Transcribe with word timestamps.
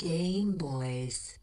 Game 0.00 0.52
Boys. 0.52 1.38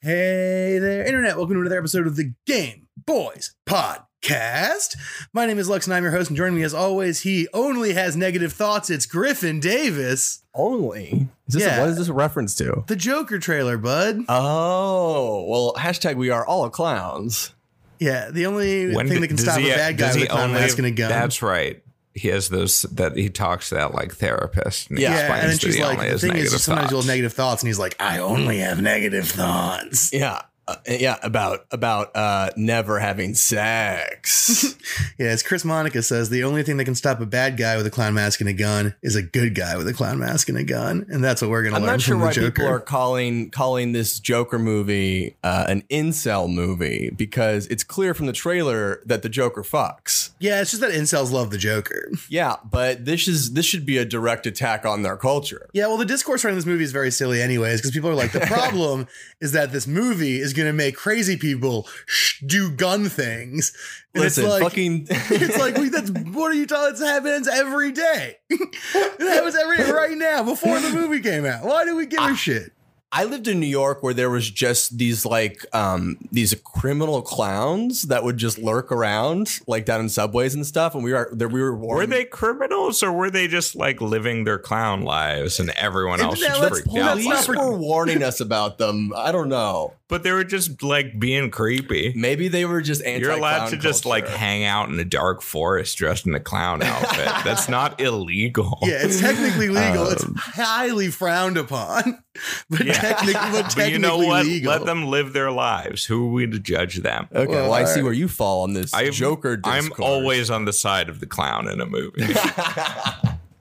Hey 0.00 0.78
there, 0.78 1.04
Internet. 1.04 1.36
Welcome 1.36 1.54
to 1.54 1.60
another 1.62 1.78
episode 1.78 2.06
of 2.06 2.14
the 2.14 2.34
Game 2.46 2.86
Boys 3.04 3.52
Podcast. 3.66 4.94
My 5.32 5.44
name 5.44 5.58
is 5.58 5.68
Lux 5.68 5.88
and 5.88 5.94
I'm 5.94 6.04
your 6.04 6.12
host. 6.12 6.30
And 6.30 6.36
joining 6.36 6.54
me 6.54 6.62
as 6.62 6.72
always, 6.72 7.22
he 7.22 7.48
only 7.52 7.94
has 7.94 8.16
negative 8.16 8.52
thoughts. 8.52 8.90
It's 8.90 9.06
Griffin 9.06 9.58
Davis, 9.58 10.44
Only? 10.54 11.28
Is 11.48 11.54
this 11.54 11.62
Yeah. 11.64 11.80
what 11.80 11.88
is 11.88 11.96
this 11.98 12.06
a 12.06 12.12
reference 12.12 12.54
to? 12.56 12.84
the 12.86 12.94
Joker 12.94 13.40
trailer, 13.40 13.76
bud. 13.76 14.20
Oh, 14.28 15.46
well, 15.48 15.74
hashtag 15.76 16.14
we 16.14 16.30
are 16.30 16.46
all 16.46 16.70
clowns. 16.70 17.50
Yeah, 17.98 18.30
the 18.30 18.46
only 18.46 18.94
When 18.94 19.08
thing 19.08 19.20
that 19.22 19.26
can 19.26 19.36
does 19.36 19.44
stop 19.46 19.58
a 19.58 19.62
bad 19.68 19.98
guy 19.98 20.06
does 20.06 20.14
with 20.14 20.22
he 20.22 20.28
a 20.28 20.30
clown 20.30 20.52
mask 20.52 20.78
and 20.78 20.86
a 20.86 20.92
gun. 20.92 21.08
That's 21.08 21.42
right. 21.42 21.82
He 22.16 22.28
has 22.28 22.48
those 22.48 22.82
that 22.82 23.16
he 23.16 23.28
talks 23.28 23.68
to 23.68 23.74
that 23.74 23.94
like 23.94 24.14
therapist. 24.14 24.88
And 24.90 24.98
Yeah, 24.98 25.10
yeah, 25.10 25.18
explains 25.20 25.42
and 25.42 25.42
then 25.42 25.50
that 25.50 25.60
she's 25.60 25.74
he 25.76 25.82
like, 25.82 25.98
the 25.98 26.18
thing 26.18 26.30
is, 26.32 26.36
negative 26.36 26.60
sometimes 26.60 26.90
you'll 26.90 27.00
have 27.02 27.06
negative 27.08 27.32
thoughts, 27.34 27.62
and 27.62 27.68
he's 27.68 27.78
like, 27.78 27.94
I 28.00 28.18
only 28.18 28.58
have 28.58 28.80
negative 28.80 29.28
thoughts. 29.28 30.12
Yeah. 30.12 30.42
Uh, 30.68 30.74
yeah, 30.88 31.16
about 31.22 31.64
about 31.70 32.10
uh 32.16 32.50
never 32.56 32.98
having 32.98 33.34
sex. 33.34 34.74
Yeah, 35.18 35.28
as 35.28 35.42
Chris 35.42 35.64
Monica 35.64 36.02
says, 36.02 36.28
the 36.28 36.44
only 36.44 36.62
thing 36.62 36.76
that 36.76 36.84
can 36.84 36.94
stop 36.94 37.20
a 37.20 37.26
bad 37.26 37.56
guy 37.56 37.76
with 37.76 37.86
a 37.86 37.90
clown 37.90 38.14
mask 38.14 38.40
and 38.40 38.48
a 38.48 38.52
gun 38.52 38.94
is 39.02 39.16
a 39.16 39.22
good 39.22 39.54
guy 39.54 39.76
with 39.76 39.88
a 39.88 39.92
clown 39.94 40.18
mask 40.18 40.48
and 40.50 40.58
a 40.58 40.64
gun, 40.64 41.06
and 41.08 41.24
that's 41.24 41.40
what 41.40 41.50
we're 41.50 41.62
gonna 41.62 41.76
I'm 41.76 41.82
learn 41.82 41.92
not 41.92 42.00
sure 42.02 42.16
why 42.18 42.32
Joker. 42.32 42.50
people 42.50 42.66
are 42.68 42.80
calling 42.80 43.50
calling 43.50 43.92
this 43.92 44.20
Joker 44.20 44.58
movie 44.58 45.36
uh, 45.42 45.64
an 45.68 45.82
incel 45.90 46.52
movie 46.52 47.10
because 47.16 47.66
it's 47.68 47.82
clear 47.82 48.12
from 48.14 48.26
the 48.26 48.32
trailer 48.32 49.00
that 49.06 49.22
the 49.22 49.28
Joker 49.28 49.62
fucks. 49.62 50.30
yeah, 50.38 50.60
it's 50.60 50.70
just 50.70 50.82
that 50.82 50.92
incels 50.92 51.32
love 51.32 51.50
the 51.50 51.58
Joker. 51.58 52.10
Yeah, 52.28 52.56
but 52.64 53.04
this 53.06 53.26
is 53.26 53.52
this 53.54 53.64
should 53.66 53.86
be 53.86 53.96
a 53.98 54.04
direct 54.04 54.46
attack 54.46 54.84
on 54.84 55.02
their 55.02 55.16
culture. 55.16 55.68
Yeah, 55.72 55.86
well, 55.88 55.96
the 55.96 56.04
discourse 56.04 56.44
around 56.44 56.56
this 56.56 56.66
movie 56.66 56.84
is 56.84 56.92
very 56.92 57.10
silly, 57.10 57.40
anyways, 57.42 57.80
because 57.80 57.90
people 57.90 58.10
are 58.10 58.14
like, 58.14 58.32
the 58.32 58.40
problem 58.46 59.08
is 59.40 59.52
that 59.52 59.72
this 59.72 59.86
movie 59.86 60.38
is 60.40 60.52
going 60.56 60.68
to 60.68 60.72
make 60.72 60.96
crazy 60.96 61.36
people 61.36 61.86
sh- 62.06 62.42
do 62.44 62.70
gun 62.70 63.08
things. 63.08 63.72
And 64.14 64.24
Listen, 64.24 64.44
it's 64.44 64.52
like, 64.52 64.62
fucking 64.62 65.06
it's 65.10 65.58
like, 65.58 65.76
wait, 65.76 65.92
that's 65.92 66.10
what 66.10 66.50
are 66.50 66.54
you 66.54 66.66
talking? 66.66 66.86
It 66.86 67.06
happens 67.06 67.48
every 67.48 67.92
day. 67.92 68.36
it 68.48 69.20
happens 69.20 69.56
every 69.56 69.76
day 69.76 69.90
right 69.90 70.16
now 70.16 70.42
before 70.42 70.80
the 70.80 70.90
movie 70.90 71.20
came 71.20 71.44
out. 71.44 71.64
Why 71.64 71.84
do 71.84 71.96
we 71.96 72.06
give 72.06 72.20
a 72.20 72.34
shit? 72.34 72.72
I 73.12 73.24
lived 73.24 73.46
in 73.46 73.60
New 73.60 73.66
York 73.66 74.02
where 74.02 74.12
there 74.12 74.28
was 74.28 74.50
just 74.50 74.98
these 74.98 75.24
like 75.24 75.64
um 75.72 76.18
these 76.32 76.54
criminal 76.64 77.22
clowns 77.22 78.02
that 78.02 78.24
would 78.24 78.36
just 78.36 78.58
lurk 78.58 78.90
around 78.90 79.60
like 79.66 79.84
down 79.86 80.00
in 80.00 80.08
subways 80.08 80.54
and 80.54 80.66
stuff 80.66 80.94
and 80.94 81.04
we 81.04 81.12
were 81.12 81.30
there 81.32 81.48
we 81.48 81.62
were 81.62 81.74
Were 81.74 82.06
they 82.06 82.24
criminals 82.24 83.02
or 83.02 83.12
were 83.12 83.30
they 83.30 83.46
just 83.46 83.76
like 83.76 84.00
living 84.00 84.44
their 84.44 84.58
clown 84.58 85.02
lives 85.02 85.60
and 85.60 85.70
everyone 85.70 86.20
else 86.20 86.42
now 86.42 86.60
was 86.60 86.68
freaked 86.68 86.88
out? 86.88 86.94
that 86.94 87.24
by 87.24 87.42
police 87.42 87.48
were 87.48 87.76
warning 87.76 88.22
us 88.22 88.40
about 88.40 88.78
them. 88.78 89.12
I 89.16 89.32
don't 89.32 89.48
know. 89.48 89.94
But 90.08 90.22
they 90.22 90.30
were 90.30 90.44
just 90.44 90.84
like 90.84 91.18
being 91.18 91.50
creepy. 91.50 92.12
Maybe 92.14 92.46
they 92.46 92.64
were 92.64 92.80
just 92.80 93.02
anti 93.02 93.22
You're 93.26 93.32
allowed 93.36 93.70
to 93.70 93.76
just 93.76 94.06
like 94.06 94.28
hang 94.28 94.62
out 94.64 94.88
in 94.88 94.96
a 95.00 95.04
dark 95.04 95.42
forest 95.42 95.98
dressed 95.98 96.26
in 96.28 96.34
a 96.36 96.38
clown 96.38 96.80
outfit. 96.80 97.24
That's 97.44 97.68
not 97.68 98.00
illegal. 98.00 98.78
Yeah, 98.82 98.98
it's 99.00 99.18
technically 99.20 99.68
legal. 99.68 100.06
it's 100.08 100.22
Um, 100.22 100.36
highly 100.36 101.08
frowned 101.10 101.56
upon, 101.56 102.22
but, 102.70 102.86
Yeah. 102.86 102.92
technic- 102.92 103.34
but 103.34 103.52
technically 103.70 103.82
But 103.82 103.90
you 103.90 103.98
know 103.98 104.18
what? 104.18 104.46
legal. 104.46 104.70
Let 104.72 104.84
them 104.86 105.06
live 105.08 105.32
their 105.32 105.50
lives. 105.50 106.04
Who 106.04 106.28
are 106.28 106.32
we 106.32 106.46
to 106.46 106.58
judge 106.60 106.98
them? 106.98 107.26
Okay, 107.34 107.50
well, 107.52 107.64
Well, 107.70 107.72
I 107.72 107.84
see 107.84 108.02
where 108.02 108.12
you 108.12 108.28
fall 108.28 108.62
on 108.62 108.74
this 108.74 108.94
I'm- 108.94 109.10
Joker 109.12 109.56
discourse. 109.56 109.92
I'm 109.98 110.04
always 110.04 110.50
on 110.50 110.66
the 110.66 110.72
side 110.72 111.08
of 111.08 111.18
the 111.18 111.26
clown 111.26 111.68
in 111.68 111.80
a 111.80 111.86
movie. 111.86 112.26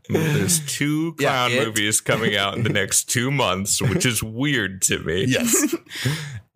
There's 0.08 0.59
two 0.68 1.14
clown 1.14 1.52
it- 1.52 1.66
movies 1.66 2.00
coming 2.02 2.36
out 2.36 2.56
in 2.56 2.62
the 2.64 2.70
next 2.70 3.06
two 3.06 3.32
months, 3.32 3.82
which 3.82 4.06
is 4.06 4.22
weird 4.22 4.84
to 4.84 5.00
me. 5.00 5.25
yes. 5.28 5.74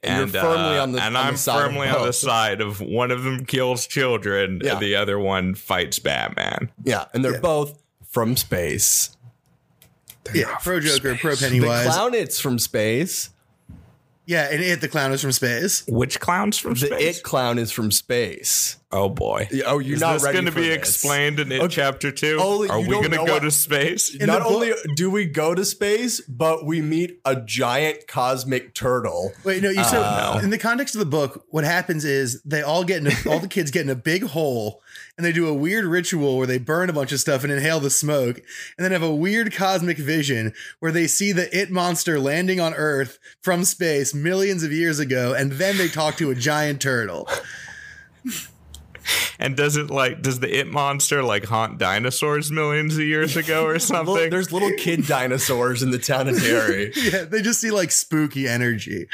And 0.03 0.31
you're 0.31 0.41
firmly 0.41 0.77
uh, 0.77 0.83
on 0.83 0.91
the- 0.93 1.01
and 1.03 1.17
on 1.17 1.27
I'm 1.27 1.35
side 1.37 1.65
firmly 1.67 1.87
on 1.89 2.05
the 2.05 2.13
side 2.13 2.61
of 2.61 2.79
one 2.81 3.11
of 3.11 3.23
them 3.23 3.45
kills 3.45 3.85
children, 3.87 4.61
Yeah. 4.63 4.73
and 4.73 4.79
the 4.81 4.95
other 4.95 5.19
one 5.19 5.55
fights 5.55 5.99
Batman. 5.99 6.71
Yeah, 6.83 7.05
and 7.13 7.23
they're 7.23 7.33
Yeah. 7.33 7.39
both 7.39 7.81
from 8.09 8.35
space. 8.37 9.15
yeah, 10.33 10.55
pro 10.57 10.79
Joker, 10.79 11.15
pro 11.15 11.35
The 11.35 11.45
Pennywise. 11.47 11.85
clown 11.87 12.13
it's 12.13 12.39
from 12.39 12.59
space. 12.59 13.29
Yeah, 14.29 14.47
and 14.51 14.61
it 14.61 14.79
the 14.79 14.87
clown 14.87 15.11
is 15.11 15.21
from 15.21 15.31
space. 15.31 15.83
Which 15.87 16.19
clowns 16.19 16.57
from 16.57 16.75
space? 16.75 16.89
The 16.89 16.95
space? 16.95 17.17
it 17.17 17.23
clown 17.23 17.57
is 17.57 17.71
from 17.71 17.89
space. 17.91 18.77
oh 18.91 19.09
boy. 19.09 19.47
Oh, 19.65 19.79
you're 19.79 19.95
is 19.95 20.01
not 20.01 20.13
this 20.13 20.23
ready 20.23 20.35
going 20.35 20.45
to 20.45 20.51
for 20.51 20.59
be 20.61 20.67
this. 20.69 20.77
explained 20.77 21.39
in 21.39 21.51
it 21.51 21.61
Okay. 21.61 21.75
chapter 21.75 22.11
two? 22.11 22.37
Oh, 22.39 22.67
Are 22.67 22.79
we 22.79 22.87
going 22.87 23.11
to 23.11 23.17
go 23.17 23.23
what- 23.23 23.41
to 23.41 23.51
space? 23.51 24.13
In 24.15 24.27
Not 24.27 24.39
the 24.39 24.43
book- 24.45 24.53
only 24.53 24.73
do 24.95 25.09
we 25.09 25.25
go 25.25 25.53
to 25.55 25.65
space, 25.65 26.21
but 26.21 26.65
we 26.65 26.81
meet 26.81 27.19
a 27.25 27.35
giant 27.35 28.07
cosmic 28.07 28.73
turtle. 28.75 29.33
Wait, 29.43 29.61
no, 29.63 29.69
you 29.69 29.83
said 29.83 30.01
Uh, 30.01 30.39
in 30.43 30.49
the 30.51 30.57
context 30.59 30.93
of 30.95 30.99
the 30.99 31.05
book, 31.05 31.45
what 31.49 31.63
happens 31.63 32.05
is 32.05 32.41
they 32.43 32.61
all 32.61 32.83
get 32.83 32.97
in 33.05 33.07
a, 33.07 33.29
all 33.29 33.39
the 33.39 33.47
kids 33.47 33.71
get 33.71 33.81
in 33.83 33.89
a 33.89 33.95
big 33.95 34.23
hole 34.23 34.81
and 35.19 35.25
they 35.25 35.33
do 35.33 35.49
a 35.49 35.53
weird 35.53 35.83
ritual 35.83 36.37
where 36.37 36.47
they 36.47 36.57
burn 36.57 36.89
a 36.89 36.93
bunch 36.93 37.11
of 37.11 37.19
stuff 37.19 37.43
and 37.43 37.51
inhale 37.51 37.81
the 37.81 37.89
smoke 37.89 38.37
and 38.37 38.85
then 38.85 38.93
have 38.93 39.03
a 39.03 39.13
weird 39.13 39.53
cosmic 39.53 39.97
vision 39.97 40.53
where 40.79 40.93
they 40.93 41.07
see 41.07 41.33
the 41.33 41.53
it 41.55 41.69
monster 41.69 42.17
landing 42.21 42.61
on 42.61 42.73
Earth 42.73 43.19
from 43.41 43.65
space 43.65 44.13
millions 44.13 44.63
of 44.63 44.71
years 44.71 44.97
ago 44.97 45.33
and 45.33 45.51
then 45.51 45.77
they 45.77 45.89
talk 45.89 46.15
to 46.15 46.31
a 46.31 46.35
giant 46.35 46.81
turtle. 46.81 47.27
And 49.39 49.57
does 49.57 49.75
it 49.75 49.89
like 49.89 50.21
does 50.21 50.39
the 50.39 50.59
it 50.59 50.67
monster 50.67 51.23
like 51.23 51.45
haunt 51.45 51.79
dinosaurs 51.79 52.51
millions 52.51 52.95
of 52.95 53.01
years 53.01 53.35
ago 53.37 53.65
or 53.65 53.79
something? 53.79 54.29
There's 54.29 54.51
little 54.51 54.71
kid 54.77 55.07
dinosaurs 55.07 55.81
in 55.81 55.89
the 55.91 55.97
town 55.97 56.27
of 56.27 56.39
Derry. 56.39 56.91
Yeah, 56.95 57.23
they 57.23 57.41
just 57.41 57.59
see 57.59 57.71
like 57.71 57.89
spooky 57.89 58.47
energy. 58.47 59.07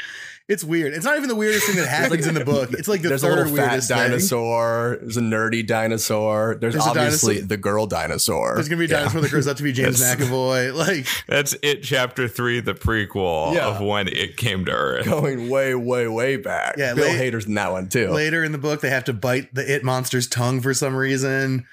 It's 0.48 0.62
weird. 0.62 0.94
It's 0.94 1.04
not 1.04 1.16
even 1.16 1.28
the 1.28 1.34
weirdest 1.34 1.66
thing 1.66 1.74
that 1.74 1.88
happens 2.02 2.24
in 2.24 2.34
the 2.34 2.44
book. 2.44 2.72
It's 2.72 2.86
like 2.86 3.02
the 3.02 3.08
There's 3.08 3.24
a 3.24 3.26
third 3.26 3.36
little 3.38 3.56
fat 3.56 3.68
weirdest 3.70 3.88
thing. 3.88 3.96
dinosaur. 3.96 4.98
There's 5.00 5.16
a 5.16 5.20
nerdy 5.20 5.66
dinosaur. 5.66 6.56
There's, 6.60 6.74
There's 6.74 6.86
obviously 6.86 7.34
dinosaur- 7.34 7.48
the 7.48 7.56
girl 7.56 7.86
dinosaur. 7.88 8.54
There's 8.54 8.68
gonna 8.68 8.78
be 8.78 8.84
a 8.84 8.88
dinosaur 8.88 9.22
that 9.22 9.30
grows 9.32 9.48
up 9.48 9.56
to 9.56 9.64
be 9.64 9.72
James 9.72 9.98
That's- 9.98 10.28
McAvoy. 10.28 10.72
Like 10.86 11.06
That's 11.26 11.56
it 11.62 11.82
chapter 11.82 12.28
three, 12.28 12.60
the 12.60 12.74
prequel 12.74 13.54
Yeah. 13.54 13.66
of 13.66 13.80
when 13.80 14.06
it 14.06 14.36
came 14.36 14.64
to 14.66 14.70
Earth. 14.70 15.06
going 15.06 15.48
way, 15.50 15.74
way, 15.74 16.06
way 16.06 16.36
back. 16.36 16.76
Yeah, 16.78 16.94
Bill 16.94 17.06
late- 17.08 17.32
Hader's 17.32 17.46
in 17.46 17.54
that 17.54 17.72
one 17.72 17.88
too. 17.88 18.10
later 18.10 18.44
in 18.44 18.52
the 18.52 18.58
book 18.58 18.80
they 18.82 18.90
have 18.90 19.04
to 19.04 19.12
bite 19.12 19.52
the 19.52 19.74
it 19.74 19.82
monster's 19.82 20.28
tongue 20.28 20.60
for 20.60 20.72
some 20.74 20.94
reason 20.94 21.66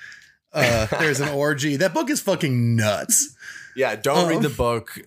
uh 0.51 0.87
there's 0.99 1.19
an 1.19 1.29
orgy 1.33 1.75
that 1.75 1.93
book 1.93 2.09
is 2.09 2.21
fucking 2.21 2.75
nuts 2.75 3.35
Yeah, 3.75 3.95
don't 3.95 4.17
Um, 4.17 4.29
read 4.29 4.41
the 4.41 4.49
book. 4.49 4.99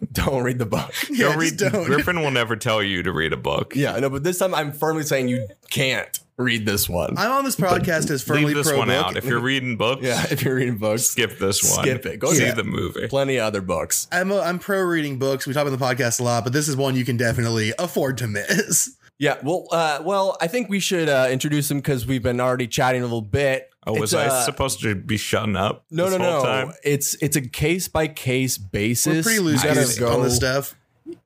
Don't 0.12 0.42
read 0.42 0.58
the 0.58 0.66
book. 0.66 0.92
yeah 1.10 1.28
Don't 1.28 1.38
read, 1.38 1.56
don't. 1.56 1.84
Griffin 1.84 2.20
will 2.20 2.30
never 2.30 2.56
tell 2.56 2.82
you 2.82 3.02
to 3.02 3.12
read 3.12 3.32
a 3.32 3.36
book. 3.36 3.74
Yeah, 3.76 3.98
no, 3.98 4.08
but 4.10 4.24
this 4.24 4.38
time 4.38 4.54
I'm 4.54 4.72
firmly 4.72 5.02
saying 5.02 5.28
you 5.28 5.46
can't 5.70 6.18
read 6.36 6.64
this 6.64 6.88
one. 6.88 7.18
i'm 7.18 7.30
on 7.32 7.44
this 7.44 7.54
podcast 7.56 8.10
as 8.10 8.22
firmly 8.22 8.46
Leave 8.46 8.56
this 8.56 8.68
pro 8.68 8.78
one 8.78 8.88
book. 8.88 9.06
out. 9.08 9.16
If 9.18 9.26
you're 9.26 9.40
reading 9.40 9.76
books, 9.76 10.02
yeah, 10.02 10.24
if 10.30 10.42
you're 10.42 10.54
reading 10.54 10.78
books, 10.78 11.02
skip 11.02 11.38
this 11.38 11.62
one. 11.76 11.84
Skip 11.84 12.06
it. 12.06 12.18
Go 12.18 12.32
see 12.32 12.50
the 12.50 12.64
movie. 12.64 13.08
plenty 13.08 13.36
of 13.36 13.44
other 13.44 13.60
books. 13.60 14.08
I'm, 14.10 14.30
a, 14.30 14.40
I'm 14.40 14.58
pro 14.58 14.80
reading 14.80 15.18
books. 15.18 15.46
We 15.46 15.52
talk 15.52 15.66
about 15.66 15.78
the 15.78 15.84
podcast 15.84 16.18
a 16.18 16.22
lot, 16.22 16.44
but 16.44 16.52
this 16.54 16.66
is 16.66 16.76
one 16.76 16.96
you 16.96 17.04
can 17.04 17.16
definitely 17.18 17.72
afford 17.78 18.18
to 18.18 18.26
miss. 18.26 18.96
Yeah, 19.20 19.36
well, 19.42 19.66
uh, 19.70 20.00
well, 20.02 20.38
I 20.40 20.46
think 20.46 20.70
we 20.70 20.80
should 20.80 21.06
uh, 21.10 21.28
introduce 21.30 21.70
him 21.70 21.76
because 21.76 22.06
we've 22.06 22.22
been 22.22 22.40
already 22.40 22.66
chatting 22.66 23.02
a 23.02 23.04
little 23.04 23.20
bit. 23.20 23.69
Oh, 23.86 23.98
was 23.98 24.12
It's, 24.12 24.20
I 24.22 24.26
uh, 24.26 24.42
supposed 24.42 24.80
to 24.82 24.94
be 24.94 25.16
shutting 25.16 25.56
up? 25.56 25.84
No, 25.90 26.10
this 26.10 26.18
no, 26.18 26.24
whole 26.24 26.42
no. 26.42 26.44
Time? 26.44 26.72
It's 26.84 27.14
it's 27.14 27.36
a 27.36 27.40
case 27.40 27.88
by 27.88 28.08
case 28.08 28.58
basis. 28.58 29.06
We're 29.06 29.22
pretty 29.22 29.38
loose 29.40 29.62
You 29.62 29.68
gotta 29.70 29.80
gotta 29.86 30.00
go- 30.00 30.12
on 30.18 30.22
this 30.22 30.36
stuff. 30.36 30.74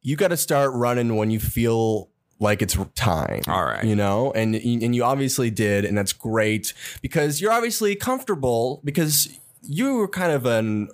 You 0.03 0.17
got 0.17 0.29
to 0.29 0.37
start 0.37 0.73
running 0.73 1.17
when 1.17 1.31
you 1.31 1.41
feel 1.41 2.09
like 2.39 2.63
it's 2.63 2.77
time. 2.95 3.43
All 3.49 3.65
right. 3.65 3.85
you 3.85 3.97
know, 3.97 4.33
and 4.33 4.55
and 4.55 4.95
you 4.95 5.05
obviously 5.05 5.51
did, 5.51 5.85
and 5.85 5.97
that's 5.97 6.13
great 6.13 6.73
because 7.03 7.41
you're 7.41 7.53
obviously 7.53 7.95
comfortable 7.97 8.81
because 8.85 9.39
you 9.63 9.95
were 9.95 10.09
kind 10.09 10.33
of 10.33 10.47
an 10.47 10.89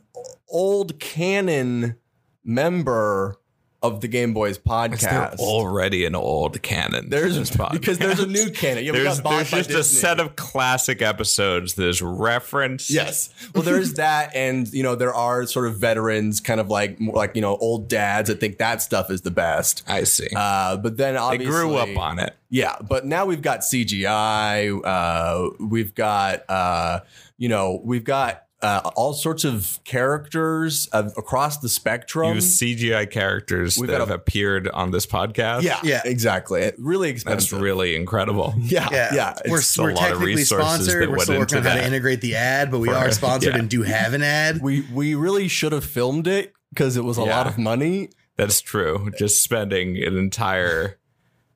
old 0.49 0.99
canon 0.99 1.97
member 2.45 3.37
of 3.83 4.01
the 4.01 4.09
Game 4.09 4.35
Boys 4.35 4.59
podcast. 4.59 5.39
already 5.39 6.05
an 6.05 6.15
old 6.15 6.61
canon? 6.63 7.09
There's 7.09 7.51
because 7.73 7.99
there's 7.99 8.21
a 8.21 8.27
new 8.27 8.51
canon. 8.51 8.85
Yeah, 8.85 8.93
we 8.93 8.99
there's 8.99 9.17
got 9.17 9.25
bought 9.25 9.37
there's 9.37 9.51
by 9.51 9.57
just 9.59 9.71
a 9.71 9.75
Disney. 9.75 9.99
set 10.01 10.21
of 10.21 10.37
classic 10.37 11.03
episodes 11.03 11.75
that 11.75 11.89
is 11.89 12.03
referenced. 12.03 12.91
Yes. 12.91 13.31
Well, 13.55 13.63
there 13.63 13.79
is 13.79 13.95
that, 13.95 14.35
and 14.35 14.71
you 14.73 14.83
know, 14.83 14.95
there 14.95 15.15
are 15.15 15.47
sort 15.47 15.67
of 15.67 15.77
veterans, 15.77 16.41
kind 16.41 16.61
of 16.61 16.69
like 16.69 17.01
more 17.01 17.15
like 17.15 17.35
you 17.35 17.43
know, 17.43 17.57
old 17.57 17.89
dads 17.89 18.29
that 18.29 18.41
think 18.41 18.59
that 18.59 18.83
stuff 18.83 19.11
is 19.11 19.23
the 19.23 19.31
best. 19.31 19.83
I 19.87 20.05
see. 20.05 20.29
Uh, 20.35 20.77
but 20.77 20.97
then 20.97 21.15
they 21.15 21.21
obviously, 21.21 21.47
grew 21.47 21.77
up 21.77 21.97
on 21.97 22.19
it. 22.19 22.37
Yeah, 22.51 22.77
but 22.81 23.07
now 23.07 23.27
we've 23.27 23.43
got 23.43 23.61
CGI. 23.61 24.81
Uh, 24.85 25.51
we've 25.59 25.95
got 25.95 26.49
uh, 26.49 27.01
you 27.39 27.49
know, 27.49 27.81
we've 27.83 28.05
got 28.05 28.45
uh, 28.63 28.91
all 28.95 29.13
sorts 29.15 29.45
of 29.45 29.79
characters 29.85 30.87
of, 30.89 31.07
across 31.17 31.59
the 31.59 31.69
spectrum. 31.69 32.35
Use 32.35 32.59
CGI 32.61 33.11
characters 33.11 33.79
We've 33.79 33.87
that 33.89 33.95
got 33.95 34.01
have 34.01 34.11
a- 34.11 34.15
appeared 34.15 34.69
on 34.69 34.91
this 34.91 35.07
podcast. 35.07 35.63
yeah, 35.63 35.81
Yeah. 35.83 36.03
exactly. 36.05 36.71
Really 36.79 37.13
That's 37.13 37.53
really 37.53 37.97
incredible. 37.97 38.55
yeah, 38.59 38.89
Yeah, 38.93 39.15
yeah. 39.15 39.35
we're, 39.49 39.59
a 39.61 39.63
we're 39.79 39.93
lot 39.93 40.01
technically 40.01 40.35
resources 40.37 40.67
sponsored. 40.85 41.03
that 41.03 41.11
We're 41.11 41.19
still 41.21 41.39
working 41.39 41.59
on 41.59 41.65
how 41.65 41.75
to 41.75 41.87
integrate 41.87 42.21
the 42.21 42.35
ad, 42.37 42.71
but 42.71 42.81
we 42.81 42.89
For- 42.89 42.95
are 42.97 43.11
sponsored 43.13 43.55
yeah. 43.55 43.59
and 43.61 43.71
do 43.71 43.83
have 43.83 44.13
an 44.15 44.23
ad. 44.23 44.61
we 44.63 44.83
we 44.93 45.15
really 45.15 45.49
should 45.49 45.73
have 45.73 45.85
filmed 45.85 46.27
it 46.27 46.53
because 46.73 46.97
it 46.97 47.05
was 47.05 47.17
a 47.19 47.23
Yeah. 47.23 47.37
lot 47.39 47.47
of 47.47 47.57
money. 47.59 48.11
That's 48.37 48.61
true. 48.61 49.11
Just 49.19 49.43
spending 49.43 49.97
an 50.03 50.17
entire 50.17 50.99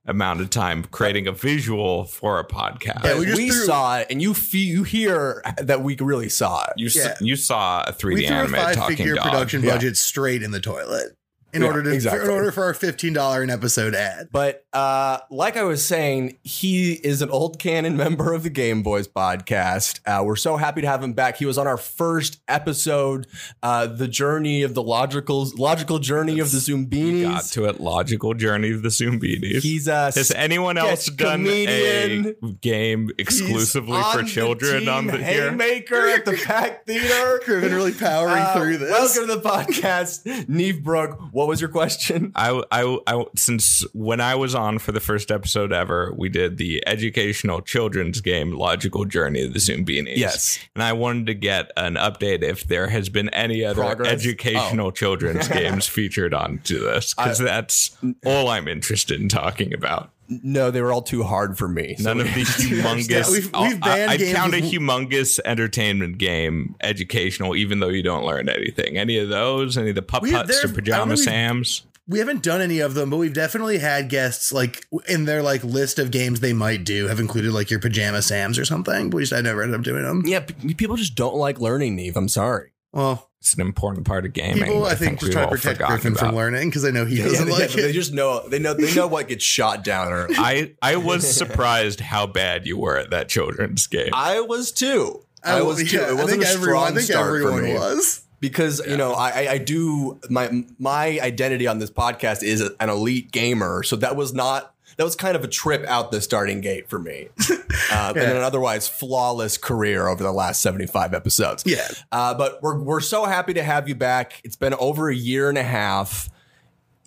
amount 0.06 0.40
of 0.40 0.50
time 0.50 0.84
creating 0.84 1.26
a 1.26 1.32
visual 1.32 2.04
for 2.04 2.38
a 2.38 2.44
podcast. 2.46 3.04
Yeah, 3.04 3.18
we 3.18 3.26
we, 3.26 3.48
threw- 3.50 3.64
saw 3.64 3.98
it, 3.98 4.08
and 4.10 4.20
you 4.20 4.34
feel 4.34 4.66
you 4.66 4.82
hear 4.82 5.42
that 5.58 5.82
we 5.82 5.96
really 5.98 6.28
saw 6.28 6.64
it. 6.64 6.72
you 6.76 6.88
s- 6.88 7.20
you 7.20 7.36
saw 7.36 7.82
a 7.86 7.92
3D 7.92 8.14
we 8.14 8.26
threw 8.26 8.36
a 8.36 8.38
anime 8.40 8.52
five 8.54 8.74
talking 8.76 8.96
figure 8.98 9.14
dog. 9.14 9.24
production 9.24 9.62
Yeah. 9.62 9.72
budget 9.74 9.96
straight 9.96 10.42
in 10.42 10.50
the 10.50 10.60
toilet 10.60 11.16
in 11.54 11.62
Yeah, 11.62 11.68
order 11.68 11.82
to 11.84 11.90
exactly. 11.92 12.24
in 12.24 12.30
order 12.30 12.50
for 12.52 12.64
our 12.64 12.74
fifteen 12.74 13.12
dollar 13.12 13.42
an 13.42 13.50
episode 13.50 13.94
ad. 13.94 14.28
But 14.32 14.66
uh, 14.72 15.18
like 15.30 15.56
I 15.56 15.62
was 15.62 15.84
saying, 15.84 16.36
he 16.42 16.94
is 16.94 17.22
an 17.22 17.30
old 17.30 17.58
canon 17.58 17.96
member 17.96 18.32
of 18.32 18.42
the 18.42 18.50
Game 18.50 18.82
Boys 18.82 19.06
podcast. 19.08 20.00
Uh, 20.04 20.22
we're 20.24 20.36
so 20.36 20.56
happy 20.56 20.80
to 20.80 20.86
have 20.86 21.02
him 21.02 21.12
back. 21.12 21.36
He 21.36 21.46
was 21.46 21.56
on 21.56 21.66
our 21.66 21.76
first 21.76 22.40
episode, 22.48 23.26
uh, 23.62 23.86
the 23.86 24.08
journey 24.08 24.62
of 24.62 24.74
the 24.74 24.82
logical 24.82 25.46
logical 25.56 25.98
journey 26.00 26.40
of 26.40 26.50
the 26.50 26.58
You 26.66 27.22
got 27.22 27.44
to 27.44 27.64
it. 27.66 27.80
Logical 27.80 28.34
journey 28.34 28.72
of 28.72 28.82
the 28.82 28.88
Zoombinis. 28.88 29.62
He's 29.62 29.88
uh, 29.88 30.10
Has 30.14 30.32
anyone 30.32 30.76
else 30.76 31.06
done 31.06 31.44
comedian. 31.44 32.34
a 32.42 32.52
game 32.60 33.10
exclusively 33.18 33.96
He's 33.96 34.12
for 34.12 34.18
on 34.18 34.24
the 34.24 34.30
children 34.30 34.80
team 34.80 34.88
on 34.88 35.06
the 35.06 35.18
here? 35.18 35.50
Haymaker 35.50 36.08
at 36.08 36.24
the 36.24 36.32
Pack 36.44 36.84
Theater. 36.86 37.40
Been 37.46 37.74
really 37.74 37.92
powering 37.92 38.42
Uh, 38.42 38.54
through 38.54 38.78
this. 38.78 38.90
Welcome 38.90 39.28
to 39.28 39.36
the 39.36 39.40
podcast, 39.48 40.48
Neve 40.48 40.82
Brook. 40.82 41.18
What 41.44 41.50
was 41.50 41.60
your 41.60 41.68
question? 41.68 42.32
I, 42.34 42.62
I, 42.72 42.98
I, 43.06 43.22
since 43.36 43.84
when 43.92 44.18
I 44.18 44.34
was 44.34 44.54
on 44.54 44.78
for 44.78 44.92
the 44.92 45.00
first 45.00 45.30
episode 45.30 45.74
ever, 45.74 46.10
we 46.16 46.30
did 46.30 46.56
the 46.56 46.82
educational 46.86 47.60
children's 47.60 48.22
game, 48.22 48.52
Logical 48.52 49.04
Journey 49.04 49.42
of 49.42 49.52
the 49.52 49.58
Zoombinis. 49.58 50.16
Yes. 50.16 50.58
And 50.74 50.82
I 50.82 50.94
wanted 50.94 51.26
to 51.26 51.34
get 51.34 51.70
an 51.76 51.96
update 51.96 52.42
if 52.42 52.66
there 52.66 52.88
has 52.88 53.10
been 53.10 53.28
any 53.28 53.62
other 53.62 53.82
Progress? 53.82 54.10
educational 54.10 54.86
oh. 54.86 54.90
children's 54.90 55.46
games 55.60 55.86
featured 55.86 56.32
onto 56.32 56.78
this, 56.78 57.12
because 57.12 57.40
that's 57.40 57.94
all 58.24 58.48
I'm 58.48 58.66
interested 58.66 59.20
in 59.20 59.28
talking 59.28 59.74
about. 59.74 60.13
No, 60.28 60.70
they 60.70 60.80
were 60.80 60.92
all 60.92 61.02
too 61.02 61.22
hard 61.22 61.58
for 61.58 61.68
me. 61.68 61.96
So 61.96 62.04
None 62.14 62.20
of 62.26 62.34
these 62.34 62.48
humongous. 62.48 63.30
We've- 63.30 63.50
I'll- 63.52 63.68
we've 63.68 63.80
banned 63.80 64.10
I, 64.10 64.14
I'd 64.14 64.34
count 64.34 64.54
a 64.54 64.58
humongous 64.58 65.38
entertainment 65.44 66.18
game 66.18 66.74
educational, 66.82 67.54
even 67.56 67.80
though 67.80 67.88
you 67.88 68.02
don't 68.02 68.24
learn 68.24 68.48
anything. 68.48 68.96
Any 68.98 69.18
of 69.18 69.28
those? 69.28 69.76
Any 69.76 69.90
of 69.90 69.94
the 69.94 70.02
pup 70.02 70.22
We- 70.22 70.32
huts 70.32 70.50
or 70.50 70.52
I 70.52 70.62
don't 70.62 70.70
know 70.70 70.74
pajama 70.76 71.12
if 71.14 71.18
we've- 71.18 71.24
Sams? 71.30 71.86
We 72.06 72.18
haven't 72.18 72.42
done 72.42 72.60
any 72.60 72.80
of 72.80 72.92
them, 72.92 73.08
but 73.08 73.16
we've 73.16 73.32
definitely 73.32 73.78
had 73.78 74.10
guests 74.10 74.52
like 74.52 74.84
in 75.08 75.24
their 75.24 75.42
like 75.42 75.64
list 75.64 75.98
of 75.98 76.10
games 76.10 76.40
they 76.40 76.52
might 76.52 76.84
do 76.84 77.08
have 77.08 77.18
included 77.18 77.52
like 77.52 77.70
your 77.70 77.80
pajama 77.80 78.20
Sams 78.20 78.58
or 78.58 78.66
something. 78.66 79.08
But 79.08 79.16
we 79.16 79.22
just 79.22 79.32
I 79.32 79.40
never 79.40 79.62
ended 79.62 79.78
up 79.80 79.84
doing 79.84 80.02
them. 80.04 80.22
Yeah, 80.26 80.40
p- 80.40 80.74
people 80.74 80.96
just 80.96 81.14
don't 81.14 81.34
like 81.36 81.60
learning, 81.60 81.96
Neve. 81.96 82.14
I'm 82.18 82.28
sorry. 82.28 82.72
Well, 82.92 83.30
It's 83.44 83.52
an 83.52 83.60
important 83.60 84.06
part 84.06 84.24
of 84.24 84.32
gaming. 84.32 84.64
people 84.64 84.86
I 84.86 84.94
think 84.94 85.20
just 85.20 85.32
try 85.32 85.42
to 85.42 85.48
protect 85.48 85.76
forgotten 85.76 85.96
Griffin 85.96 86.14
from 86.14 86.34
learning 86.34 86.70
because 86.70 86.82
I 86.86 86.90
know 86.92 87.04
he 87.04 87.18
Yeah, 87.18 87.24
doesn't 87.24 87.46
yeah, 87.46 87.52
like 87.52 87.68
but 87.72 87.76
they 87.82 87.92
just 87.92 88.14
know 88.14 88.48
they 88.48 88.58
know 88.58 88.72
they 88.72 88.94
know 88.94 89.06
what 89.06 89.28
gets 89.28 89.44
shot 89.44 89.84
down 89.84 90.10
early. 90.14 90.34
I 90.38 90.72
I 90.80 90.96
was 91.10 91.28
surprised 91.30 92.00
how 92.00 92.26
bad 92.26 92.66
you 92.66 92.78
were 92.78 92.96
at 92.96 93.10
that 93.10 93.28
children's 93.28 93.86
game. 93.86 94.08
I 94.14 94.40
was 94.40 94.72
too. 94.72 95.20
I, 95.44 95.60
was 95.60 95.76
too. 95.90 96.00
it 96.00 96.16
wasn't 96.16 96.20
I 96.20 96.22
a 96.22 96.26
think 96.26 96.44
strong 96.44 96.54
everyone, 96.56 96.82
I 96.84 96.90
think 96.92 97.00
start 97.02 97.42
for 97.42 97.60
me. 97.60 97.74
was. 97.74 98.24
because 98.40 98.80
you 98.86 98.96
know 98.96 99.12
I, 99.12 99.28
I- 99.42 99.48
I 99.52 99.58
do 99.58 100.18
my 100.30 100.64
my 100.78 101.18
identity 101.20 101.66
on 101.66 101.78
this 101.80 101.90
podcast 101.90 102.42
is 102.42 102.62
an 102.62 102.88
elite 102.88 103.30
gamer, 103.30 103.82
so 103.82 103.96
that 103.96 104.16
was 104.16 104.32
not 104.32 104.73
that 104.96 105.04
was 105.04 105.16
kind 105.16 105.36
of 105.36 105.44
a 105.44 105.48
trip 105.48 105.84
out 105.86 106.12
the 106.12 106.20
starting 106.20 106.60
gate 106.60 106.88
for 106.88 106.98
me, 106.98 107.28
uh, 107.92 108.12
and 108.16 108.18
an 108.18 108.42
otherwise 108.42 108.88
flawless 108.88 109.58
career 109.58 110.08
over 110.08 110.22
the 110.22 110.32
last 110.32 110.62
seventy 110.62 110.86
five 110.86 111.14
episodes. 111.14 111.64
Yeah. 111.66 111.88
Uh, 112.12 112.34
but 112.34 112.62
we're 112.62 112.78
we're 112.78 113.00
so 113.00 113.24
happy 113.24 113.54
to 113.54 113.62
have 113.62 113.88
you 113.88 113.94
back. 113.94 114.40
It's 114.44 114.56
been 114.56 114.74
over 114.74 115.08
a 115.08 115.14
year 115.14 115.48
and 115.48 115.58
a 115.58 115.62
half. 115.62 116.28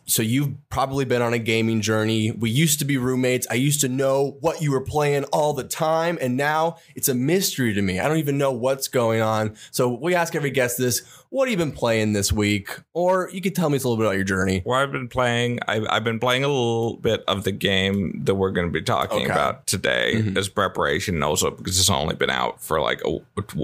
So 0.09 0.21
you've 0.23 0.53
probably 0.69 1.03
been 1.05 1.21
on 1.21 1.33
a 1.33 1.37
gaming 1.39 1.81
journey. 1.81 2.31
We 2.31 2.49
used 2.49 2.79
to 2.79 2.85
be 2.85 2.97
roommates. 2.97 3.45
I 3.51 3.55
used 3.55 3.81
to 3.81 3.89
know 3.89 4.37
what 4.39 4.61
you 4.61 4.71
were 4.71 4.81
playing 4.81 5.25
all 5.25 5.53
the 5.53 5.65
time, 5.65 6.17
and 6.21 6.37
now 6.37 6.77
it's 6.95 7.09
a 7.09 7.13
mystery 7.13 7.73
to 7.73 7.81
me. 7.81 7.99
I 7.99 8.07
don't 8.07 8.17
even 8.17 8.37
know 8.37 8.51
what's 8.53 8.87
going 8.87 9.21
on. 9.21 9.55
So 9.71 9.89
we 9.89 10.15
ask 10.15 10.33
every 10.33 10.49
guest 10.49 10.77
this: 10.77 11.01
What 11.29 11.49
have 11.49 11.51
you 11.51 11.57
been 11.57 11.73
playing 11.75 12.13
this 12.13 12.31
week? 12.31 12.69
Or 12.93 13.29
you 13.33 13.41
could 13.41 13.53
tell 13.53 13.69
me 13.69 13.75
a 13.75 13.79
little 13.79 13.97
bit 13.97 14.05
about 14.05 14.15
your 14.15 14.23
journey. 14.23 14.61
Where 14.63 14.79
I've 14.79 14.93
been 14.93 15.09
playing, 15.09 15.59
I've, 15.67 15.85
I've 15.89 16.03
been 16.05 16.19
playing 16.19 16.43
a 16.45 16.47
little 16.47 16.95
bit 16.97 17.23
of 17.27 17.43
the 17.43 17.51
game 17.51 18.21
that 18.23 18.35
we're 18.35 18.51
going 18.51 18.67
to 18.67 18.71
be 18.73 18.81
talking 18.81 19.23
Okay. 19.23 19.31
about 19.31 19.67
today 19.67 20.23
as 20.37 20.47
preparation, 20.47 21.21
also 21.21 21.51
because 21.51 21.77
it's 21.79 21.89
only 21.89 22.15
been 22.15 22.29
out 22.29 22.61
for 22.61 22.79
like 22.79 23.01
a, 23.05 23.19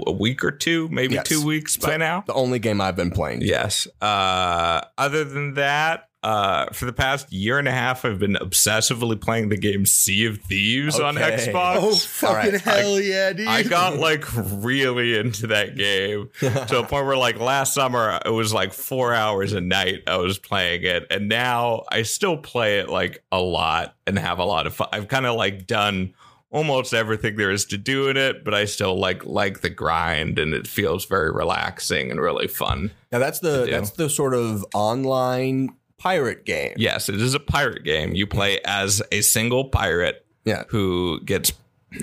a 0.06 0.12
week 0.12 0.44
or 0.44 0.50
two, 0.50 0.88
maybe 0.90 1.14
Yes. 1.14 1.26
two 1.26 1.42
weeks 1.44 1.78
by 1.78 1.96
now. 1.96 2.22
The 2.26 2.34
only 2.34 2.58
game 2.58 2.80
I've 2.82 2.96
been 2.96 3.10
playing. 3.12 3.40
Yes. 3.40 3.86
Uh, 4.02 4.82
other 4.98 5.24
than 5.24 5.54
that, 5.54 6.08
uh, 6.24 6.72
for 6.72 6.86
the 6.86 6.92
past 6.92 7.30
year 7.30 7.58
and 7.58 7.68
a 7.68 7.70
half, 7.70 8.02
I've 8.06 8.18
been 8.18 8.38
obsessively 8.40 9.20
playing 9.20 9.50
the 9.50 9.58
game 9.58 9.84
Sea 9.84 10.24
of 10.24 10.38
Thieves 10.38 10.98
on 10.98 11.16
Xbox. 11.16 11.76
Oh 11.76 11.94
fucking 11.94 12.52
right. 12.52 12.60
hell 12.62 12.98
yeah, 12.98 13.34
dude! 13.34 13.46
I 13.46 13.62
got 13.62 13.98
like 13.98 14.24
really 14.34 15.18
into 15.18 15.48
that 15.48 15.76
game 15.76 16.30
to 16.40 16.78
a 16.78 16.86
point 16.86 17.04
where 17.04 17.18
like 17.18 17.38
last 17.38 17.74
summer 17.74 18.18
it 18.24 18.30
was 18.30 18.54
like 18.54 18.72
four 18.72 19.12
hours 19.12 19.52
a 19.52 19.60
night 19.60 20.04
I 20.06 20.16
was 20.16 20.38
playing 20.38 20.84
it, 20.84 21.06
and 21.10 21.28
now 21.28 21.82
I 21.92 22.02
still 22.02 22.38
play 22.38 22.78
it 22.78 22.88
like 22.88 23.22
a 23.30 23.40
lot 23.40 23.94
and 24.06 24.18
have 24.18 24.38
a 24.38 24.44
lot 24.46 24.66
of 24.66 24.74
fun. 24.74 24.88
I've 24.92 25.08
kind 25.08 25.26
of 25.26 25.36
like 25.36 25.66
done 25.66 26.14
almost 26.50 26.94
everything 26.94 27.36
there 27.36 27.50
is 27.50 27.66
to 27.66 27.76
do 27.76 28.08
in 28.08 28.16
it, 28.16 28.44
but 28.44 28.54
I 28.54 28.64
still 28.64 28.98
like 28.98 29.26
like 29.26 29.60
the 29.60 29.68
grind, 29.68 30.38
and 30.38 30.54
it 30.54 30.66
feels 30.66 31.04
very 31.04 31.30
relaxing 31.30 32.10
and 32.10 32.18
really 32.18 32.48
fun. 32.48 32.92
Now 33.12 33.18
that's 33.18 33.40
the 33.40 33.66
that's 33.70 33.90
the 33.90 34.08
sort 34.08 34.32
of 34.32 34.64
online 34.72 35.76
pirate 36.04 36.44
game. 36.44 36.74
Yes, 36.76 37.08
it 37.08 37.20
is 37.20 37.34
a 37.34 37.40
pirate 37.40 37.82
game. 37.82 38.14
You 38.14 38.26
play 38.26 38.60
as 38.64 39.02
a 39.10 39.22
single 39.22 39.64
pirate 39.64 40.24
Yeah. 40.44 40.64
who 40.68 41.20
gets 41.24 41.52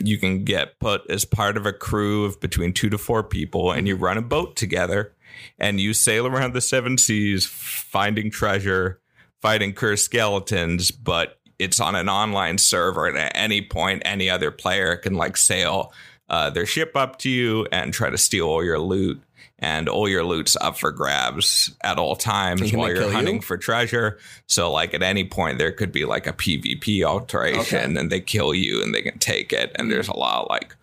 you 0.03 0.17
can 0.17 0.43
get 0.43 0.79
put 0.79 1.01
as 1.09 1.23
part 1.25 1.55
of 1.57 1.65
a 1.65 1.73
crew 1.73 2.25
of 2.25 2.39
between 2.39 2.73
two 2.73 2.89
to 2.89 2.97
four 2.97 3.23
people 3.23 3.71
and 3.71 3.87
you 3.87 3.95
run 3.95 4.17
a 4.17 4.21
boat 4.21 4.55
together 4.55 5.13
and 5.59 5.79
you 5.81 5.93
sail 5.93 6.25
around 6.25 6.53
the 6.53 6.61
seven 6.61 6.97
seas 6.97 7.45
finding 7.45 8.31
treasure 8.31 8.99
fighting 9.41 9.73
cursed 9.73 10.05
skeletons 10.05 10.91
but 10.91 11.39
it's 11.59 11.79
on 11.81 11.93
an 11.95 12.07
online 12.07 12.57
server 12.57 13.05
and 13.05 13.17
at 13.17 13.31
any 13.35 13.61
point 13.61 14.01
any 14.05 14.29
other 14.29 14.49
player 14.49 14.95
can 14.95 15.13
like 15.13 15.35
sail 15.35 15.93
uh, 16.29 16.49
their 16.49 16.65
ship 16.65 16.95
up 16.95 17.19
to 17.19 17.29
you 17.29 17.67
and 17.73 17.93
try 17.93 18.09
to 18.09 18.17
steal 18.17 18.47
all 18.47 18.63
your 18.63 18.79
loot 18.79 19.21
and 19.61 19.87
all 19.87 20.09
your 20.09 20.23
loot's 20.23 20.57
up 20.59 20.77
for 20.77 20.91
grabs 20.91 21.71
at 21.81 21.99
all 21.99 22.15
times 22.15 22.73
while 22.73 22.87
you're 22.87 22.97
kill 22.97 23.09
you? 23.09 23.15
hunting 23.15 23.41
for 23.41 23.57
treasure. 23.57 24.17
So, 24.47 24.71
like 24.71 24.93
at 24.93 25.03
any 25.03 25.23
point, 25.23 25.59
there 25.59 25.71
could 25.71 25.91
be 25.91 26.03
like 26.05 26.25
a 26.25 26.33
PvP 26.33 27.03
alteration, 27.03 27.95
and 27.97 28.11
they 28.11 28.19
kill 28.19 28.53
you, 28.53 28.81
and 28.81 28.93
they 28.93 29.03
can 29.03 29.19
take 29.19 29.53
it. 29.53 29.71
And 29.75 29.91
there's 29.91 30.07
a 30.07 30.17
lot 30.17 30.43
of 30.43 30.49
like 30.49 30.75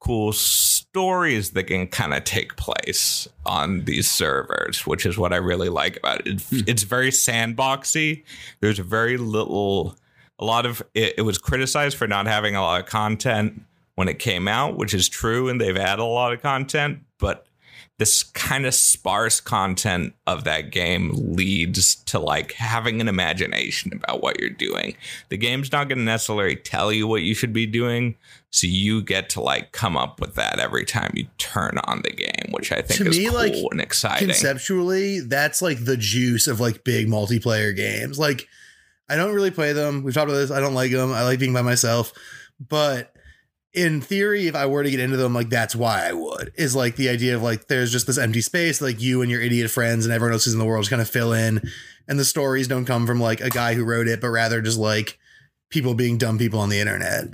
cool 0.00 0.32
stories 0.32 1.50
that 1.50 1.64
can 1.64 1.86
kind 1.88 2.14
of 2.14 2.22
take 2.24 2.56
place 2.56 3.26
on 3.46 3.84
these 3.84 4.08
servers, 4.08 4.86
which 4.86 5.04
is 5.04 5.18
what 5.18 5.32
I 5.32 5.36
really 5.36 5.68
like 5.70 5.96
about 5.96 6.20
it. 6.20 6.34
It's, 6.34 6.50
hmm. 6.50 6.60
it's 6.66 6.82
very 6.82 7.10
sandboxy. 7.10 8.24
There's 8.60 8.78
very 8.78 9.16
little, 9.16 9.96
a 10.38 10.44
lot 10.44 10.66
of 10.66 10.82
it, 10.94 11.14
it 11.18 11.22
was 11.22 11.38
criticized 11.38 11.96
for 11.96 12.06
not 12.06 12.26
having 12.26 12.54
a 12.54 12.60
lot 12.60 12.80
of 12.80 12.86
content 12.86 13.62
when 13.96 14.06
it 14.06 14.20
came 14.20 14.46
out, 14.46 14.76
which 14.76 14.94
is 14.94 15.08
true, 15.08 15.48
and 15.48 15.60
they've 15.60 15.76
added 15.76 16.00
a 16.00 16.04
lot 16.04 16.32
of 16.32 16.40
content, 16.40 17.00
but 17.18 17.47
this 17.98 18.22
kind 18.22 18.64
of 18.64 18.74
sparse 18.74 19.40
content 19.40 20.14
of 20.26 20.44
that 20.44 20.70
game 20.70 21.10
leads 21.14 21.96
to 21.96 22.18
like 22.18 22.52
having 22.52 23.00
an 23.00 23.08
imagination 23.08 23.92
about 23.92 24.22
what 24.22 24.38
you're 24.38 24.50
doing. 24.50 24.96
The 25.30 25.36
game's 25.36 25.72
not 25.72 25.88
going 25.88 25.98
to 25.98 26.04
necessarily 26.04 26.54
tell 26.56 26.92
you 26.92 27.06
what 27.08 27.22
you 27.22 27.34
should 27.34 27.52
be 27.52 27.66
doing, 27.66 28.14
so 28.50 28.66
you 28.68 29.02
get 29.02 29.28
to 29.30 29.40
like 29.40 29.72
come 29.72 29.96
up 29.96 30.20
with 30.20 30.36
that 30.36 30.60
every 30.60 30.84
time 30.84 31.10
you 31.14 31.26
turn 31.38 31.78
on 31.84 32.02
the 32.02 32.10
game, 32.12 32.52
which 32.52 32.70
I 32.70 32.82
think 32.82 32.98
To 33.02 33.08
is 33.08 33.18
me, 33.18 33.26
cool 33.26 33.34
like, 33.34 33.54
and 33.72 33.80
exciting. 33.80 34.28
conceptually 34.28 35.20
that's 35.20 35.60
like 35.60 35.84
the 35.84 35.96
juice 35.96 36.46
of 36.46 36.60
like 36.60 36.84
big 36.84 37.08
multiplayer 37.08 37.74
games. 37.74 38.18
Like 38.18 38.46
i 39.10 39.16
don't 39.16 39.34
really 39.34 39.50
play 39.50 39.72
them. 39.72 40.04
We've 40.04 40.14
talked 40.14 40.28
about 40.30 40.38
this. 40.38 40.50
I 40.50 40.60
don't 40.60 40.74
like 40.74 40.92
them 40.92 41.12
i 41.12 41.24
like 41.24 41.38
being 41.40 41.52
by 41.52 41.62
myself. 41.62 42.12
But 42.60 43.12
in 43.78 44.00
theory 44.00 44.46
if 44.48 44.54
i 44.54 44.66
were 44.66 44.82
to 44.82 44.90
get 44.90 45.00
into 45.00 45.16
them 45.16 45.32
like 45.32 45.48
that's 45.48 45.76
why 45.76 46.08
i 46.08 46.12
would 46.12 46.52
is 46.56 46.74
like 46.74 46.96
the 46.96 47.08
idea 47.08 47.34
of 47.36 47.42
like 47.42 47.68
there's 47.68 47.92
just 47.92 48.06
this 48.06 48.18
empty 48.18 48.40
space 48.40 48.80
like 48.80 49.00
you 49.00 49.22
and 49.22 49.30
your 49.30 49.40
idiot 49.40 49.70
friends 49.70 50.04
and 50.04 50.12
everyone 50.12 50.32
else 50.32 50.44
who's 50.44 50.52
in 50.54 50.58
the 50.58 50.64
world 50.64 50.82
just 50.82 50.90
kind 50.90 51.00
of 51.02 51.08
fill 51.08 51.32
in 51.32 51.60
and 52.08 52.18
the 52.18 52.24
stories 52.24 52.66
don't 52.68 52.84
come 52.86 53.06
from 53.06 53.20
like 53.20 53.40
a 53.40 53.50
guy 53.50 53.74
who 53.74 53.84
wrote 53.84 54.08
it 54.08 54.20
but 54.20 54.28
rather 54.28 54.60
just 54.60 54.78
like 54.78 55.18
people 55.70 55.94
being 55.94 56.18
dumb 56.18 56.36
people 56.38 56.58
on 56.60 56.68
the 56.70 56.80
internet 56.80 57.24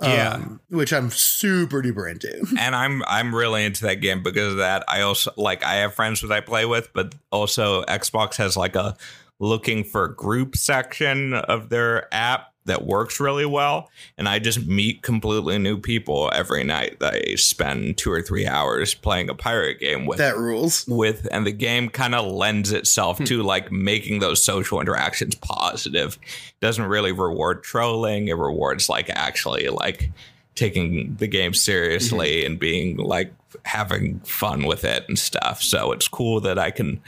Yeah. 0.00 0.30
um, 0.34 0.60
which 0.70 0.92
i'm 0.92 1.10
super 1.10 1.82
duper 1.82 2.10
into 2.10 2.46
and 2.58 2.74
I'm 2.74 3.02
I'm 3.06 3.34
really 3.34 3.64
into 3.64 3.84
that 3.86 3.96
game 3.96 4.22
because 4.22 4.52
of 4.52 4.58
that. 4.58 4.84
I 4.88 5.02
also 5.02 5.32
like 5.36 5.62
I 5.64 5.74
have 5.76 5.94
friends 5.94 6.20
that 6.22 6.32
I 6.32 6.40
play 6.40 6.64
with, 6.66 6.92
but 6.92 7.14
also 7.30 7.82
Xbox 7.84 8.36
has 8.36 8.56
like 8.56 8.74
a 8.76 8.96
looking 9.40 9.84
for 9.84 10.08
group 10.08 10.56
section 10.56 11.32
of 11.34 11.68
their 11.68 12.12
app 12.14 12.52
that 12.66 12.86
works 12.86 13.20
really 13.20 13.44
well. 13.44 13.90
And 14.16 14.28
I 14.28 14.38
just 14.38 14.66
meet 14.66 15.02
completely 15.02 15.58
new 15.58 15.78
people 15.78 16.30
every 16.32 16.64
night 16.64 16.98
that 17.00 17.14
I 17.14 17.34
spend 17.34 17.98
two 17.98 18.10
or 18.10 18.22
three 18.22 18.46
hours 18.46 18.94
playing 18.94 19.28
a 19.28 19.34
pirate 19.34 19.80
game 19.80 20.06
with. 20.06 20.18
That 20.18 20.36
rules. 20.36 20.86
With 20.86 21.28
and 21.30 21.46
the 21.46 21.52
game 21.52 21.88
kind 21.88 22.14
of 22.14 22.26
lends 22.26 22.72
itself 22.72 23.18
hmm. 23.18 23.24
to 23.24 23.42
like 23.42 23.70
making 23.70 24.20
those 24.20 24.42
social 24.42 24.80
interactions 24.80 25.34
positive. 25.34 26.18
It 26.22 26.60
doesn't 26.60 26.86
really 26.86 27.12
reward 27.12 27.62
trolling. 27.62 28.28
It 28.28 28.36
rewards 28.36 28.88
like 28.88 29.10
actually 29.10 29.68
like 29.68 30.10
taking 30.54 31.16
the 31.16 31.26
game 31.26 31.52
seriously 31.52 32.36
mm-hmm. 32.36 32.46
and 32.46 32.60
being 32.60 32.96
like 32.96 33.34
having 33.64 34.20
fun 34.20 34.64
with 34.64 34.84
it 34.84 35.04
and 35.08 35.18
stuff. 35.18 35.62
So 35.62 35.92
it's 35.92 36.08
cool 36.08 36.40
that 36.40 36.58
I 36.58 36.70
can 36.70 37.00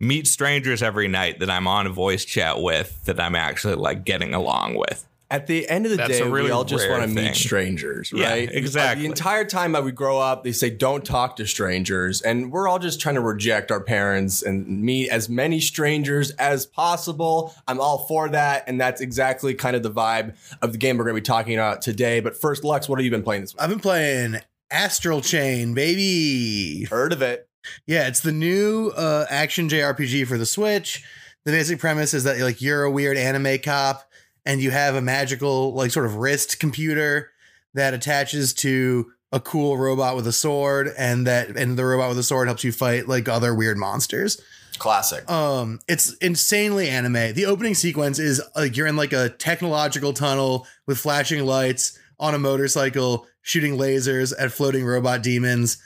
meet 0.00 0.26
strangers 0.26 0.82
every 0.82 1.08
night 1.08 1.40
that 1.40 1.50
I'm 1.50 1.66
on 1.66 1.86
a 1.86 1.90
voice 1.90 2.24
chat 2.24 2.60
with 2.62 3.04
that 3.06 3.18
I'm 3.20 3.34
actually 3.34 3.74
like 3.74 4.04
getting 4.04 4.34
along 4.34 4.74
with. 4.76 5.04
At 5.30 5.46
the 5.46 5.68
end 5.68 5.84
of 5.84 5.90
the 5.90 5.98
That's 5.98 6.20
day, 6.20 6.22
really 6.22 6.44
we 6.44 6.50
all 6.52 6.64
just 6.64 6.88
want 6.88 7.02
to 7.02 7.08
meet 7.08 7.16
thing. 7.22 7.34
strangers, 7.34 8.10
Yeah, 8.14 8.30
right? 8.30 8.48
exactly. 8.50 9.02
The 9.02 9.08
entire 9.10 9.44
time 9.44 9.72
that 9.72 9.84
we 9.84 9.92
grow 9.92 10.18
up, 10.18 10.42
they 10.42 10.52
say 10.52 10.70
don't 10.70 11.04
talk 11.04 11.36
to 11.36 11.46
strangers, 11.46 12.22
and 12.22 12.50
we're 12.50 12.66
all 12.66 12.78
just 12.78 12.98
trying 12.98 13.16
to 13.16 13.20
reject 13.20 13.70
our 13.70 13.80
parents 13.82 14.40
and 14.42 14.66
meet 14.80 15.10
as 15.10 15.28
many 15.28 15.60
strangers 15.60 16.30
as 16.32 16.64
possible. 16.64 17.54
I'm 17.66 17.78
all 17.78 18.06
for 18.06 18.30
that, 18.30 18.64
and 18.68 18.80
that's 18.80 19.02
exactly 19.02 19.52
kind 19.52 19.76
of 19.76 19.82
the 19.82 19.90
vibe 19.90 20.34
of 20.62 20.72
the 20.72 20.78
game 20.78 20.96
we're 20.96 21.04
going 21.04 21.16
to 21.16 21.20
be 21.20 21.26
talking 21.26 21.52
about 21.52 21.82
today. 21.82 22.20
But 22.20 22.34
first, 22.34 22.64
Lux, 22.64 22.88
what 22.88 22.98
have 22.98 23.04
you 23.04 23.10
been 23.10 23.22
playing 23.22 23.42
this 23.42 23.52
week? 23.54 23.60
I've 23.60 23.68
been 23.68 23.80
playing 23.80 24.36
Astral 24.70 25.20
Chain, 25.20 25.74
baby. 25.74 26.86
Heard 26.88 27.12
of 27.12 27.20
it? 27.20 27.47
Yeah, 27.86 28.08
it's 28.08 28.20
the 28.20 28.32
new 28.32 28.92
uh, 28.96 29.26
action 29.30 29.68
JRPG 29.68 30.26
for 30.26 30.38
the 30.38 30.46
Switch. 30.46 31.04
The 31.44 31.52
basic 31.52 31.78
premise 31.78 32.14
is 32.14 32.24
that 32.24 32.38
like 32.40 32.60
you're 32.60 32.84
a 32.84 32.90
weird 32.90 33.16
anime 33.16 33.58
cop 33.58 34.04
and 34.44 34.60
you 34.60 34.70
have 34.70 34.94
a 34.94 35.00
magical 35.00 35.72
like 35.74 35.90
sort 35.90 36.06
of 36.06 36.16
wrist 36.16 36.58
computer 36.58 37.30
that 37.74 37.94
attaches 37.94 38.52
to 38.54 39.12
a 39.30 39.40
cool 39.40 39.76
robot 39.76 40.16
with 40.16 40.26
a 40.26 40.32
sword 40.32 40.90
and 40.96 41.26
that 41.26 41.56
and 41.56 41.78
the 41.78 41.84
robot 41.84 42.08
with 42.08 42.18
a 42.18 42.22
sword 42.22 42.48
helps 42.48 42.64
you 42.64 42.72
fight 42.72 43.08
like 43.08 43.28
other 43.28 43.54
weird 43.54 43.76
monsters. 43.76 44.40
Classic. 44.78 45.28
Um, 45.30 45.80
it's 45.88 46.14
insanely 46.14 46.88
anime. 46.88 47.34
The 47.34 47.46
opening 47.46 47.74
sequence 47.74 48.18
is 48.18 48.40
like 48.54 48.76
you're 48.76 48.86
in 48.86 48.96
like 48.96 49.12
a 49.12 49.28
technological 49.28 50.12
tunnel 50.12 50.66
with 50.86 50.98
flashing 50.98 51.44
lights 51.44 51.98
on 52.20 52.34
a 52.34 52.38
motorcycle, 52.38 53.26
shooting 53.42 53.76
lasers 53.76 54.32
at 54.38 54.52
floating 54.52 54.84
robot 54.84 55.22
demons, 55.22 55.78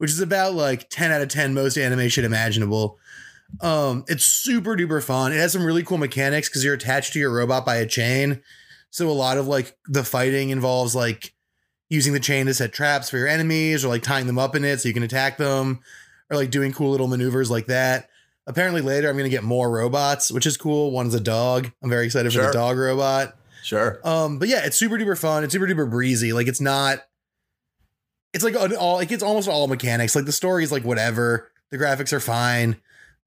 which 0.00 0.10
is 0.10 0.20
about 0.20 0.54
like 0.54 0.88
10 0.88 1.12
out 1.12 1.20
of 1.20 1.28
10 1.28 1.52
most 1.52 1.76
animation 1.76 2.24
imaginable. 2.24 2.98
Um, 3.60 4.02
it's 4.08 4.24
super 4.24 4.74
duper 4.74 5.04
fun. 5.04 5.30
It 5.30 5.36
has 5.36 5.52
some 5.52 5.62
really 5.62 5.82
cool 5.82 5.98
mechanics 5.98 6.48
because 6.48 6.64
you're 6.64 6.72
attached 6.72 7.12
to 7.12 7.18
your 7.18 7.30
robot 7.30 7.66
by 7.66 7.76
a 7.76 7.86
chain. 7.86 8.40
So 8.88 9.10
a 9.10 9.12
lot 9.12 9.36
of 9.36 9.46
like 9.46 9.76
the 9.86 10.02
fighting 10.02 10.48
involves 10.48 10.94
like 10.94 11.34
using 11.90 12.14
the 12.14 12.18
chain 12.18 12.46
to 12.46 12.54
set 12.54 12.72
traps 12.72 13.10
for 13.10 13.18
your 13.18 13.28
enemies 13.28 13.84
or 13.84 13.88
like 13.88 14.02
tying 14.02 14.26
them 14.26 14.38
up 14.38 14.56
in 14.56 14.64
it 14.64 14.80
so 14.80 14.88
you 14.88 14.94
can 14.94 15.02
attack 15.02 15.36
them 15.36 15.80
or 16.30 16.38
like 16.38 16.50
doing 16.50 16.72
cool 16.72 16.92
little 16.92 17.06
maneuvers 17.06 17.50
like 17.50 17.66
that. 17.66 18.08
Apparently 18.46 18.80
later 18.80 19.10
I'm 19.10 19.16
going 19.18 19.30
to 19.30 19.36
get 19.36 19.44
more 19.44 19.70
robots, 19.70 20.32
which 20.32 20.46
is 20.46 20.56
cool. 20.56 20.92
One's 20.92 21.14
a 21.14 21.20
dog. 21.20 21.70
I'm 21.82 21.90
very 21.90 22.06
excited 22.06 22.32
for 22.32 22.38
the 22.46 22.52
dog 22.54 22.78
robot. 22.78 23.36
Sure. 23.62 24.00
Um, 24.02 24.38
but 24.38 24.48
yeah, 24.48 24.64
it's 24.64 24.78
super 24.78 24.96
duper 24.96 25.18
fun. 25.18 25.44
It's 25.44 25.52
super 25.52 25.66
duper 25.66 25.90
breezy. 25.90 26.32
Like 26.32 26.48
it's 26.48 26.62
not. 26.62 27.00
It's 28.32 28.44
like 28.44 28.54
an 28.54 28.76
all. 28.76 28.94
Like 28.96 29.10
it's 29.10 29.22
almost 29.22 29.48
all 29.48 29.66
mechanics. 29.68 30.14
Like 30.14 30.24
the 30.26 30.32
story 30.32 30.62
is 30.64 30.70
like 30.72 30.84
whatever. 30.84 31.50
The 31.70 31.78
graphics 31.78 32.12
are 32.12 32.20
fine, 32.20 32.76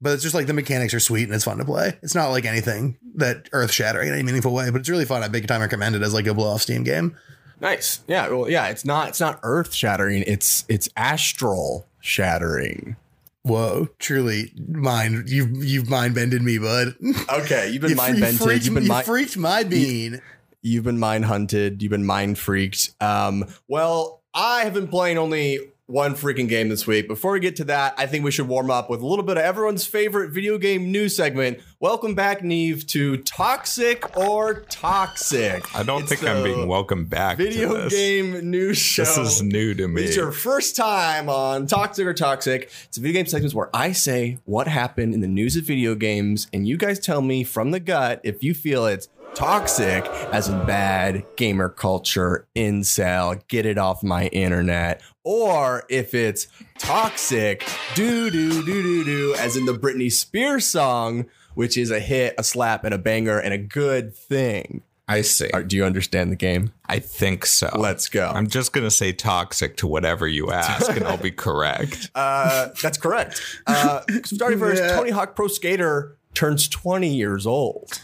but 0.01 0.13
it's 0.13 0.23
just 0.23 0.35
like 0.35 0.47
the 0.47 0.53
mechanics 0.53 0.93
are 0.93 0.99
sweet 0.99 1.23
and 1.23 1.33
it's 1.33 1.43
fun 1.45 1.57
to 1.59 1.65
play. 1.65 1.97
It's 2.01 2.15
not 2.15 2.29
like 2.29 2.45
anything 2.45 2.97
that 3.15 3.47
earth 3.53 3.71
shattering 3.71 4.07
in 4.09 4.13
any 4.13 4.23
meaningful 4.23 4.53
way, 4.53 4.69
but 4.69 4.81
it's 4.81 4.89
really 4.89 5.05
fun. 5.05 5.23
I 5.23 5.27
big 5.29 5.47
time 5.47 5.61
recommend 5.61 5.95
it 5.95 6.01
as 6.01 6.13
like 6.13 6.27
a 6.27 6.33
blow 6.33 6.49
off 6.49 6.61
Steam 6.61 6.83
game. 6.83 7.15
Nice. 7.61 8.01
Yeah. 8.07 8.27
Well, 8.29 8.49
yeah. 8.49 8.67
It's 8.67 8.83
not. 8.85 9.09
It's 9.09 9.19
not 9.19 9.39
earth 9.43 9.73
shattering. 9.73 10.23
It's 10.27 10.65
it's 10.69 10.89
astral 10.97 11.85
shattering. 12.01 12.95
Whoa, 13.43 13.89
truly 13.99 14.53
mind 14.69 15.29
you've 15.29 15.63
you've 15.63 15.89
mind 15.89 16.15
bended 16.15 16.41
me, 16.41 16.57
bud. 16.57 16.95
Okay, 17.29 17.69
you've 17.71 17.81
been 17.81 17.89
You- 17.91 17.95
mind 17.97 18.19
bended. 18.21 18.41
freaked- 18.41 18.65
You've 18.65 18.73
been 18.73 18.83
you 18.83 18.89
mind. 18.89 19.05
freaked 19.05 19.35
my 19.37 19.63
bean. 19.63 20.21
You've 20.61 20.85
been 20.85 20.97
mind 20.99 21.25
hunted. 21.25 21.81
You've 21.81 21.89
been 21.91 22.05
mind 22.05 22.37
freaked. 22.39 22.91
Um, 23.01 23.45
well, 23.67 24.21
I 24.35 24.63
have 24.63 24.73
been 24.73 24.87
playing 24.87 25.19
only 25.19 25.59
one 25.85 26.15
freaking 26.15 26.49
game 26.49 26.67
this 26.67 26.87
week. 26.87 27.07
Before 27.07 27.33
we 27.33 27.39
get 27.39 27.55
to 27.57 27.65
that, 27.65 27.93
I 27.99 28.07
think 28.07 28.25
we 28.25 28.31
should 28.31 28.47
warm 28.47 28.71
up 28.71 28.89
with 28.89 29.01
a 29.01 29.05
little 29.05 29.23
bit 29.23 29.37
of 29.37 29.43
everyone's 29.43 29.85
favorite 29.85 30.31
video 30.31 30.57
game 30.57 30.91
news 30.91 31.15
segment. 31.15 31.59
Welcome 31.79 32.15
back, 32.15 32.41
Neve, 32.41 32.87
to 32.87 33.17
Toxic 33.17 34.17
or 34.17 34.61
Toxic. 34.69 35.75
I 35.75 35.83
don't 35.83 36.01
It's 36.01 36.09
think 36.09 36.23
I'm 36.27 36.41
being 36.43 36.67
welcome 36.67 37.05
back. 37.05 37.37
to 37.37 37.43
Video 37.43 37.87
game 37.89 38.49
news 38.49 38.79
show. 38.79 39.03
This 39.03 39.17
is 39.19 39.43
new 39.43 39.75
to 39.75 39.87
me. 39.87 40.01
It's 40.01 40.15
your 40.15 40.31
first 40.31 40.75
time 40.75 41.29
on 41.29 41.67
Toxic 41.67 42.07
or 42.07 42.15
Toxic. 42.15 42.71
It's 42.85 42.97
a 42.97 43.01
video 43.01 43.19
game 43.19 43.27
segment 43.27 43.53
where 43.53 43.69
I 43.71 43.91
say 43.91 44.39
what 44.45 44.67
happened 44.67 45.13
in 45.13 45.19
the 45.19 45.27
news 45.27 45.55
of 45.57 45.65
video 45.65 45.93
games, 45.93 46.47
and 46.51 46.67
you 46.67 46.75
guys 46.77 46.99
tell 46.99 47.21
me 47.21 47.43
from 47.43 47.69
the 47.69 47.79
gut 47.79 48.19
if 48.23 48.41
you 48.41 48.55
feel 48.55 48.87
it's 48.87 49.09
toxic, 49.35 50.05
as 50.31 50.47
in 50.49 50.65
bad 50.65 51.25
gamer 51.35 51.69
culture, 51.69 52.47
incel, 52.55 53.39
get 53.47 53.65
it 53.65 53.77
off 53.77 54.03
my 54.03 54.27
internet, 54.27 55.01
or 55.23 55.83
if 55.89 56.13
it's 56.13 56.47
toxic, 56.77 57.65
doo 57.95 58.29
doo 58.29 58.63
doo 58.63 58.83
doo 58.83 59.03
doo, 59.03 59.35
as 59.39 59.55
in 59.57 59.65
the 59.65 59.73
Britney 59.73 60.11
Spears 60.11 60.65
song, 60.65 61.25
which 61.55 61.77
is 61.77 61.91
a 61.91 61.99
hit, 61.99 62.35
a 62.37 62.43
slap, 62.43 62.83
and 62.83 62.93
a 62.93 62.97
banger, 62.97 63.39
and 63.39 63.53
a 63.53 63.57
good 63.57 64.15
thing. 64.15 64.81
I 65.07 65.21
see. 65.21 65.49
Are- 65.51 65.63
Do 65.63 65.75
you 65.75 65.83
understand 65.83 66.31
the 66.31 66.35
game? 66.37 66.71
I 66.87 66.99
think 66.99 67.45
so. 67.45 67.69
Let's 67.77 68.07
go. 68.07 68.31
I'm 68.33 68.47
just 68.47 68.71
gonna 68.71 68.89
say 68.91 69.11
toxic 69.11 69.75
to 69.77 69.87
whatever 69.87 70.27
you 70.27 70.51
ask, 70.51 70.89
and 70.89 71.03
I'll 71.05 71.17
be 71.17 71.31
correct. 71.45 72.09
Uh, 72.15 72.69
that's 72.81 72.97
correct. 72.97 73.41
Uh, 73.67 74.01
starting 74.23 74.59
first, 74.59 74.81
Yeah. 74.83 74.95
Tony 74.95 75.09
Hawk 75.11 75.35
Pro 75.35 75.47
Skater 75.47 76.17
turns 76.33 76.67
20 76.69 77.13
years 77.13 77.45
old. 77.45 77.99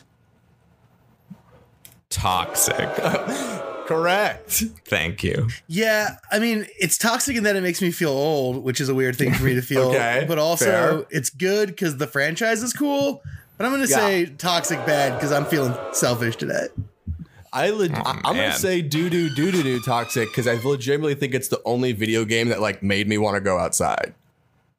Toxic. 2.09 2.75
Correct. 3.87 4.63
Thank 4.85 5.23
you. 5.23 5.47
Yeah, 5.67 6.17
I 6.31 6.37
mean, 6.39 6.67
it's 6.79 6.97
toxic 6.97 7.35
in 7.35 7.43
that 7.43 7.55
it 7.55 7.61
makes 7.63 7.81
me 7.81 7.89
feel 7.91 8.09
old, 8.11 8.63
which 8.63 8.79
is 8.79 8.87
a 8.87 8.93
weird 8.93 9.15
thing 9.15 9.33
for 9.33 9.43
me 9.43 9.55
to 9.55 9.61
feel. 9.63 9.89
Okay, 9.89 10.25
but 10.27 10.37
also 10.37 10.65
fair. 10.65 11.05
it's 11.09 11.29
good 11.31 11.69
because 11.69 11.97
the 11.97 12.05
franchise 12.05 12.61
is 12.61 12.71
cool. 12.73 13.23
But 13.57 13.65
I'm 13.65 13.71
going 13.71 13.83
to 13.83 13.89
Yeah. 13.89 13.97
say 13.97 14.25
toxic 14.27 14.85
bad 14.85 15.15
because 15.15 15.31
I'm 15.31 15.45
feeling 15.45 15.75
selfish 15.91 16.35
today. 16.35 16.67
I 17.51 17.71
leg- 17.71 17.91
oh, 17.95 18.01
I- 18.05 18.21
I'm 18.25 18.35
gonna 18.35 18.53
say 18.53 18.81
doo 18.83 19.09
doo 19.09 19.33
doo 19.35 19.51
doo 19.51 19.63
doo 19.63 19.79
toxic 19.81 20.29
because 20.29 20.45
I 20.45 20.53
legitimately 20.63 21.15
think 21.15 21.33
it's 21.33 21.47
the 21.47 21.59
only 21.65 21.91
video 21.93 22.23
game 22.25 22.49
that 22.49 22.61
like 22.61 22.83
made 22.83 23.07
me 23.07 23.17
want 23.17 23.35
to 23.35 23.41
go 23.41 23.57
outside 23.57 24.13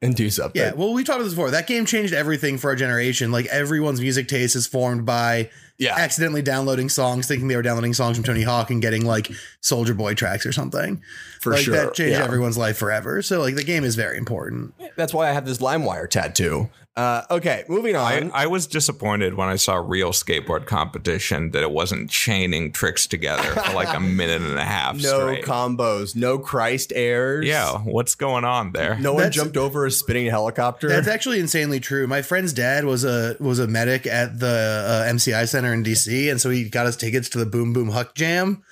and 0.00 0.14
do 0.14 0.30
something. 0.30 0.62
Yeah, 0.62 0.72
well, 0.74 0.92
we 0.92 1.02
talked 1.02 1.16
about 1.16 1.24
this 1.24 1.32
before. 1.34 1.50
That 1.50 1.66
game 1.66 1.84
changed 1.84 2.14
everything 2.14 2.58
for 2.58 2.70
our 2.70 2.76
generation. 2.76 3.32
Like 3.32 3.46
everyone's 3.46 4.00
music 4.00 4.28
taste 4.28 4.54
is 4.54 4.68
formed 4.68 5.04
by 5.04 5.50
Yeah. 5.80 5.96
accidentally 5.96 6.42
downloading 6.42 6.88
songs, 6.88 7.26
thinking 7.26 7.48
they 7.48 7.56
were 7.56 7.62
downloading 7.62 7.94
songs 7.94 8.16
from 8.16 8.24
Tony 8.24 8.42
Hawk 8.42 8.70
and 8.70 8.80
getting 8.80 9.04
like 9.04 9.30
Soulja 9.62 9.96
Boy 9.96 10.14
tracks 10.14 10.46
or 10.46 10.52
something. 10.52 11.02
For 11.40 11.52
like 11.52 11.62
sure, 11.62 11.74
that 11.74 11.94
changed 11.94 12.18
yeah. 12.18 12.24
everyone's 12.24 12.58
life 12.58 12.76
forever. 12.76 13.22
So 13.22 13.40
like 13.40 13.56
the 13.56 13.64
game 13.64 13.82
is 13.82 13.96
very 13.96 14.18
important. 14.18 14.74
That's 14.96 15.14
why 15.14 15.30
I 15.30 15.32
have 15.32 15.46
this 15.46 15.58
LimeWire 15.58 16.08
tattoo. 16.08 16.68
Uh, 16.96 17.22
okay, 17.30 17.64
moving 17.68 17.94
on. 17.96 18.30
I 18.34 18.46
was 18.46 18.66
disappointed 18.66 19.34
when 19.34 19.48
I 19.48 19.56
saw 19.56 19.76
real 19.76 20.10
skateboard 20.10 20.66
competition 20.66 21.52
that 21.52 21.62
it 21.62 21.70
wasn't 21.70 22.10
chaining 22.10 22.72
tricks 22.72 23.06
together 23.06 23.42
for 23.42 23.72
like 23.74 23.96
a 23.96 24.00
minute 24.18 24.42
and 24.42 24.58
a 24.58 24.64
half 24.64 24.96
no 24.96 25.20
straight. 25.20 25.44
combos, 25.44 26.16
no 26.16 26.38
Christ 26.38 26.92
airs. 26.94 27.46
yeah, 27.46 27.78
what's 27.78 28.16
going 28.16 28.44
on 28.44 28.72
there? 28.72 28.98
No 28.98 29.14
one 29.14 29.30
jumped 29.30 29.56
over 29.56 29.86
a 29.86 29.90
spinning 29.90 30.26
helicopter. 30.26 30.88
That's 30.88 31.08
actually 31.08 31.38
insanely 31.38 31.80
true. 31.80 32.06
My 32.06 32.22
friend's 32.22 32.52
dad 32.52 32.84
was 32.84 33.04
a 33.04 33.36
was 33.38 33.60
a 33.60 33.68
medic 33.68 34.06
at 34.06 34.38
the 34.38 35.06
uh, 35.06 35.12
MCI 35.12 35.48
Center 35.48 35.69
in 35.72 35.84
DC, 35.84 36.30
and 36.30 36.40
so 36.40 36.50
he 36.50 36.68
got 36.68 36.86
us 36.86 36.96
tickets 36.96 37.28
to 37.30 37.38
the 37.38 37.46
Boom 37.46 37.72
Boom 37.72 37.90
Huck 37.90 38.14
Jam, 38.14 38.62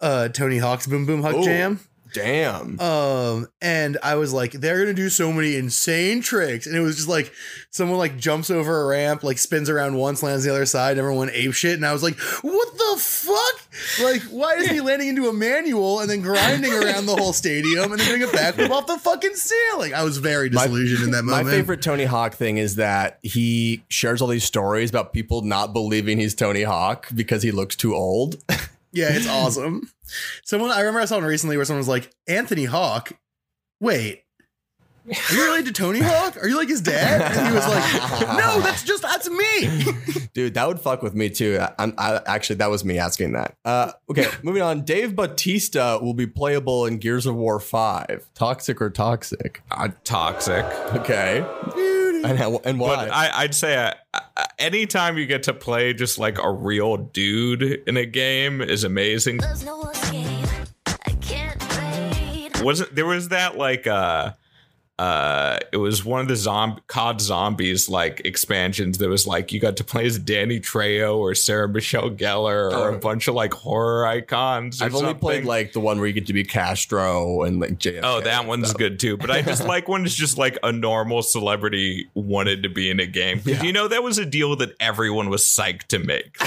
uh, 0.00 0.28
Tony 0.28 0.58
Hawk's 0.58 0.86
Boom 0.86 1.06
Boom 1.06 1.22
Huck 1.22 1.36
Ooh. 1.36 1.44
Jam. 1.44 1.80
Damn. 2.12 2.78
Um, 2.78 3.48
and 3.62 3.96
I 4.02 4.16
was 4.16 4.32
like, 4.32 4.52
they're 4.52 4.78
gonna 4.78 4.92
do 4.92 5.08
so 5.08 5.32
many 5.32 5.56
insane 5.56 6.20
tricks, 6.20 6.66
and 6.66 6.76
it 6.76 6.80
was 6.80 6.96
just 6.96 7.08
like 7.08 7.32
someone 7.70 7.98
like 7.98 8.18
jumps 8.18 8.50
over 8.50 8.82
a 8.82 8.86
ramp, 8.86 9.22
like 9.22 9.38
spins 9.38 9.70
around 9.70 9.96
once, 9.96 10.22
lands 10.22 10.44
the 10.44 10.50
other 10.50 10.66
side, 10.66 10.92
and 10.92 11.00
everyone 11.00 11.30
ape 11.32 11.54
shit, 11.54 11.74
and 11.74 11.86
I 11.86 11.92
was 11.92 12.02
like, 12.02 12.18
what 12.42 12.72
the 12.76 13.00
fuck? 13.00 13.61
Like, 14.02 14.22
why 14.22 14.54
is 14.54 14.68
he 14.68 14.80
landing 14.82 15.08
into 15.08 15.28
a 15.28 15.32
manual 15.32 16.00
and 16.00 16.10
then 16.10 16.20
grinding 16.20 16.72
around 16.72 17.06
the 17.06 17.16
whole 17.16 17.32
stadium 17.32 17.92
and 17.92 18.00
then 18.00 18.08
doing 18.08 18.22
a 18.22 18.26
backflip 18.26 18.70
off 18.70 18.86
the 18.86 18.98
fucking 18.98 19.34
ceiling? 19.34 19.94
I 19.94 20.04
was 20.04 20.18
very 20.18 20.48
disillusioned 20.48 21.04
in 21.04 21.10
that 21.12 21.24
moment. 21.24 21.46
My 21.46 21.52
favorite 21.52 21.82
Tony 21.82 22.04
Hawk 22.04 22.34
thing 22.34 22.58
is 22.58 22.76
that 22.76 23.18
he 23.22 23.82
shares 23.88 24.20
all 24.20 24.28
these 24.28 24.44
stories 24.44 24.90
about 24.90 25.12
people 25.12 25.42
not 25.42 25.72
believing 25.72 26.18
he's 26.18 26.34
Tony 26.34 26.62
Hawk 26.62 27.08
because 27.14 27.42
he 27.42 27.50
looks 27.50 27.76
too 27.76 27.94
old. 27.94 28.36
Yeah, 28.94 29.08
it's 29.10 29.26
awesome. 29.26 29.90
Someone 30.44 30.70
I 30.70 30.80
remember 30.80 31.00
I 31.00 31.06
saw 31.06 31.16
one 31.16 31.24
recently 31.24 31.56
where 31.56 31.64
someone 31.64 31.78
was 31.78 31.88
like, 31.88 32.10
Anthony 32.28 32.66
Hawk. 32.66 33.12
Wait, 33.80 34.24
Are 35.04 35.34
you 35.34 35.44
related 35.44 35.66
to 35.74 35.82
Tony 35.82 35.98
Hawk? 36.00 36.36
Are 36.42 36.46
you 36.46 36.56
like 36.56 36.68
his 36.68 36.80
dad? 36.80 37.20
And 37.36 37.48
he 37.48 37.52
was 37.54 37.66
like, 37.66 38.36
No, 38.38 38.60
that's 38.60 38.84
just 38.84 39.02
that's 39.02 39.28
me. 39.28 39.84
Dude, 40.34 40.54
that 40.54 40.68
would 40.68 40.78
fuck 40.80 41.02
with 41.02 41.14
me 41.14 41.28
too. 41.28 41.58
I, 41.60 41.72
I'm 41.78 41.94
I, 41.98 42.20
actually 42.26 42.56
that 42.56 42.70
was 42.70 42.84
me 42.84 42.98
asking 42.98 43.32
that. 43.32 43.56
Uh, 43.64 43.92
okay, 44.10 44.26
moving 44.42 44.62
on. 44.62 44.82
Dave 44.82 45.16
Bautista 45.16 45.98
will 46.00 46.14
be 46.14 46.26
playable 46.26 46.86
in 46.86 46.98
Gears 46.98 47.26
of 47.26 47.34
War 47.34 47.58
Five. 47.58 48.28
Toxic 48.34 48.80
or 48.80 48.90
toxic? 48.90 49.62
Uh, 49.70 49.88
toxic. 50.04 50.64
Okay. 50.94 51.44
And, 52.24 52.38
how- 52.38 52.60
and 52.64 52.78
why? 52.78 52.94
But 52.94 53.10
I, 53.12 53.30
I'd 53.42 53.54
say 53.54 53.74
uh, 53.76 53.94
uh, 54.14 54.44
anytime 54.58 55.18
you 55.18 55.26
get 55.26 55.42
to 55.44 55.54
play 55.54 55.92
just 55.92 56.18
like 56.18 56.38
a 56.40 56.50
real 56.52 56.96
dude 56.96 57.62
in 57.62 57.96
a 57.96 58.06
game 58.06 58.60
is 58.62 58.84
amazing. 58.84 59.38
There's 59.38 59.64
no 59.64 59.82
escape. 59.90 60.46
I 60.86 61.10
can't 61.20 61.60
wait. 62.22 62.62
Wasn't 62.62 62.94
there 62.94 63.06
was 63.06 63.30
that 63.30 63.58
like 63.58 63.88
uh 63.88 64.32
uh 65.02 65.58
it 65.72 65.78
was 65.78 66.04
one 66.04 66.20
of 66.20 66.28
the 66.28 66.36
zombie 66.36 66.80
COD 66.86 67.20
zombies 67.20 67.88
like 67.88 68.22
expansions 68.24 68.98
that 68.98 69.08
was 69.08 69.26
like 69.26 69.52
you 69.52 69.58
got 69.58 69.76
to 69.78 69.84
play 69.84 70.06
as 70.06 70.16
Danny 70.18 70.60
Trejo 70.60 71.16
or 71.16 71.34
Sarah 71.34 71.68
Michelle 71.68 72.10
Gellar 72.10 72.70
or 72.70 72.90
Oh. 72.90 72.94
a 72.94 72.98
bunch 72.98 73.26
of 73.26 73.34
like 73.34 73.52
horror 73.52 74.06
icons. 74.06 74.80
or 74.80 74.84
I've 74.84 74.94
only 74.94 75.14
played 75.14 75.44
like 75.44 75.72
the 75.72 75.80
one 75.80 75.98
where 75.98 76.06
you 76.06 76.12
get 76.12 76.26
to 76.28 76.32
be 76.32 76.44
Castro 76.44 77.42
and 77.42 77.58
like 77.60 77.78
JFK. 77.78 78.00
Oh, 78.04 78.20
that 78.20 78.46
one's 78.46 78.68
stuff. 78.68 78.78
good 78.78 79.00
too. 79.00 79.16
But 79.16 79.30
I 79.30 79.42
just 79.42 79.64
like 79.74 79.88
when 79.88 80.04
it's 80.04 80.14
just 80.14 80.38
like 80.38 80.56
a 80.62 80.70
normal 80.70 81.22
celebrity 81.22 82.08
wanted 82.14 82.62
to 82.62 82.68
be 82.68 82.88
in 82.90 83.00
a 83.00 83.06
game. 83.06 83.38
Because 83.38 83.58
Yeah. 83.60 83.66
you 83.66 83.72
know 83.72 83.88
that 83.88 84.02
was 84.04 84.18
a 84.18 84.24
deal 84.26 84.54
that 84.56 84.70
everyone 84.78 85.30
was 85.30 85.42
psyched 85.42 85.84
to 85.88 85.98
make. 85.98 86.36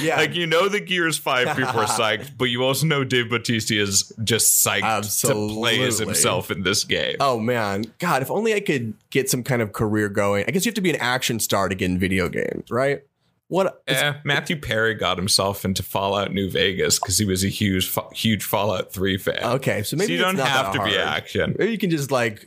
yeah. 0.00 0.14
Like 0.16 0.34
you 0.34 0.46
know 0.46 0.68
the 0.68 0.80
Gears 0.80 1.18
5 1.18 1.56
people 1.56 1.80
are 1.80 1.86
psyched, 1.86 2.32
but 2.38 2.46
you 2.46 2.62
also 2.64 2.86
know 2.86 3.04
Dave 3.04 3.30
Bautista 3.30 3.80
is 3.80 4.12
just 4.22 4.64
psyched 4.64 5.22
to 5.26 5.32
play 5.54 5.82
as 5.82 5.98
himself 5.98 6.50
in 6.50 6.62
this 6.62 6.84
game. 6.84 7.16
Oh 7.20 7.31
man, 7.38 7.84
God! 7.98 8.22
If 8.22 8.30
only 8.30 8.54
I 8.54 8.60
could 8.60 8.94
get 9.10 9.28
some 9.30 9.42
kind 9.42 9.62
of 9.62 9.72
career 9.72 10.08
going. 10.08 10.44
I 10.46 10.50
guess 10.50 10.64
you 10.64 10.70
have 10.70 10.74
to 10.76 10.80
be 10.80 10.90
an 10.90 10.96
action 11.00 11.38
star 11.40 11.68
to 11.68 11.74
get 11.74 11.86
in 11.90 11.98
video 11.98 12.28
games, 12.28 12.70
right? 12.70 13.02
What? 13.48 13.82
it's- 13.86 14.02
Eh, 14.02 14.14
Matthew 14.24 14.56
Perry 14.56 14.94
got 14.94 15.18
himself 15.18 15.64
into 15.66 15.82
Fallout 15.82 16.32
New 16.32 16.48
Vegas 16.50 16.98
because 16.98 17.18
he 17.18 17.26
was 17.26 17.44
a 17.44 17.48
huge, 17.48 17.92
huge 18.14 18.42
Fallout 18.44 18.92
3 18.92 19.18
fan. 19.18 19.42
Okay, 19.44 19.82
so 19.82 19.94
maybe 19.96 20.06
so 20.06 20.12
you 20.12 20.18
it's 20.20 20.24
don't 20.26 20.36
not 20.38 20.48
have 20.48 20.72
that 20.72 20.78
to 20.78 20.84
be 20.84 20.96
hard. 20.96 21.06
action. 21.08 21.56
Maybe 21.58 21.72
you 21.72 21.76
can 21.78 21.90
just 21.90 22.10
like, 22.10 22.46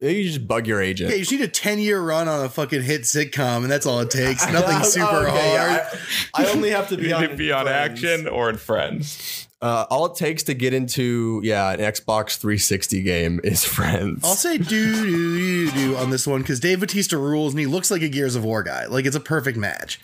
you 0.00 0.24
just 0.24 0.46
bug 0.46 0.66
your 0.66 0.82
agent. 0.82 1.08
Yeah, 1.08 1.16
you 1.16 1.22
just 1.22 1.32
need 1.32 1.40
a 1.40 1.48
10 1.48 1.78
year 1.78 1.98
run 1.98 2.28
on 2.28 2.44
a 2.44 2.50
fucking 2.50 2.82
hit 2.82 3.02
sitcom, 3.02 3.62
and 3.62 3.70
that's 3.70 3.86
all 3.86 4.00
it 4.00 4.10
takes. 4.10 4.46
Nothing 4.52 4.84
super 4.84 5.06
Okay, 5.28 5.30
hard. 5.30 5.80
yeah, 5.80 5.98
I, 6.34 6.44
I 6.44 6.50
only 6.50 6.68
have 6.70 6.90
to 6.90 6.98
be 6.98 7.10
on, 7.14 7.36
be 7.36 7.50
on 7.50 7.66
action 7.66 8.28
or 8.28 8.50
in 8.50 8.58
Friends. 8.58 9.48
Uh, 9.64 9.86
all 9.88 10.04
it 10.04 10.14
takes 10.14 10.42
to 10.42 10.52
get 10.52 10.74
into 10.74 11.40
yeah 11.42 11.70
an 11.70 11.80
Xbox 11.80 12.36
360 12.36 13.02
game 13.02 13.40
is 13.42 13.64
Friends. 13.74 14.22
I'll 14.22 14.34
say 14.34 14.58
do 14.58 14.66
do 14.66 15.36
do 15.38 15.70
do 15.70 15.96
on 15.96 16.10
this 16.10 16.26
one 16.26 16.42
because 16.42 16.60
Dave 16.60 16.80
Bautista 16.80 17.16
rules 17.16 17.54
and 17.54 17.60
he 17.60 17.64
looks 17.64 17.90
like 17.90 18.02
a 18.02 18.10
Gears 18.10 18.36
of 18.36 18.44
War 18.44 18.62
guy. 18.62 18.84
Like 18.84 19.06
it's 19.06 19.16
a 19.16 19.20
perfect 19.20 19.56
match. 19.56 20.02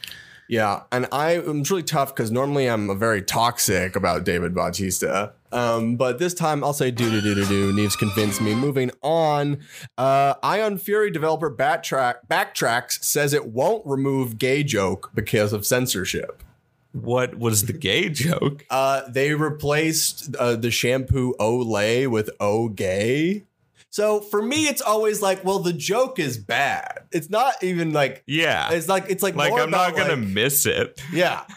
Yeah, 0.48 0.84
and 0.90 1.06
I 1.12 1.32
am 1.32 1.62
really 1.64 1.82
tough 1.82 2.14
because 2.14 2.30
normally 2.30 2.68
I'm 2.68 2.88
a 2.88 2.94
very 2.94 3.20
toxic 3.20 3.96
about 3.96 4.24
David 4.24 4.54
Bautista. 4.54 5.34
Um, 5.52 5.96
but 5.96 6.18
this 6.18 6.32
time 6.32 6.64
I'll 6.64 6.72
say 6.72 6.90
do 6.90 7.10
do 7.10 7.20
do 7.20 7.34
do 7.34 7.44
do. 7.44 7.72
Neves 7.74 7.98
convinced 7.98 8.40
me. 8.40 8.54
Moving 8.54 8.90
on, 9.02 9.58
uh, 9.98 10.34
Ion 10.42 10.78
Fury 10.78 11.10
developer 11.10 11.54
Backtrack 11.54 12.26
Backtracks 12.30 13.04
says 13.04 13.34
it 13.34 13.48
won't 13.48 13.84
remove 13.84 14.38
gay 14.38 14.62
joke 14.62 15.10
because 15.14 15.52
of 15.52 15.66
censorship. 15.66 16.42
What 16.92 17.38
was 17.38 17.66
the 17.66 17.72
gay 17.72 18.08
joke? 18.10 18.66
Uh, 18.70 19.02
they 19.08 19.34
replaced 19.34 20.34
uh, 20.36 20.56
the 20.56 20.70
shampoo 20.70 21.34
Olay 21.38 22.06
with 22.08 22.30
O 22.40 22.68
gay. 22.68 23.44
So 23.92 24.20
for 24.20 24.40
me, 24.40 24.68
it's 24.68 24.80
always 24.80 25.20
like, 25.20 25.44
well, 25.44 25.58
the 25.58 25.72
joke 25.72 26.20
is 26.20 26.38
bad. 26.38 27.00
It's 27.10 27.28
not 27.28 27.60
even 27.62 27.92
like 27.92 28.22
Yeah. 28.26 28.70
it's 28.72 28.88
like 28.88 29.06
it's 29.08 29.20
like 29.22 29.34
like 29.34 29.50
more 29.50 29.62
I'm 29.62 29.70
not 29.70 29.96
gonna 29.96 30.10
like- 30.14 30.18
miss 30.28 30.64
it. 30.66 31.02
yeah. 31.12 31.42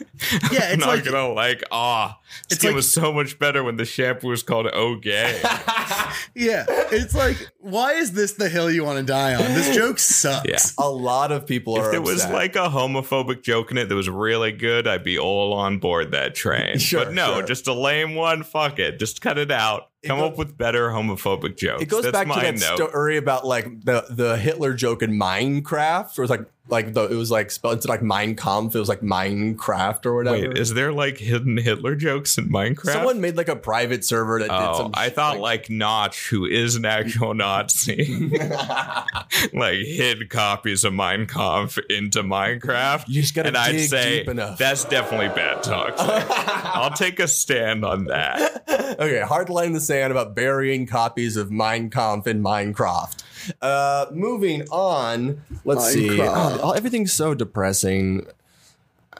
Yeah, 0.52 0.66
I'm 0.68 0.74
it's 0.74 0.78
not 0.80 0.88
like 0.88 1.04
gonna 1.06 1.32
like 1.34 1.64
ah. 1.72 2.18
It's 2.46 2.56
skin 2.56 2.70
like- 2.72 2.76
was 2.78 2.92
so 2.92 3.14
much 3.14 3.38
better 3.38 3.64
when 3.64 3.76
the 3.78 3.86
shampoo 3.86 4.30
was 4.30 4.42
called 4.42 4.68
Oh 4.74 4.96
Gay. 4.96 5.40
yeah, 6.36 6.66
it's 6.92 7.14
like 7.14 7.38
why 7.60 7.94
is 7.94 8.14
this 8.14 8.34
the 8.34 8.50
hill 8.50 8.72
you 8.72 8.84
want 8.84 8.98
to 9.00 9.04
die 9.06 9.36
on? 9.36 9.42
This 9.54 9.76
joke 9.76 10.00
sucks. 10.00 10.48
Yeah. 10.50 10.84
A 10.84 10.90
lot 10.90 11.32
of 11.32 11.46
people 11.46 11.76
if 11.78 11.84
are. 11.84 11.92
there 11.92 12.02
was 12.02 12.26
like 12.30 12.56
a 12.56 12.70
homophobic 12.70 13.44
joke 13.44 13.70
in 13.72 13.78
it 13.78 13.90
that 13.90 13.96
was 13.96 14.10
really 14.10 14.52
good, 14.52 14.88
I'd 14.88 15.04
be 15.04 15.20
all 15.20 15.54
on 15.54 15.78
board 15.80 16.12
that 16.12 16.34
train. 16.36 16.80
Sure, 16.80 17.06
but 17.06 17.14
no, 17.14 17.36
sure. 17.36 17.44
just 17.44 17.68
a 17.68 17.74
lame 17.74 18.16
one. 18.16 18.44
Fuck 18.44 18.80
it. 18.80 18.98
Just 19.00 19.22
cut 19.22 19.38
it 19.38 19.52
out. 19.52 19.90
Come 20.06 20.20
go- 20.20 20.28
up 20.28 20.38
with 20.38 20.58
better 20.58 20.90
homophobic 20.90 21.58
jokes. 21.58 21.82
It 21.84 21.88
goes 21.90 22.04
That's 22.04 22.14
back 22.14 22.28
to 22.28 22.40
that 22.42 22.60
note. 22.60 22.90
story 22.90 23.18
about 23.18 23.46
like 23.46 23.66
the 23.86 24.06
the 24.10 24.38
Hitler 24.38 24.74
joke 24.74 25.02
in 25.04 25.12
Minecraft, 25.12 26.18
where 26.18 26.24
it's 26.24 26.30
like 26.32 26.46
like 26.70 26.94
the 26.94 27.04
it 27.04 27.16
was 27.16 27.30
like 27.30 27.52
spelled 27.52 27.76
into 27.76 27.88
like 27.90 28.02
Mein 28.02 28.36
Kampf. 28.36 28.74
It 28.76 28.80
was 28.80 28.88
like 28.88 29.02
Minecraft 29.02 30.06
or 30.06 30.16
whatever. 30.16 30.50
Wait, 30.50 30.58
is 30.58 30.74
there 30.74 30.94
like 30.94 31.18
hidden 31.18 31.58
Hitler 31.58 31.96
jokes 31.96 32.38
in 32.38 32.50
Minecraft? 32.50 32.94
Someone 32.94 33.20
made 33.20 33.36
like 33.36 33.50
a 33.50 33.56
private 33.56 34.06
server 34.06 34.40
that 34.40 34.50
did 34.50 34.54
Oh, 34.54 34.78
some. 34.78 34.92
I 34.94 35.10
thought 35.10 35.40
like 35.40 35.70
Notch, 35.70 36.30
who 36.30 36.46
is 36.46 36.76
an 36.78 36.86
actual 36.86 37.34
Nazi, 37.34 38.30
like 39.54 39.80
hid 39.80 40.30
copies 40.30 40.84
of 40.84 40.94
Mein 40.94 41.26
Kampf 41.28 41.78
into 41.90 42.24
Minecraft. 42.24 43.06
You 43.08 43.22
just 43.22 43.36
gotta 43.36 43.50
and 43.50 43.58
I'd 43.58 43.80
say 43.82 44.20
deep 44.20 44.30
enough. 44.30 44.58
that's 44.58 44.86
definitely 44.86 45.30
bad 45.30 45.64
talk. 45.64 45.96
I'll 45.98 46.92
take 46.92 47.20
a 47.20 47.28
stand 47.28 47.84
on 47.84 48.06
that. 48.06 48.64
okay, 49.00 49.22
hard 49.22 49.50
line 49.50 49.68
in 49.68 49.74
the 49.74 49.82
sand 49.82 50.12
about 50.12 50.36
burying 50.36 50.86
copies 50.88 51.36
of 51.38 51.52
Mein 51.52 51.90
Kampf 51.90 52.28
in 52.28 52.42
Minecraft. 52.42 53.23
Uh, 53.62 54.08
moving 54.12 54.64
on, 54.70 55.42
let's 55.66 55.92
see. 55.92 56.20
Oh, 56.22 56.72
everything's 56.72 57.14
so 57.14 57.34
depressing. 57.34 58.26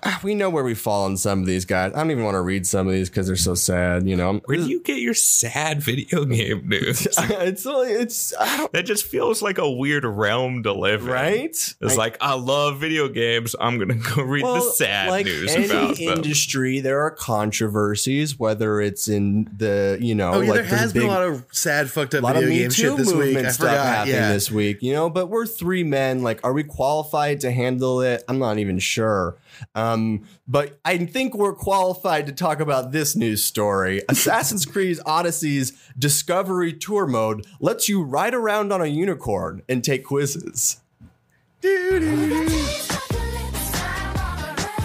Ah, 0.06 0.20
We 0.24 0.36
know 0.36 0.50
where 0.50 0.64
we 0.64 0.74
fall 0.76 1.06
on 1.06 1.18
some 1.18 1.40
of 1.40 1.46
these 1.46 1.66
guys. 1.66 1.94
I 1.94 1.98
don't 1.98 2.12
even 2.12 2.24
want 2.24 2.36
to 2.36 2.42
read 2.42 2.68
some 2.68 2.88
of 2.88 2.94
these 2.94 3.10
because 3.10 3.28
they're 3.28 3.36
so 3.36 3.56
sad. 3.56 4.08
You 4.08 4.16
know, 4.16 4.42
Where 4.46 4.58
do 4.58 4.68
you 4.68 4.82
get 4.82 5.00
your 5.00 5.14
sad 5.14 5.82
video 5.82 6.26
game 6.26 6.68
news? 6.68 7.08
it's 7.18 7.66
only- 7.66 7.92
it's 7.94 8.34
I 8.40 8.68
that 8.74 8.84
just 8.84 9.06
feels 9.06 9.42
like 9.42 9.58
a 9.58 9.70
weird 9.70 10.04
realm 10.06 10.64
to 10.64 10.74
live 10.74 11.02
in. 11.04 11.08
right. 11.08 11.50
It's 11.50 11.78
I- 11.82 11.96
like 11.96 12.18
I 12.22 12.34
love 12.36 12.80
video 12.80 13.08
games. 13.08 13.56
I'm 13.60 13.80
gonna 13.80 13.96
go 13.96 14.24
read 14.24 14.44
the 14.44 14.62
sad 14.76 15.10
like 15.10 15.26
news 15.26 15.52
any 15.56 15.66
about 15.66 15.96
them. 15.98 16.08
industry, 16.18 16.80
there 16.80 17.02
are 17.02 17.12
controversies, 17.12 18.38
whether 18.40 18.82
it's 18.82 19.08
in 19.08 19.50
the 19.56 19.98
you 20.02 20.16
know, 20.16 20.34
Oh 20.34 20.42
yeah, 20.42 20.50
like 20.52 20.54
there 20.62 20.64
there's 20.70 20.80
has 20.82 20.94
been 20.94 21.04
a 21.04 21.08
lot 21.08 21.24
of 21.24 21.46
sad, 21.52 21.90
fucked 21.90 22.14
a 22.14 22.18
up 22.18 22.24
lot 22.24 22.36
of 22.36 22.44
video 22.44 22.56
Me 22.56 22.60
game 22.64 22.70
Too 22.72 22.76
shit 22.82 22.98
this 22.98 23.08
week. 23.08 23.18
movement 23.18 23.48
I 23.48 23.52
stuff 23.52 23.70
forgot. 23.70 23.86
happening 23.86 24.16
Yeah, 24.16 24.34
this 24.34 24.52
week, 24.52 24.82
you 24.84 24.94
know. 24.94 25.10
But 25.10 25.28
we're 25.28 25.46
three 25.46 25.84
men. 25.84 26.24
Like, 26.24 26.40
are 26.44 26.54
we 26.54 26.64
qualified 26.64 27.40
to 27.42 27.52
handle 27.52 28.02
it? 28.02 28.24
I'm 28.28 28.40
not 28.40 28.58
even 28.58 28.80
sure. 28.80 29.36
Um, 29.76 30.26
but 30.48 30.80
I 30.86 30.98
think 30.98 31.36
we're 31.36 31.56
qualified 31.56 32.26
to 32.28 32.32
talk 32.32 32.60
about 32.60 32.92
this 32.92 33.16
news 33.16 33.44
story. 33.44 34.02
Assassin's 34.10 34.66
Creed 34.66 35.00
Odyssey's 35.06 35.72
Discovery 35.98 36.74
Tour 36.74 37.06
mode 37.06 37.46
lets 37.60 37.88
you 37.90 38.04
ride 38.04 38.34
around 38.34 38.72
on 38.72 38.82
a 38.82 38.88
unicorn 38.88 39.62
and 39.70 39.84
take 39.84 40.06
quizzes. 40.06 40.82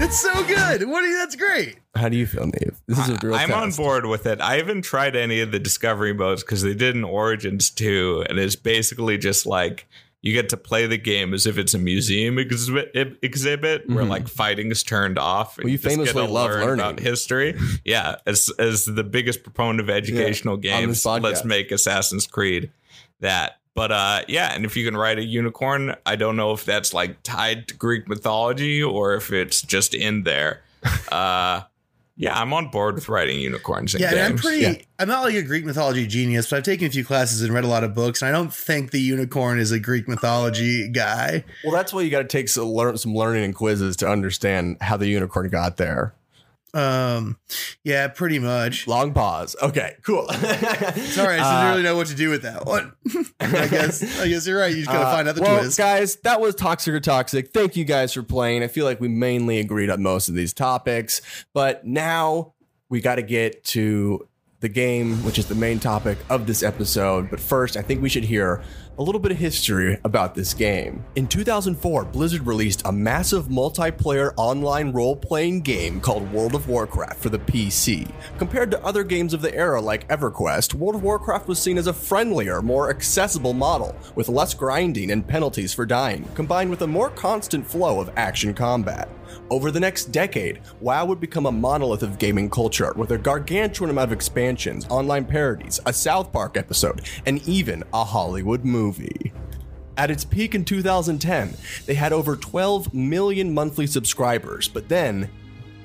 it's 0.00 0.20
so 0.20 0.32
good. 0.44 0.88
What 0.88 1.00
do 1.00 1.06
you? 1.08 1.18
That's 1.18 1.36
great. 1.36 1.78
How 1.96 2.08
do 2.08 2.16
you 2.16 2.26
feel, 2.26 2.46
Nave? 2.46 2.80
This 2.86 2.98
is 2.98 3.08
a 3.08 3.18
real 3.22 3.34
I'm 3.34 3.52
on 3.52 3.72
board 3.72 4.06
with 4.06 4.26
it. 4.26 4.40
I 4.40 4.56
haven't 4.56 4.82
tried 4.82 5.16
any 5.16 5.40
of 5.40 5.50
the 5.50 5.58
discovery 5.58 6.14
modes 6.14 6.42
because 6.44 6.62
they 6.62 6.74
did 6.74 6.94
an 6.94 7.04
Origins 7.04 7.70
too, 7.70 8.24
and 8.28 8.38
it's 8.38 8.56
basically 8.56 9.18
just 9.18 9.44
like 9.44 9.88
you 10.20 10.32
get 10.32 10.48
to 10.48 10.56
play 10.56 10.86
the 10.86 10.98
game 10.98 11.32
as 11.32 11.46
if 11.46 11.58
it's 11.58 11.74
a 11.74 11.78
museum 11.78 12.38
exhibit, 12.38 13.18
exhibit 13.22 13.88
where 13.88 14.04
like 14.04 14.28
fighting 14.28 14.70
is 14.70 14.82
turned 14.82 15.18
off. 15.18 15.58
and 15.58 15.66
Mm-hmm. 15.66 15.66
Well, 15.66 15.72
you 15.72 15.78
famously 15.78 16.26
to 16.26 16.32
love 16.32 16.50
learn 16.50 16.60
learning. 16.60 16.80
about 16.80 17.00
history. 17.00 17.56
yeah, 17.84 18.16
as 18.26 18.50
as 18.58 18.84
the 18.84 19.04
biggest 19.04 19.42
proponent 19.42 19.80
of 19.80 19.88
educational 19.90 20.54
on 20.54 20.60
games, 20.60 21.06
let's 21.06 21.44
make 21.44 21.70
Assassin's 21.70 22.26
Creed 22.26 22.70
that. 23.20 23.58
But 23.74 23.92
uh, 23.92 24.22
yeah, 24.26 24.52
and 24.54 24.64
if 24.64 24.76
you 24.76 24.84
can 24.84 24.96
ride 24.96 25.20
a 25.20 25.24
unicorn, 25.24 25.94
I 26.04 26.16
don't 26.16 26.34
know 26.34 26.52
if 26.52 26.64
that's 26.64 26.92
like 26.92 27.22
tied 27.22 27.68
to 27.68 27.74
Greek 27.74 28.08
mythology 28.08 28.82
or 28.82 29.14
if 29.14 29.32
it's 29.32 29.62
just 29.62 29.94
in 29.94 30.24
there. 30.24 30.62
Uh, 31.10 31.62
yeah, 32.18 32.36
I'm 32.36 32.52
on 32.52 32.68
board 32.68 32.96
with 32.96 33.08
writing 33.08 33.38
unicorns 33.38 33.94
in 33.94 34.00
Yeah, 34.00 34.10
and. 34.10 34.18
I'm 34.18 34.36
pretty. 34.36 34.62
Yeah. 34.62 34.74
I'm 34.98 35.06
not 35.06 35.22
like 35.22 35.36
a 35.36 35.42
Greek 35.42 35.64
mythology 35.64 36.04
genius, 36.04 36.50
but 36.50 36.56
I've 36.56 36.64
taken 36.64 36.88
a 36.88 36.90
few 36.90 37.04
classes 37.04 37.42
and 37.42 37.54
read 37.54 37.62
a 37.62 37.68
lot 37.68 37.84
of 37.84 37.94
books, 37.94 38.20
and 38.20 38.28
I 38.28 38.32
don't 38.32 38.52
think 38.52 38.90
the 38.90 39.00
unicorn 39.00 39.60
is 39.60 39.70
a 39.70 39.78
Greek 39.78 40.08
mythology 40.08 40.88
guy. 40.88 41.44
Well, 41.62 41.72
that's 41.72 41.92
why 41.92 42.02
you 42.02 42.10
got 42.10 42.22
to 42.22 42.28
take 42.28 42.48
some, 42.48 42.64
learn, 42.64 42.98
some 42.98 43.14
learning 43.14 43.44
and 43.44 43.54
quizzes 43.54 43.96
to 43.98 44.08
understand 44.10 44.78
how 44.80 44.96
the 44.96 45.06
unicorn 45.06 45.48
got 45.48 45.76
there. 45.76 46.12
Um, 46.74 47.38
yeah, 47.82 48.08
pretty 48.08 48.38
much. 48.38 48.86
Long 48.86 49.14
pause. 49.14 49.56
Okay, 49.62 49.96
cool. 50.04 50.28
Sorry, 50.32 51.38
I 51.38 51.40
Uh, 51.40 51.60
didn't 51.62 51.70
really 51.70 51.82
know 51.82 51.96
what 51.96 52.08
to 52.08 52.14
do 52.14 52.28
with 52.30 52.42
that 52.42 52.66
one. 52.66 52.92
I 53.40 53.66
guess. 53.68 54.20
I 54.20 54.28
guess 54.28 54.46
you're 54.46 54.58
right. 54.60 54.70
You 54.70 54.82
just 54.82 54.88
gotta 54.88 55.06
Uh, 55.06 55.12
find 55.12 55.28
out 55.28 55.34
the 55.34 55.42
well, 55.42 55.60
twist. 55.60 55.78
guys, 55.78 56.16
that 56.24 56.40
was 56.40 56.54
Toxic 56.54 56.92
or 56.94 57.00
Toxic. 57.00 57.52
Thank 57.52 57.76
you 57.76 57.84
guys 57.84 58.12
for 58.12 58.22
playing. 58.22 58.62
I 58.62 58.68
feel 58.68 58.84
like 58.84 59.00
we 59.00 59.08
mainly 59.08 59.58
agreed 59.58 59.88
on 59.90 60.02
most 60.02 60.28
of 60.28 60.34
these 60.34 60.52
topics, 60.52 61.22
but 61.54 61.86
now 61.86 62.52
we 62.90 63.00
got 63.00 63.14
to 63.16 63.22
get 63.22 63.64
to 63.64 64.28
the 64.60 64.68
game, 64.68 65.24
which 65.24 65.38
is 65.38 65.46
the 65.46 65.54
main 65.54 65.78
topic 65.78 66.18
of 66.28 66.46
this 66.46 66.62
episode. 66.62 67.30
But 67.30 67.40
first, 67.40 67.76
I 67.76 67.82
think 67.82 68.02
we 68.02 68.08
should 68.08 68.24
hear 68.24 68.62
a 68.98 69.02
little 69.02 69.20
bit 69.20 69.30
of 69.30 69.38
history 69.38 69.96
about 70.04 70.34
this 70.34 70.52
game. 70.52 71.04
In 71.14 71.28
2004, 71.28 72.04
Blizzard 72.06 72.46
released 72.46 72.82
a 72.84 72.92
massive 72.92 73.46
multiplayer 73.46 74.32
online 74.36 74.90
role 74.90 75.14
playing 75.14 75.60
game 75.60 76.00
called 76.00 76.30
World 76.32 76.54
of 76.54 76.68
Warcraft 76.68 77.18
for 77.20 77.28
the 77.28 77.38
PC. 77.38 78.10
Compared 78.38 78.70
to 78.72 78.84
other 78.84 79.04
games 79.04 79.32
of 79.32 79.40
the 79.40 79.54
era 79.54 79.80
like 79.80 80.08
EverQuest, 80.08 80.74
World 80.74 80.96
of 80.96 81.02
Warcraft 81.02 81.46
was 81.46 81.60
seen 81.60 81.78
as 81.78 81.86
a 81.86 81.92
friendlier, 81.92 82.60
more 82.60 82.90
accessible 82.90 83.54
model, 83.54 83.94
with 84.16 84.28
less 84.28 84.52
grinding 84.52 85.12
and 85.12 85.26
penalties 85.26 85.72
for 85.72 85.86
dying, 85.86 86.28
combined 86.34 86.70
with 86.70 86.82
a 86.82 86.86
more 86.86 87.10
constant 87.10 87.66
flow 87.66 88.00
of 88.00 88.10
action 88.16 88.52
combat. 88.52 89.08
Over 89.50 89.70
the 89.70 89.80
next 89.80 90.06
decade, 90.06 90.60
WoW 90.80 91.04
would 91.06 91.20
become 91.20 91.46
a 91.46 91.52
monolith 91.52 92.02
of 92.02 92.18
gaming 92.18 92.50
culture 92.50 92.92
with 92.96 93.12
a 93.12 93.18
gargantuan 93.18 93.90
amount 93.90 94.10
of 94.10 94.12
expansions, 94.12 94.86
online 94.90 95.24
parodies, 95.24 95.80
a 95.86 95.92
South 95.92 96.32
Park 96.32 96.56
episode, 96.56 97.08
and 97.26 97.46
even 97.48 97.84
a 97.92 98.04
Hollywood 98.04 98.64
movie. 98.64 99.32
At 99.96 100.10
its 100.10 100.24
peak 100.24 100.54
in 100.54 100.64
2010, 100.64 101.56
they 101.86 101.94
had 101.94 102.12
over 102.12 102.36
12 102.36 102.94
million 102.94 103.52
monthly 103.52 103.86
subscribers, 103.86 104.68
but 104.68 104.88
then 104.88 105.28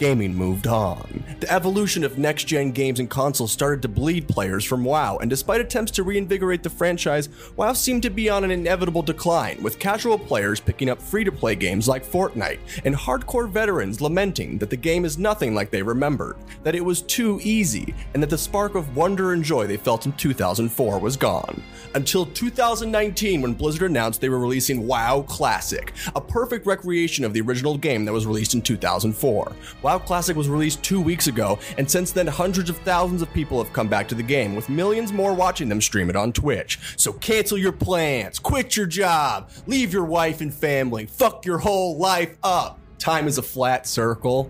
gaming 0.03 0.35
moved 0.35 0.67
on. 0.67 1.23
The 1.39 1.49
evolution 1.49 2.03
of 2.03 2.17
next 2.17 2.43
gen 2.43 2.71
games 2.71 2.99
and 2.99 3.09
consoles 3.09 3.53
started 3.53 3.81
to 3.83 3.87
bleed 3.87 4.27
players 4.27 4.65
from 4.65 4.83
WoW, 4.83 5.15
and 5.19 5.29
despite 5.29 5.61
attempts 5.61 5.93
to 5.93 6.03
reinvigorate 6.03 6.61
the 6.61 6.69
franchise, 6.69 7.29
WoW 7.55 7.71
seemed 7.71 8.03
to 8.03 8.09
be 8.09 8.29
on 8.29 8.43
an 8.43 8.51
inevitable 8.51 9.01
decline, 9.01 9.63
with 9.63 9.79
casual 9.79 10.19
players 10.19 10.59
picking 10.59 10.89
up 10.89 11.01
free 11.01 11.23
to 11.23 11.31
play 11.31 11.55
games 11.55 11.87
like 11.87 12.05
Fortnite, 12.05 12.59
and 12.83 12.93
hardcore 12.93 13.49
veterans 13.49 14.01
lamenting 14.01 14.57
that 14.57 14.69
the 14.69 14.75
game 14.75 15.05
is 15.05 15.17
nothing 15.17 15.55
like 15.55 15.71
they 15.71 15.81
remembered, 15.81 16.35
that 16.63 16.75
it 16.75 16.83
was 16.83 17.01
too 17.03 17.39
easy, 17.41 17.95
and 18.13 18.21
that 18.21 18.29
the 18.29 18.37
spark 18.37 18.75
of 18.75 18.97
wonder 18.97 19.31
and 19.31 19.41
joy 19.41 19.65
they 19.65 19.77
felt 19.77 20.05
in 20.05 20.11
2004 20.11 20.99
was 20.99 21.15
gone. 21.15 21.63
Until 21.95 22.25
2019, 22.25 23.41
when 23.41 23.53
Blizzard 23.53 23.89
announced 23.89 24.19
they 24.19 24.27
were 24.27 24.39
releasing 24.39 24.85
WoW 24.85 25.21
Classic, 25.29 25.93
a 26.13 26.19
perfect 26.19 26.65
recreation 26.65 27.23
of 27.23 27.31
the 27.31 27.39
original 27.39 27.77
game 27.77 28.03
that 28.03 28.11
was 28.11 28.25
released 28.25 28.53
in 28.53 28.61
2004. 28.61 29.53
WoW 29.81 29.92
Classic 29.99 30.35
was 30.35 30.49
released 30.49 30.83
two 30.83 31.01
weeks 31.01 31.27
ago, 31.27 31.59
and 31.77 31.89
since 31.89 32.11
then, 32.11 32.27
hundreds 32.27 32.69
of 32.69 32.77
thousands 32.79 33.21
of 33.21 33.31
people 33.33 33.61
have 33.63 33.73
come 33.73 33.87
back 33.87 34.07
to 34.09 34.15
the 34.15 34.23
game, 34.23 34.55
with 34.55 34.69
millions 34.69 35.11
more 35.13 35.33
watching 35.33 35.69
them 35.69 35.81
stream 35.81 36.09
it 36.09 36.15
on 36.15 36.31
Twitch. 36.33 36.79
So 36.97 37.13
cancel 37.13 37.57
your 37.57 37.71
plans, 37.71 38.39
quit 38.39 38.75
your 38.75 38.85
job, 38.85 39.49
leave 39.67 39.93
your 39.93 40.05
wife 40.05 40.41
and 40.41 40.53
family, 40.53 41.05
fuck 41.05 41.45
your 41.45 41.57
whole 41.57 41.97
life 41.97 42.37
up. 42.43 42.79
Time 42.99 43.27
is 43.27 43.37
a 43.37 43.43
flat 43.43 43.85
circle 43.87 44.49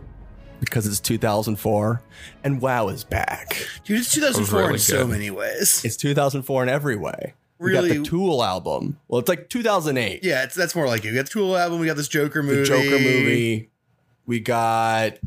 because 0.60 0.88
it's 0.88 1.00
2004, 1.00 2.02
and 2.44 2.62
WoW 2.62 2.88
is 2.88 3.04
back. 3.04 3.68
Dude, 3.84 4.00
it's 4.00 4.14
2004 4.14 4.60
really 4.60 4.74
in 4.74 4.80
so 4.80 5.04
good. 5.06 5.12
many 5.12 5.32
ways. 5.32 5.84
It's 5.84 5.98
2004 5.98 6.64
in 6.64 6.70
every 6.70 6.96
way. 6.96 7.34
We 7.60 7.72
got 7.72 7.86
the 7.86 8.04
Tool 8.04 8.44
album. 8.44 9.00
Well, 9.08 9.20
it's 9.20 9.30
like 9.30 9.48
2008. 9.50 10.24
Yeah, 10.24 10.44
it's, 10.44 10.54
that's 10.54 10.76
more 10.76 10.86
like 10.86 11.06
it. 11.06 11.12
We 11.12 11.16
got 11.16 11.26
the 11.26 11.32
Tool 11.32 11.56
album. 11.56 11.80
We 11.80 11.86
got 11.88 11.96
this 11.96 12.10
Joker 12.10 12.44
movie. 12.44 12.58
the 12.58 12.66
Joker 12.66 13.00
movie. 13.00 13.70
We 14.26 14.40
got 14.40 15.18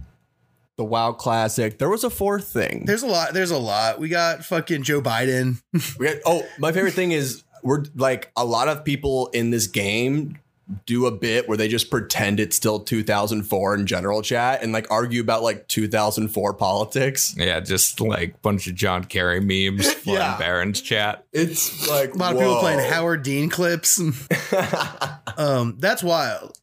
the 0.76 0.84
WoW 0.84 1.12
Classic. 1.12 1.78
There 1.78 1.88
was 1.88 2.04
a 2.04 2.10
fourth 2.10 2.48
thing. 2.48 2.84
There's 2.86 3.02
a 3.02 3.06
lot. 3.06 3.32
There's 3.34 3.50
a 3.50 3.58
lot. 3.58 3.98
We 3.98 4.08
got 4.08 4.44
fucking 4.44 4.82
Joe 4.82 5.00
Biden. 5.00 5.60
We 5.98 6.06
got, 6.06 6.16
oh, 6.26 6.46
my 6.58 6.72
favorite 6.72 6.94
thing 6.94 7.12
is 7.12 7.44
we're 7.62 7.84
like 7.94 8.30
a 8.36 8.44
lot 8.44 8.68
of 8.68 8.84
people 8.84 9.28
in 9.28 9.50
this 9.50 9.66
game 9.66 10.38
do 10.84 11.06
a 11.06 11.12
bit 11.12 11.48
where 11.48 11.56
they 11.56 11.68
just 11.68 11.90
pretend 11.90 12.40
it's 12.40 12.56
still 12.56 12.80
2004 12.80 13.74
in 13.76 13.86
general 13.86 14.20
chat 14.20 14.62
and 14.64 14.72
like 14.72 14.90
argue 14.90 15.20
about 15.20 15.42
like 15.42 15.68
2004 15.68 16.54
politics. 16.54 17.34
Yeah, 17.38 17.60
just 17.60 18.00
like 18.00 18.42
bunch 18.42 18.66
of 18.66 18.74
John 18.74 19.04
Kerry 19.04 19.40
memes 19.40 19.92
flooding 19.92 20.14
Yeah. 20.22 20.36
Barrens 20.38 20.80
chat. 20.82 21.24
It's 21.32 21.88
like 21.88 22.14
A 22.14 22.18
lot 22.18 22.32
of 22.34 22.40
people 22.40 22.58
playing 22.58 22.80
Howard 22.80 23.22
Dean 23.22 23.48
clips. 23.48 24.00
um, 25.36 25.76
that's 25.78 26.02
wild. 26.02 26.58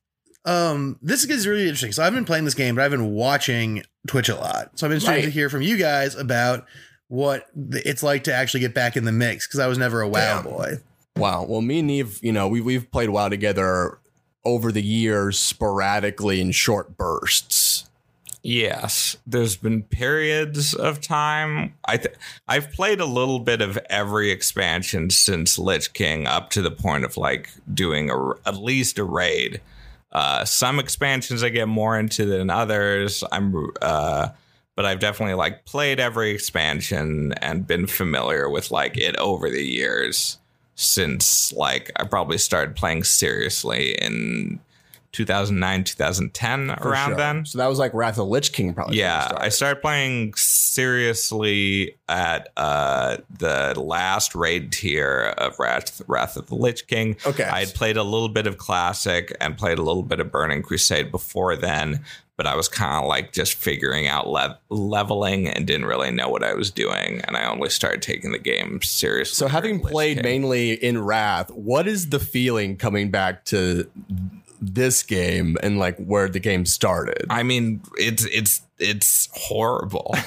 Um, 0.45 0.97
this 1.01 1.23
is 1.23 1.47
really 1.47 1.63
interesting. 1.63 1.91
So 1.93 2.03
I've 2.03 2.13
been 2.13 2.25
playing 2.25 2.45
this 2.45 2.53
game, 2.53 2.75
but 2.75 2.84
I've 2.84 2.91
been 2.91 3.12
watching 3.12 3.84
Twitch 4.08 4.29
a 4.29 4.36
lot. 4.36 4.77
So 4.77 4.86
I'm 4.86 4.91
interested 4.93 5.12
Right. 5.12 5.23
to 5.25 5.29
hear 5.32 5.49
from 5.49 5.62
you 5.62 5.77
guys 5.77 6.15
about 6.15 6.65
what 7.08 7.47
it's 7.56 8.03
like 8.03 8.23
to 8.25 8.34
actually 8.34 8.60
get 8.62 8.73
back 8.73 8.97
in 8.97 9.06
the 9.06 9.12
mix 9.12 9.47
because 9.47 9.60
I 9.60 9.67
was 9.67 9.77
never 9.77 10.01
a 10.01 10.08
WoW 10.10 10.41
Damn. 10.41 10.43
boy. 10.43 10.73
Wow. 11.15 11.45
Well, 11.47 11.62
me 11.62 11.79
and 11.79 11.88
Neve, 11.88 12.19
you 12.21 12.32
know, 12.32 12.47
we 12.47 12.60
we've 12.60 12.89
played 12.91 13.10
WoW 13.10 13.29
together 13.29 13.99
over 14.43 14.71
the 14.71 14.82
years, 14.82 15.39
sporadically 15.39 16.41
in 16.41 16.51
short 16.51 16.97
bursts. 16.97 17.86
Yes, 18.45 19.15
there's 19.25 19.56
been 19.56 19.84
periods 19.84 20.73
of 20.73 20.99
time. 20.99 21.75
I 21.86 21.95
th- 21.95 22.15
I've 22.45 22.73
played 22.73 22.99
a 22.99 23.06
little 23.06 23.39
bit 23.39 23.62
of 23.62 23.77
every 23.89 24.32
expansion 24.32 25.10
since 25.12 25.58
Lich 25.58 25.93
King 25.93 26.27
up 26.27 26.49
to 26.49 26.62
the 26.62 26.71
point 26.71 27.06
of 27.06 27.15
like 27.15 27.51
doing 27.73 28.10
a, 28.10 28.32
at 28.45 28.58
least 28.58 28.99
a 28.99 29.06
raid. 29.06 29.62
Uh, 30.13 30.45
some 30.45 30.80
expansions 30.80 31.43
I 31.43 31.49
get 31.49 31.67
more 31.67 31.99
into 31.99 32.26
than 32.26 32.49
others. 32.49 33.23
I'm 33.32 33.71
uh, 33.82 34.30
but 34.76 34.86
I've 34.86 34.99
definitely 34.99 35.36
like 35.36 35.65
played 35.65 35.99
every 35.99 36.32
expansion 36.32 37.34
and 37.41 37.67
been 37.67 37.88
familiar 37.88 38.49
with 38.49 38.71
like 38.71 38.97
it 38.97 39.15
over 39.17 39.49
the 39.49 39.63
years 39.63 40.38
since 40.76 41.54
like 41.54 41.91
I 41.95 42.06
probably 42.06 42.38
started 42.38 42.76
playing 42.76 43.04
seriously 43.04 43.93
in 43.93 44.60
2009 45.13 45.84
2010 45.84 46.76
for 46.76 46.89
around 46.89 47.10
sure. 47.10 47.17
then. 47.17 47.45
So 47.45 47.60
that 47.60 47.67
was 47.67 47.80
like 47.80 47.93
Wrath 47.93 48.13
of 48.13 48.17
the 48.17 48.26
Lich 48.26 48.52
King, 48.52 48.73
probably. 48.73 48.97
Yeah, 48.97 49.32
you 49.32 49.38
I 49.39 49.49
started 49.49 49.82
playing 49.82 50.34
seriously 50.34 51.95
at 52.10 52.49
uh, 52.58 53.17
the 53.38 53.80
last 53.80 54.36
raid 54.36 54.71
tier 54.71 55.34
of 55.38 55.58
Wrath, 55.60 56.02
Wrath 56.08 56.36
of 56.36 56.47
the 56.47 56.56
Lich 56.56 56.88
King. 56.88 57.15
Okay. 57.26 57.43
I 57.43 57.62
had 57.62 57.76
played 57.76 57.95
a 57.95 58.04
little 58.04 58.30
bit 58.30 58.47
of 58.47 58.58
Classic 58.58 59.36
and 59.39 59.58
played 59.58 59.78
a 59.78 59.84
little 59.84 60.04
bit 60.04 60.19
of 60.19 60.32
Burning 60.32 60.63
Crusade 60.63 61.12
before 61.12 61.56
then, 61.56 62.04
but 62.36 62.47
I 62.47 62.56
was 62.56 62.67
kind 62.67 63.04
of 63.04 63.08
like 63.08 63.34
just 63.34 63.54
figuring 63.54 64.08
out 64.08 64.28
le- 64.28 64.58
leveling 64.69 65.47
and 65.47 65.67
didn't 65.67 65.86
really 65.86 66.10
know 66.10 66.28
what 66.28 66.43
I 66.43 66.56
was 66.56 66.71
doing. 66.71 67.21
And 67.28 67.38
I 67.38 67.45
only 67.45 67.69
started 67.69 68.02
taking 68.02 68.32
the 68.32 68.39
game 68.39 68.82
seriously. 68.82 69.36
So 69.36 69.47
having 69.47 69.80
played 69.80 70.17
King. 70.17 70.23
mainly 70.23 70.73
in 70.73 71.04
Wrath, 71.04 71.52
what 71.52 71.88
is 71.88 72.10
the 72.10 72.19
feeling 72.19 72.78
coming 72.78 73.12
back 73.12 73.45
to 73.45 73.88
this 74.65 75.04
game 75.04 75.58
and 75.63 75.78
like 75.80 75.97
where 75.97 76.30
the 76.30 76.39
game 76.39 76.65
started? 76.65 77.26
I 77.30 77.43
mean, 77.43 77.82
it's 77.97 78.26
it's 78.26 78.62
it's 78.80 79.30
horrible. 79.34 80.15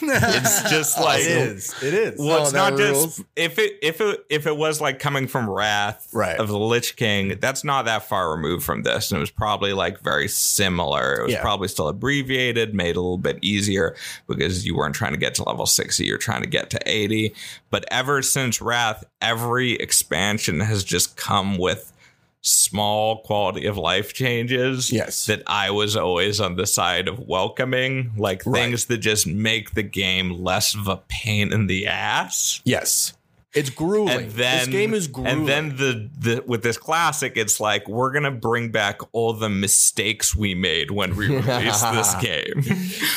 it's 0.00 0.70
just 0.70 0.98
like 0.98 1.20
it 1.20 1.26
is. 1.26 1.74
It 1.82 1.94
is. 1.94 2.18
Well, 2.18 2.38
Oh, 2.38 2.42
it's 2.44 2.52
that 2.52 2.70
not 2.70 2.78
just 2.78 3.20
if 3.36 3.58
it 3.58 3.74
if 3.82 4.00
it 4.00 4.24
if 4.30 4.46
it 4.46 4.56
was 4.56 4.80
like 4.80 4.98
coming 4.98 5.26
from 5.28 5.48
Wrath 5.48 6.08
Right. 6.14 6.38
of 6.38 6.48
the 6.48 6.58
Lich 6.58 6.96
King, 6.96 7.38
that's 7.40 7.62
not 7.62 7.84
that 7.84 8.08
far 8.08 8.32
removed 8.32 8.64
from 8.64 8.82
this, 8.84 9.10
and 9.10 9.18
it 9.18 9.20
was 9.20 9.30
probably 9.30 9.72
like 9.74 10.00
very 10.00 10.28
similar. 10.28 11.20
It 11.20 11.24
was 11.24 11.32
Yeah. 11.32 11.42
probably 11.42 11.68
still 11.68 11.88
abbreviated, 11.88 12.74
made 12.74 12.96
a 12.96 13.00
little 13.00 13.18
bit 13.18 13.38
easier 13.42 13.94
because 14.26 14.64
you 14.64 14.74
weren't 14.76 14.94
trying 14.94 15.12
to 15.12 15.18
get 15.18 15.34
to 15.36 15.44
level 15.44 15.66
sixty, 15.66 16.06
you're 16.06 16.18
trying 16.18 16.42
to 16.42 16.48
get 16.48 16.70
to 16.70 16.80
eighty. 16.86 17.34
But 17.70 17.84
ever 17.90 18.22
since 18.22 18.62
Wrath, 18.62 19.04
every 19.20 19.72
expansion 19.72 20.60
has 20.60 20.84
just 20.84 21.16
come 21.16 21.58
with 21.58 21.92
small 22.42 23.22
quality 23.22 23.66
of 23.66 23.78
life 23.78 24.12
changes 24.12 24.90
Yes. 24.92 25.26
that 25.26 25.42
I 25.46 25.70
was 25.70 25.96
always 25.96 26.40
on 26.40 26.56
the 26.56 26.66
side 26.66 27.06
of 27.08 27.20
welcoming, 27.20 28.12
like 28.16 28.42
Right. 28.44 28.62
things 28.64 28.86
that 28.86 28.98
just 28.98 29.26
make 29.26 29.74
the 29.74 29.82
game 29.84 30.32
less 30.42 30.74
of 30.74 30.88
a 30.88 30.96
pain 31.08 31.52
in 31.52 31.66
the 31.68 31.86
ass. 31.86 32.60
yes. 32.64 33.14
It's 33.54 33.68
grueling. 33.68 34.16
And 34.16 34.30
then 34.30 34.58
this 34.60 34.68
game 34.68 34.94
is 34.94 35.08
grueling. 35.08 35.40
And 35.40 35.46
then 35.46 35.76
the, 35.76 36.08
the 36.18 36.42
with 36.46 36.62
this 36.62 36.78
classic, 36.78 37.34
it's 37.36 37.60
like 37.60 37.86
we're 37.86 38.10
gonna 38.10 38.30
bring 38.30 38.70
back 38.70 39.00
all 39.12 39.34
the 39.34 39.50
mistakes 39.50 40.34
we 40.34 40.54
made 40.54 40.90
when 40.90 41.14
we 41.16 41.26
released 41.36 41.92
this 41.92 42.14
game, 42.14 42.64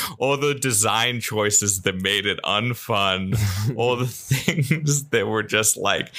all 0.19 0.35
the 0.35 0.53
design 0.53 1.21
choices 1.21 1.83
that 1.83 1.95
made 2.01 2.25
it 2.25 2.37
unfun, 2.43 3.39
all 3.77 3.95
the 3.95 4.05
things 4.09 5.05
that 5.05 5.25
were 5.25 5.41
just 5.41 5.77
like 5.77 6.11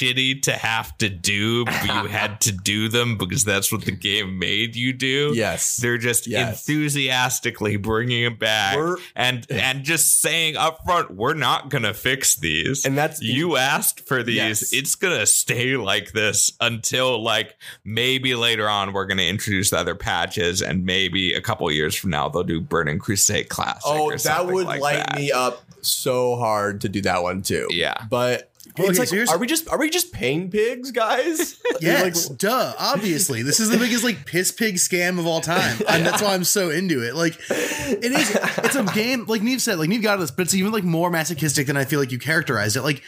shitty 0.00 0.42
to 0.42 0.52
have 0.52 0.96
to 0.98 1.08
do, 1.08 1.64
but 1.64 1.84
you 1.84 2.06
had 2.08 2.40
to 2.42 2.52
do 2.52 2.88
them 2.88 3.18
because 3.18 3.44
that's 3.44 3.70
what 3.72 3.84
the 3.84 3.92
game 3.92 4.38
made 4.38 4.76
you 4.76 4.92
do. 4.92 5.32
yes. 5.34 5.76
They're 5.76 5.98
just 5.98 6.26
Yes. 6.26 6.66
enthusiastically 6.68 7.76
bringing 7.76 8.24
it 8.24 8.38
back 8.38 8.76
We're- 8.76 9.00
and 9.14 9.46
and 9.50 9.84
just 9.84 10.20
saying 10.20 10.56
up 10.56 10.80
front, 10.84 11.10
we're 11.14 11.34
not 11.34 11.68
gonna 11.70 11.94
fix 11.94 12.36
these. 12.36 12.84
And 12.84 12.96
that's- 12.96 13.20
you 13.22 13.56
asked 13.56 14.06
for 14.06 14.22
these. 14.22 14.36
Yes. 14.36 14.72
It's 14.72 14.94
gonna 14.94 15.26
stay 15.26 15.76
like 15.76 16.12
this 16.12 16.52
until 16.60 17.22
like 17.22 17.56
maybe 17.84 18.34
later 18.34 18.68
on 18.68 18.92
we're 18.92 19.06
gonna 19.06 19.22
introduce 19.22 19.70
the 19.70 19.78
other 19.78 19.94
patches, 19.94 20.62
and 20.62 20.84
maybe 20.84 21.34
a 21.34 21.40
couple 21.40 21.70
years 21.70 21.94
from 21.94 22.10
now 22.10 22.28
they'll 22.28 22.42
do 22.42 22.60
Burning 22.60 22.98
Crusade 22.98 23.48
Classic. 23.48 23.82
Oh, 23.84 24.14
that 24.16 24.46
would 24.46 24.66
like 24.66 24.80
light 24.80 24.96
that. 25.08 25.16
me 25.16 25.32
up 25.32 25.62
so 25.82 26.36
hard 26.36 26.80
to 26.82 26.88
do 26.88 27.00
that 27.02 27.22
one 27.22 27.42
too. 27.42 27.66
Yeah. 27.70 27.94
But 28.08 28.49
Well, 28.80 28.90
it's 28.90 29.00
okay, 29.00 29.18
like, 29.20 29.28
so 29.28 29.34
are 29.34 29.38
we 29.38 29.46
just 29.46 29.68
are 29.68 29.78
we 29.78 29.90
just 29.90 30.12
paying 30.12 30.50
pigs, 30.50 30.90
guys? 30.90 31.60
Yes, 31.80 32.28
Like, 32.28 32.38
duh. 32.38 32.74
Obviously, 32.78 33.42
this 33.42 33.58
is 33.58 33.70
the 33.70 33.78
biggest 33.78 34.04
like 34.04 34.26
piss 34.26 34.52
pig 34.52 34.74
scam 34.74 35.18
of 35.18 35.26
all 35.26 35.40
time, 35.40 35.78
and 35.88 36.04
that's 36.04 36.20
why 36.20 36.34
I'm 36.34 36.44
so 36.44 36.68
into 36.68 37.02
it. 37.02 37.14
Like, 37.14 37.38
it 37.48 38.04
is. 38.12 38.38
It's 38.64 38.74
a 38.76 38.84
game. 38.94 39.24
Like 39.26 39.40
Neve 39.42 39.62
said, 39.62 39.78
like 39.78 39.88
Neve 39.88 40.02
got 40.02 40.16
this, 40.16 40.30
but 40.30 40.42
it's 40.42 40.54
even 40.54 40.72
like 40.72 40.84
more 40.84 41.10
masochistic 41.10 41.66
than 41.68 41.76
I 41.78 41.84
feel 41.84 41.98
like 42.00 42.12
you 42.12 42.18
characterized 42.18 42.76
it. 42.76 42.82
Like, 42.82 43.02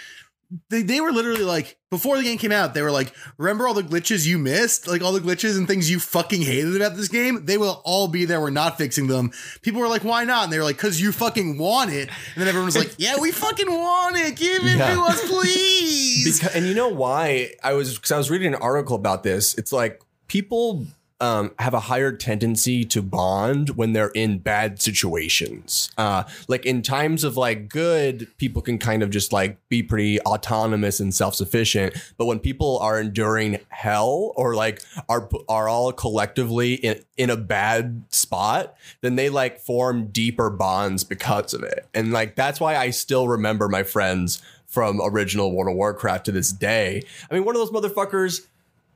they 0.69 0.83
they 0.83 1.01
were 1.01 1.13
literally 1.13 1.45
like 1.45 1.79
before 1.91 2.17
the 2.17 2.23
game 2.23 2.39
came 2.39 2.53
out, 2.53 2.75
they 2.75 2.83
were 2.83 2.91
like, 2.91 3.13
remember 3.39 3.67
all 3.67 3.75
the 3.75 3.83
glitches 3.83 4.27
you 4.27 4.39
missed, 4.39 4.87
like 4.87 5.03
all 5.03 5.13
the 5.13 5.21
glitches 5.21 5.57
and 5.57 5.67
things 5.67 5.91
you 5.91 5.99
fucking 5.99 6.43
hated 6.43 6.77
about 6.77 6.97
this 6.97 7.09
game. 7.09 7.45
They 7.47 7.59
will 7.59 7.81
all 7.85 8.09
be 8.09 8.25
there. 8.25 8.41
We're 8.41 8.51
not 8.51 8.79
fixing 8.79 9.07
them. 9.07 9.31
People 9.63 9.81
were 9.81 9.89
like, 9.89 10.05
why 10.05 10.25
not? 10.25 10.45
And 10.45 10.53
they 10.53 10.59
were 10.59 10.65
like, 10.65 10.77
because 10.77 11.01
you 11.01 11.13
fucking 11.13 11.59
want 11.59 11.91
it. 11.93 12.09
And 12.09 12.41
then 12.41 12.49
everyone 12.49 12.67
was 12.67 12.77
like, 12.77 12.95
yeah, 12.99 13.19
we 13.19 13.31
fucking 13.33 13.71
want 13.71 14.17
it. 14.17 14.37
Give 14.37 14.63
it 14.65 14.77
Yeah. 14.79 14.95
to 14.95 15.01
us, 15.03 15.29
please. 15.29 16.39
Because, 16.41 16.55
and 16.55 16.67
you 16.67 16.75
know 16.75 16.89
why 16.89 17.55
I 17.63 17.73
was 17.75 17.95
because 17.97 18.13
I 18.13 18.19
was 18.19 18.31
reading 18.31 18.55
an 18.55 18.61
article 18.61 18.97
about 18.97 19.23
this. 19.23 19.55
It's 19.59 19.73
like 19.73 20.01
people 20.29 20.87
um, 21.23 21.53
have 21.61 21.73
a 21.73 21.81
higher 21.81 22.11
tendency 22.11 22.85
to 22.85 23.01
bond 23.01 23.71
when 23.71 23.93
they're 23.93 24.09
in 24.09 24.39
bad 24.39 24.83
situations. 24.83 25.89
Uh, 25.97 26.25
like 26.49 26.67
in 26.67 26.83
times 26.83 27.23
of 27.23 27.37
like 27.37 27.69
good, 27.69 28.27
people 28.39 28.61
can 28.61 28.77
kind 28.77 29.05
of 29.05 29.11
just 29.11 29.33
like 29.33 29.57
be 29.69 29.85
pretty 29.85 30.21
autonomous 30.23 30.99
and 30.99 31.15
self 31.15 31.37
sufficient. 31.37 31.95
But 32.19 32.27
when 32.27 32.41
people 32.41 32.77
are 32.81 33.01
enduring 33.01 33.61
hell 33.69 34.33
or 34.35 34.57
like 34.57 34.83
are 35.09 35.29
are 35.49 35.69
all 35.69 35.93
collectively 35.93 36.75
in 36.75 37.01
in 37.17 37.31
a 37.31 37.37
bad 37.37 38.03
spot, 38.09 38.75
then 39.01 39.15
they 39.15 39.29
like 39.29 39.61
form 39.61 40.07
deeper 40.07 40.51
bonds 40.51 41.05
because 41.05 41.55
of 41.55 41.63
it. 41.63 41.87
And 41.95 42.13
like 42.13 42.35
that's 42.35 42.59
why 42.59 42.75
I 42.75 42.91
still 42.91 43.29
remember 43.29 43.69
my 43.69 43.85
friends 43.85 44.43
from 44.67 45.01
original 45.05 45.55
World 45.55 45.71
of 45.71 45.77
Warcraft 45.77 46.25
to 46.25 46.33
this 46.33 46.51
day. 46.51 47.03
I 47.31 47.35
mean, 47.35 47.45
one 47.45 47.55
of 47.55 47.61
those 47.61 47.71
motherfuckers 47.71 48.47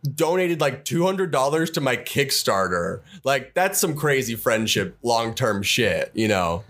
donated 0.06 0.60
like 0.60 0.84
$200 0.84 1.72
to 1.74 1.80
my 1.80 1.96
Kickstarter. 1.96 3.00
Like, 3.24 3.54
that's 3.54 3.78
some 3.78 3.94
crazy 3.96 4.34
friendship, 4.34 4.96
long 5.02 5.34
term 5.34 5.62
shit, 5.62 6.10
you 6.14 6.28
know? 6.28 6.64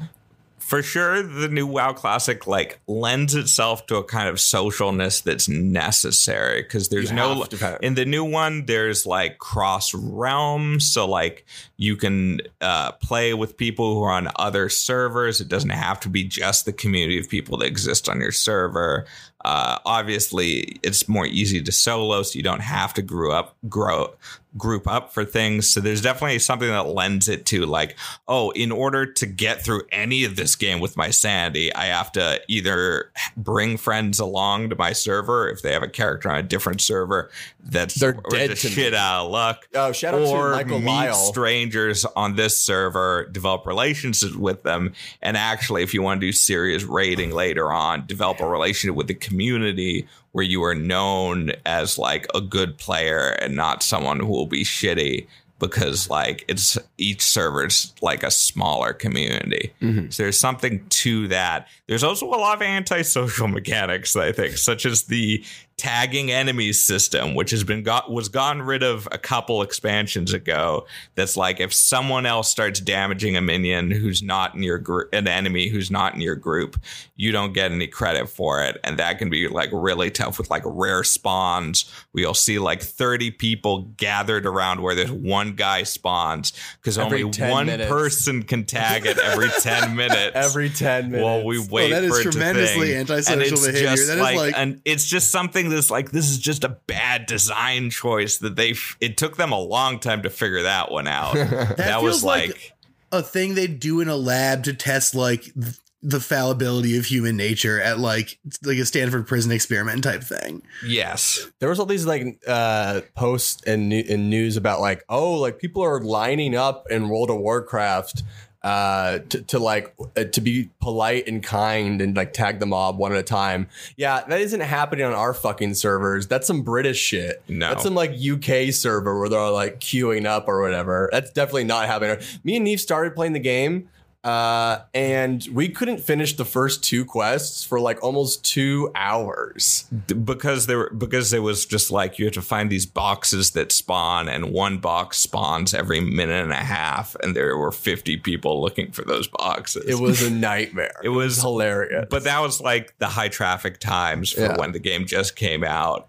for 0.58 0.82
sure 0.82 1.22
the 1.22 1.46
new 1.46 1.64
WoW 1.64 1.92
classic 1.92 2.48
like 2.48 2.80
lends 2.88 3.36
itself 3.36 3.86
to 3.86 3.94
a 3.98 4.02
kind 4.02 4.28
of 4.28 4.34
socialness 4.34 5.22
that's 5.22 5.48
necessary 5.48 6.60
because 6.62 6.88
there's 6.88 7.10
You 7.10 7.14
no 7.16 7.34
have 7.36 7.48
to 7.50 7.56
have- 7.58 7.78
in 7.82 7.94
the 7.94 8.04
new 8.04 8.24
one 8.24 8.66
there's 8.66 9.06
like 9.06 9.38
cross 9.38 9.94
realms 9.94 10.84
so 10.92 11.06
like 11.06 11.46
you 11.76 11.94
can 11.94 12.40
uh, 12.60 12.90
play 12.92 13.32
with 13.32 13.56
people 13.56 13.94
who 13.94 14.02
are 14.02 14.10
on 14.10 14.28
other 14.40 14.68
servers 14.68 15.40
it 15.40 15.46
doesn't 15.46 15.70
have 15.70 16.00
to 16.00 16.08
be 16.08 16.24
just 16.24 16.64
the 16.64 16.72
community 16.72 17.20
of 17.20 17.28
people 17.28 17.58
that 17.58 17.66
exist 17.66 18.08
on 18.08 18.20
your 18.20 18.32
server 18.32 19.06
uh, 19.46 19.78
obviously 19.86 20.76
it's 20.82 21.08
more 21.08 21.24
easy 21.24 21.62
to 21.62 21.70
solo 21.70 22.20
so 22.24 22.36
you 22.36 22.42
don't 22.42 22.62
have 22.62 22.92
to 22.94 23.00
grow 23.00 23.30
up 23.30 23.56
grow 23.68 24.12
group 24.58 24.88
up 24.88 25.12
for 25.12 25.24
things. 25.24 25.70
So 25.70 25.80
there's 25.80 26.00
definitely 26.00 26.38
something 26.40 26.68
that 26.68 26.88
lends 26.88 27.28
it 27.28 27.46
to 27.46 27.64
like 27.64 27.96
oh 28.26 28.50
in 28.50 28.72
order 28.72 29.06
to 29.06 29.26
get 29.26 29.62
through 29.62 29.82
any 29.92 30.24
of 30.24 30.34
this 30.34 30.56
game 30.56 30.80
with 30.80 30.96
my 30.96 31.10
sanity 31.10 31.72
i 31.74 31.86
have 31.86 32.10
to 32.12 32.40
either 32.48 33.10
bring 33.36 33.76
friends 33.76 34.18
along 34.18 34.70
to 34.70 34.76
my 34.76 34.92
server 34.92 35.48
if 35.48 35.62
they 35.62 35.72
have 35.72 35.82
a 35.82 35.88
character 35.88 36.28
on 36.28 36.38
a 36.38 36.42
different 36.42 36.80
server 36.80 37.30
that's 37.68 37.94
They're 37.94 38.12
dead 38.30 38.50
just 38.50 38.62
to 38.62 38.68
me. 38.68 38.74
shit 38.74 38.94
out 38.94 39.26
of 39.26 39.30
luck 39.32 39.68
Oh, 39.74 39.92
shout 39.92 40.14
out 40.14 40.18
to 40.18 40.26
or 40.26 40.50
Michael 40.52 40.78
meet 40.78 40.86
Lyle. 40.86 41.14
strangers 41.14 42.04
on 42.04 42.36
this 42.36 42.56
server, 42.58 43.28
develop 43.32 43.66
relationships 43.66 44.34
with 44.34 44.62
them, 44.62 44.92
and 45.22 45.36
actually, 45.36 45.82
if 45.82 45.92
you 45.94 46.02
want 46.02 46.20
to 46.20 46.26
do 46.26 46.32
serious 46.32 46.84
raiding 46.84 47.30
later 47.32 47.72
on, 47.72 48.06
develop 48.06 48.40
a 48.40 48.48
relationship 48.48 48.96
with 48.96 49.08
the 49.08 49.14
community 49.14 50.06
where 50.32 50.44
you 50.44 50.62
are 50.62 50.74
known 50.74 51.50
as 51.64 51.98
like 51.98 52.26
a 52.34 52.40
good 52.40 52.76
player 52.78 53.30
and 53.40 53.56
not 53.56 53.82
someone 53.82 54.20
who 54.20 54.26
will 54.26 54.46
be 54.46 54.64
shitty 54.64 55.26
because 55.58 56.10
like 56.10 56.44
it's 56.48 56.76
each 56.98 57.22
server's 57.22 57.94
like 58.02 58.22
a 58.22 58.30
smaller 58.30 58.92
community. 58.92 59.72
Mm-hmm. 59.80 60.10
So 60.10 60.24
there's 60.24 60.38
something 60.38 60.84
to 60.90 61.28
that. 61.28 61.66
There's 61.86 62.04
also 62.04 62.26
a 62.26 62.36
lot 62.36 62.56
of 62.56 62.62
antisocial 62.62 63.48
mechanics, 63.60 64.14
I 64.16 64.32
think, 64.32 64.58
such 64.58 64.84
as 64.84 65.04
the 65.04 65.42
tagging 65.78 66.30
enemies 66.30 66.82
system, 66.82 67.34
which 67.34 67.50
has 67.50 67.62
been 67.62 67.82
got 67.82 68.10
was 68.10 68.28
gotten 68.30 68.62
rid 68.62 68.82
of 68.82 69.06
a 69.12 69.18
couple 69.18 69.60
expansions 69.60 70.32
ago. 70.32 70.86
That's 71.16 71.36
like 71.36 71.60
if 71.60 71.74
someone 71.74 72.24
else 72.24 72.50
starts 72.50 72.80
damaging 72.80 73.36
a 73.36 73.42
minion 73.42 73.90
who's 73.90 74.22
not 74.22 74.54
in 74.54 74.62
your 74.62 74.78
group, 74.78 75.10
an 75.12 75.28
enemy 75.28 75.68
who's 75.68 75.90
not 75.90 76.14
in 76.14 76.20
your 76.22 76.34
group, 76.36 76.76
you 77.14 77.30
don't 77.30 77.52
get 77.52 77.72
any 77.72 77.86
credit 77.86 78.28
for 78.28 78.62
it, 78.62 78.78
and 78.84 78.98
that 78.98 79.18
can 79.18 79.28
be 79.28 79.48
like 79.48 79.68
really 79.72 80.10
tough 80.10 80.38
with 80.38 80.48
like 80.48 80.62
rare 80.64 81.04
spawns. 81.04 81.90
Where 82.12 82.22
you'll 82.22 82.34
see 82.34 82.58
like 82.58 82.80
30 82.82 83.32
people 83.32 83.82
gathered 83.98 84.46
around 84.46 84.80
where 84.80 84.94
there's 84.94 85.12
one 85.12 85.52
guy 85.56 85.82
spawns 85.82 86.54
because 86.80 86.96
only 86.96 87.22
one 87.24 87.66
minutes. 87.66 87.90
person 87.90 88.42
can 88.44 88.64
tag 88.64 89.04
it 89.04 89.18
every 89.18 89.48
10 89.60 89.94
minutes. 89.96 90.32
Every 90.34 90.70
10 90.70 91.10
minutes. 91.10 91.22
While 91.24 91.44
we 91.44 91.58
wait 91.58 91.92
oh, 91.92 91.94
that 91.96 92.04
is 92.04 92.12
for 92.14 92.20
it 92.20 92.22
to 92.24 92.30
tremendously 92.30 92.88
thing. 92.88 92.96
antisocial 93.00 93.32
And 93.34 93.42
it's 93.42 93.66
behavior. 93.66 93.90
just 93.90 94.06
That 94.06 94.14
is 94.16 94.20
like- 94.36 94.54
and 94.56 94.80
it's 94.86 95.04
just 95.04 95.30
something 95.30 95.65
that's 95.70 95.90
like 95.90 96.10
this 96.12 96.28
is 96.30 96.38
just 96.38 96.64
a 96.64 96.68
bad 96.86 97.26
design 97.26 97.90
choice 97.90 98.38
that 98.38 98.56
they. 98.56 98.70
f- 98.72 98.96
It 99.00 99.16
took 99.16 99.36
them 99.36 99.52
a 99.52 99.58
long 99.60 99.98
time 99.98 100.22
to 100.22 100.30
figure 100.30 100.62
that 100.62 100.90
one 100.90 101.06
out. 101.06 101.34
that, 101.34 101.76
feels 101.76 102.02
was 102.02 102.24
like- 102.24 102.48
like, 102.50 102.72
a 103.12 103.22
thing 103.22 103.54
they 103.54 103.66
do 103.68 104.00
in 104.00 104.08
a 104.08 104.16
lab 104.16 104.64
to 104.64 104.74
test 104.74 105.14
like 105.14 105.42
th- 105.54 105.76
the 106.02 106.20
fallibility 106.20 106.96
of 106.98 107.06
human 107.06 107.36
nature 107.36 107.80
at 107.80 107.98
like 107.98 108.38
like 108.64 108.78
a 108.78 108.84
Stanford 108.84 109.26
prison 109.26 109.50
experiment 109.50 110.04
type 110.04 110.22
thing. 110.22 110.62
yes, 110.84 111.48
there 111.58 111.68
was 111.68 111.78
all 111.80 111.86
these 111.86 112.04
like 112.06 112.40
uh 112.46 113.00
posts 113.14 113.62
and 113.66 113.88
new- 113.88 114.04
and 114.08 114.28
news 114.30 114.56
about 114.56 114.80
like 114.80 115.04
oh 115.08 115.34
like 115.34 115.58
people 115.58 115.82
are 115.82 116.00
lining 116.00 116.54
up 116.54 116.86
in 116.90 117.08
World 117.08 117.30
of 117.30 117.38
Warcraft 117.38 118.22
uh 118.66 119.20
to, 119.28 119.42
to 119.42 119.60
like 119.60 119.94
uh, 120.16 120.24
to 120.24 120.40
be 120.40 120.68
polite 120.80 121.28
and 121.28 121.40
kind 121.40 122.00
and 122.00 122.16
like 122.16 122.32
tag 122.32 122.58
the 122.58 122.66
mob 122.66 122.98
one 122.98 123.12
at 123.12 123.18
a 123.18 123.22
time. 123.22 123.68
Yeah 123.96 124.24
that 124.26 124.40
isn't 124.40 124.58
happening 124.58 125.04
on 125.04 125.12
our 125.12 125.32
fucking 125.32 125.74
servers. 125.74 126.26
That's 126.26 126.48
some 126.48 126.62
british 126.62 126.98
shit. 126.98 127.44
No. 127.48 127.68
that's 127.68 127.84
some 127.84 127.94
like 127.94 128.10
uk 128.10 128.72
server 128.72 129.20
where 129.20 129.28
they're 129.28 129.38
all 129.38 129.52
like 129.52 129.78
queuing 129.78 130.26
up 130.26 130.48
or 130.48 130.60
whatever. 130.62 131.08
That's 131.12 131.30
definitely 131.30 131.64
not 131.64 131.86
happening. 131.86 132.18
Me 132.42 132.56
and 132.56 132.64
neve 132.64 132.80
started 132.80 133.14
playing 133.14 133.34
the 133.34 133.38
game 133.38 133.88
uh, 134.26 134.80
and 134.92 135.46
we 135.52 135.68
couldn't 135.68 135.98
finish 136.00 136.34
the 136.36 136.44
first 136.44 136.82
two 136.82 137.04
quests 137.04 137.62
for 137.62 137.78
like 137.78 138.02
almost 138.02 138.44
two 138.44 138.90
hours. 138.96 139.84
Because 140.24 140.66
there 140.66 140.78
were 140.78 140.90
because 140.90 141.32
it 141.32 141.42
was 141.42 141.64
just 141.64 141.92
like 141.92 142.18
you 142.18 142.24
have 142.24 142.34
to 142.34 142.42
find 142.42 142.68
these 142.68 142.86
boxes 142.86 143.52
that 143.52 143.70
spawn, 143.70 144.28
and 144.28 144.50
one 144.52 144.78
box 144.78 145.18
spawns 145.18 145.72
every 145.74 146.00
minute 146.00 146.42
and 146.42 146.52
a 146.52 146.56
half, 146.56 147.14
and 147.22 147.36
there 147.36 147.56
were 147.56 147.70
fifty 147.70 148.16
people 148.16 148.60
looking 148.60 148.90
for 148.90 149.02
those 149.02 149.28
boxes. 149.28 149.84
It 149.88 150.00
was 150.00 150.22
a 150.22 150.30
nightmare. 150.48 151.00
It 151.04 151.10
was 151.10 151.40
hilarious. 151.40 152.06
But 152.10 152.24
that 152.24 152.40
was 152.40 152.60
like 152.60 152.98
the 152.98 153.06
high 153.06 153.28
traffic 153.28 153.78
times 153.78 154.32
for 154.32 154.40
Yeah. 154.40 154.58
when 154.58 154.72
the 154.72 154.80
game 154.80 155.06
just 155.06 155.36
came 155.36 155.62
out. 155.62 156.08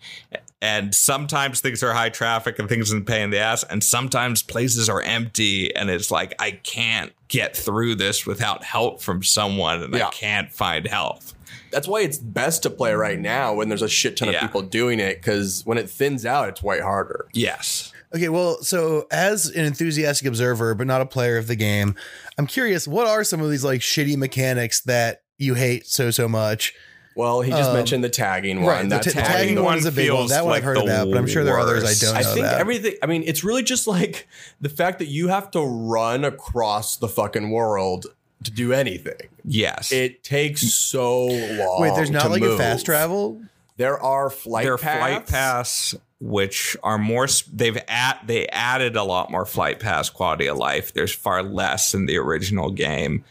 And 0.62 0.96
sometimes 0.96 1.60
things 1.60 1.84
are 1.84 1.94
high 1.94 2.10
traffic 2.10 2.58
and 2.58 2.68
things 2.68 2.92
are 2.92 3.00
pain 3.02 3.26
in 3.26 3.30
the 3.30 3.38
ass, 3.40 3.64
and 3.64 3.84
sometimes 3.84 4.42
places 4.42 4.90
are 4.90 5.02
empty, 5.04 5.76
and 5.76 5.90
it's 5.90 6.10
like 6.10 6.34
I 6.40 6.52
can't 6.52 7.14
get 7.28 7.56
through 7.56 7.96
this 7.96 8.26
without 8.26 8.64
help 8.64 9.00
from 9.02 9.22
someone, 9.22 9.84
and 9.84 9.94
Yeah. 9.94 10.08
I 10.08 10.10
can't 10.12 10.52
find 10.52 10.88
help. 10.88 11.22
that's 11.70 11.88
why 11.88 12.02
it's 12.02 12.18
best 12.18 12.64
to 12.64 12.70
play 12.70 12.94
right 12.94 13.20
now 13.20 13.54
when 13.54 13.68
there's 13.70 13.82
a 13.82 13.90
shit 13.90 14.16
ton 14.18 14.30
of 14.30 14.36
people 14.40 14.62
doing 14.62 15.00
it 15.02 15.18
because 15.18 15.64
when 15.66 15.78
it 15.78 15.90
thins 15.90 16.26
out, 16.26 16.48
it's 16.50 16.64
way 16.64 16.80
harder. 16.80 17.28
Yes. 17.34 17.92
Okay, 18.16 18.30
well, 18.30 18.64
so 18.64 19.06
as 19.12 19.48
an 19.48 19.66
enthusiastic 19.66 20.26
observer, 20.28 20.74
but 20.76 20.88
not 20.88 21.02
a 21.02 21.06
player 21.06 21.38
of 21.38 21.48
the 21.48 21.58
game, 21.58 21.94
I'm 22.38 22.48
curious, 22.48 22.88
what 22.88 23.06
are 23.06 23.24
some 23.24 23.42
of 23.42 23.50
these 23.52 23.66
like 23.66 23.82
shitty 23.82 24.16
mechanics 24.16 24.80
that 24.82 25.24
you 25.38 25.54
hate 25.56 25.86
so 25.88 26.10
so 26.10 26.28
much? 26.30 26.74
Well, 27.18 27.42
he 27.42 27.50
just 27.52 27.70
Um, 27.72 27.76
mentioned 27.76 28.04
the 28.04 28.10
tagging 28.10 28.62
one. 28.62 28.68
right, 28.68 28.84
the, 28.84 28.90
That's 28.90 29.08
t- 29.08 29.14
the 29.14 29.22
how- 29.22 29.28
tagging 29.34 29.56
one 29.56 29.64
one 29.66 29.78
is 29.80 29.86
a 29.86 29.92
big 29.92 30.10
one. 30.12 30.18
feels 30.20 30.30
That 30.30 30.44
one 30.46 30.52
like 30.52 30.60
I've 30.60 30.64
heard 30.66 30.78
the 30.78 30.84
about, 30.84 31.10
but 31.10 31.18
I'm 31.18 31.28
sure 31.28 31.44
there 31.44 31.56
are 31.56 31.60
others 31.60 31.84
I 31.84 32.06
don't 32.06 32.14
know 32.14 32.20
I 32.20 32.24
think 32.34 32.46
about. 32.46 32.60
everything. 32.62 32.94
I 33.02 33.06
mean, 33.08 33.24
it's 33.26 33.44
really 33.44 33.64
just 33.64 33.88
like 33.88 34.28
the 34.62 34.70
fact 34.70 35.00
that 35.00 35.08
you 35.08 35.28
have 35.30 35.50
to 35.52 35.62
run 35.62 36.24
across 36.24 36.96
the 36.96 37.08
fucking 37.10 37.50
world 37.50 38.06
to 38.44 38.52
do 38.52 38.72
anything. 38.72 39.18
Yes. 39.44 39.92
It 39.92 40.24
takes 40.24 40.62
so 40.72 41.26
long. 41.26 41.82
Wait, 41.82 41.96
there's 41.96 42.12
not 42.12 42.24
to 42.24 42.30
like 42.30 42.44
a 42.44 42.56
fast 42.56 42.86
travel? 42.86 43.42
There 43.78 44.00
are 44.00 44.30
flight 44.30 44.64
their 44.66 44.78
paths. 44.78 45.00
flight 45.00 45.28
paths 45.28 45.96
which 46.20 46.76
are 46.84 46.98
more 46.98 47.28
they've 47.54 47.78
at 47.88 48.20
they 48.26 48.48
added 48.48 48.96
a 48.96 49.04
lot 49.04 49.30
more 49.30 49.46
flight 49.46 49.80
paths 49.80 50.10
quality 50.10 50.48
of 50.48 50.58
life 50.58 50.92
there's 50.94 51.14
far 51.14 51.44
less 51.44 51.94
in 51.94 52.08
the 52.08 52.18
original 52.18 52.72
game 52.72 53.24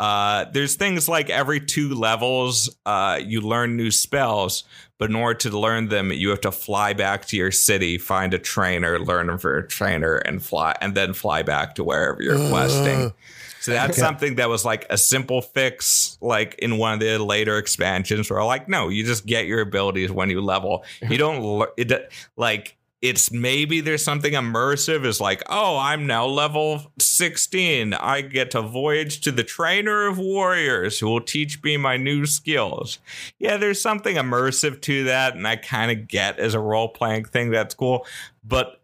uh, 0.00 0.46
there's 0.52 0.74
things 0.74 1.08
like 1.08 1.30
every 1.30 1.60
two 1.60 1.94
levels 1.94 2.74
uh, 2.86 3.20
you 3.22 3.40
learn 3.40 3.76
new 3.76 3.90
spells 3.90 4.64
but 4.98 5.10
in 5.10 5.16
order 5.16 5.38
to 5.38 5.58
learn 5.58 5.88
them 5.88 6.10
you 6.10 6.30
have 6.30 6.40
to 6.40 6.50
fly 6.50 6.92
back 6.92 7.26
to 7.26 7.36
your 7.36 7.50
city 7.50 7.98
find 7.98 8.34
a 8.34 8.38
trainer 8.38 8.98
learn 8.98 9.28
them 9.28 9.38
for 9.38 9.58
a 9.58 9.68
trainer 9.68 10.16
and 10.16 10.42
fly 10.42 10.74
and 10.80 10.94
then 10.94 11.12
fly 11.12 11.42
back 11.42 11.74
to 11.74 11.84
wherever 11.84 12.22
you're 12.22 12.48
questing. 12.48 13.12
So 13.60 13.72
that's 13.72 13.98
something 13.98 14.36
that 14.36 14.48
was 14.48 14.64
like 14.64 14.86
a 14.88 14.96
simple 14.96 15.42
fix, 15.42 16.16
like 16.22 16.54
in 16.60 16.78
one 16.78 16.94
of 16.94 17.00
the 17.00 17.18
later 17.18 17.58
expansions, 17.58 18.30
where 18.30 18.42
like, 18.42 18.70
no, 18.70 18.88
you 18.88 19.04
just 19.04 19.26
get 19.26 19.46
your 19.46 19.60
abilities 19.60 20.10
when 20.10 20.30
you 20.30 20.40
level. 20.40 20.84
You 21.06 21.18
don't 21.18 21.68
it 21.76 22.10
like 22.38 22.76
it's 23.02 23.32
maybe 23.32 23.80
there's 23.80 24.04
something 24.04 24.34
immersive 24.34 25.06
is 25.06 25.20
like, 25.20 25.42
oh, 25.48 25.78
I'm 25.78 26.06
now 26.06 26.26
level 26.26 26.92
16. 26.98 27.94
I 27.94 28.20
get 28.20 28.50
to 28.50 28.60
voyage 28.60 29.20
to 29.22 29.32
the 29.32 29.42
trainer 29.42 30.06
of 30.06 30.18
warriors 30.18 30.98
who 30.98 31.08
will 31.08 31.22
teach 31.22 31.62
me 31.62 31.78
my 31.78 31.96
new 31.96 32.26
skills. 32.26 32.98
Yeah, 33.38 33.56
there's 33.56 33.80
something 33.80 34.16
immersive 34.16 34.82
to 34.82 35.04
that, 35.04 35.34
and 35.34 35.48
I 35.48 35.56
kind 35.56 35.90
of 35.90 36.08
get 36.08 36.38
as 36.38 36.52
a 36.52 36.60
role 36.60 36.88
playing 36.88 37.24
thing 37.24 37.50
that's 37.50 37.74
cool, 37.74 38.06
but 38.44 38.79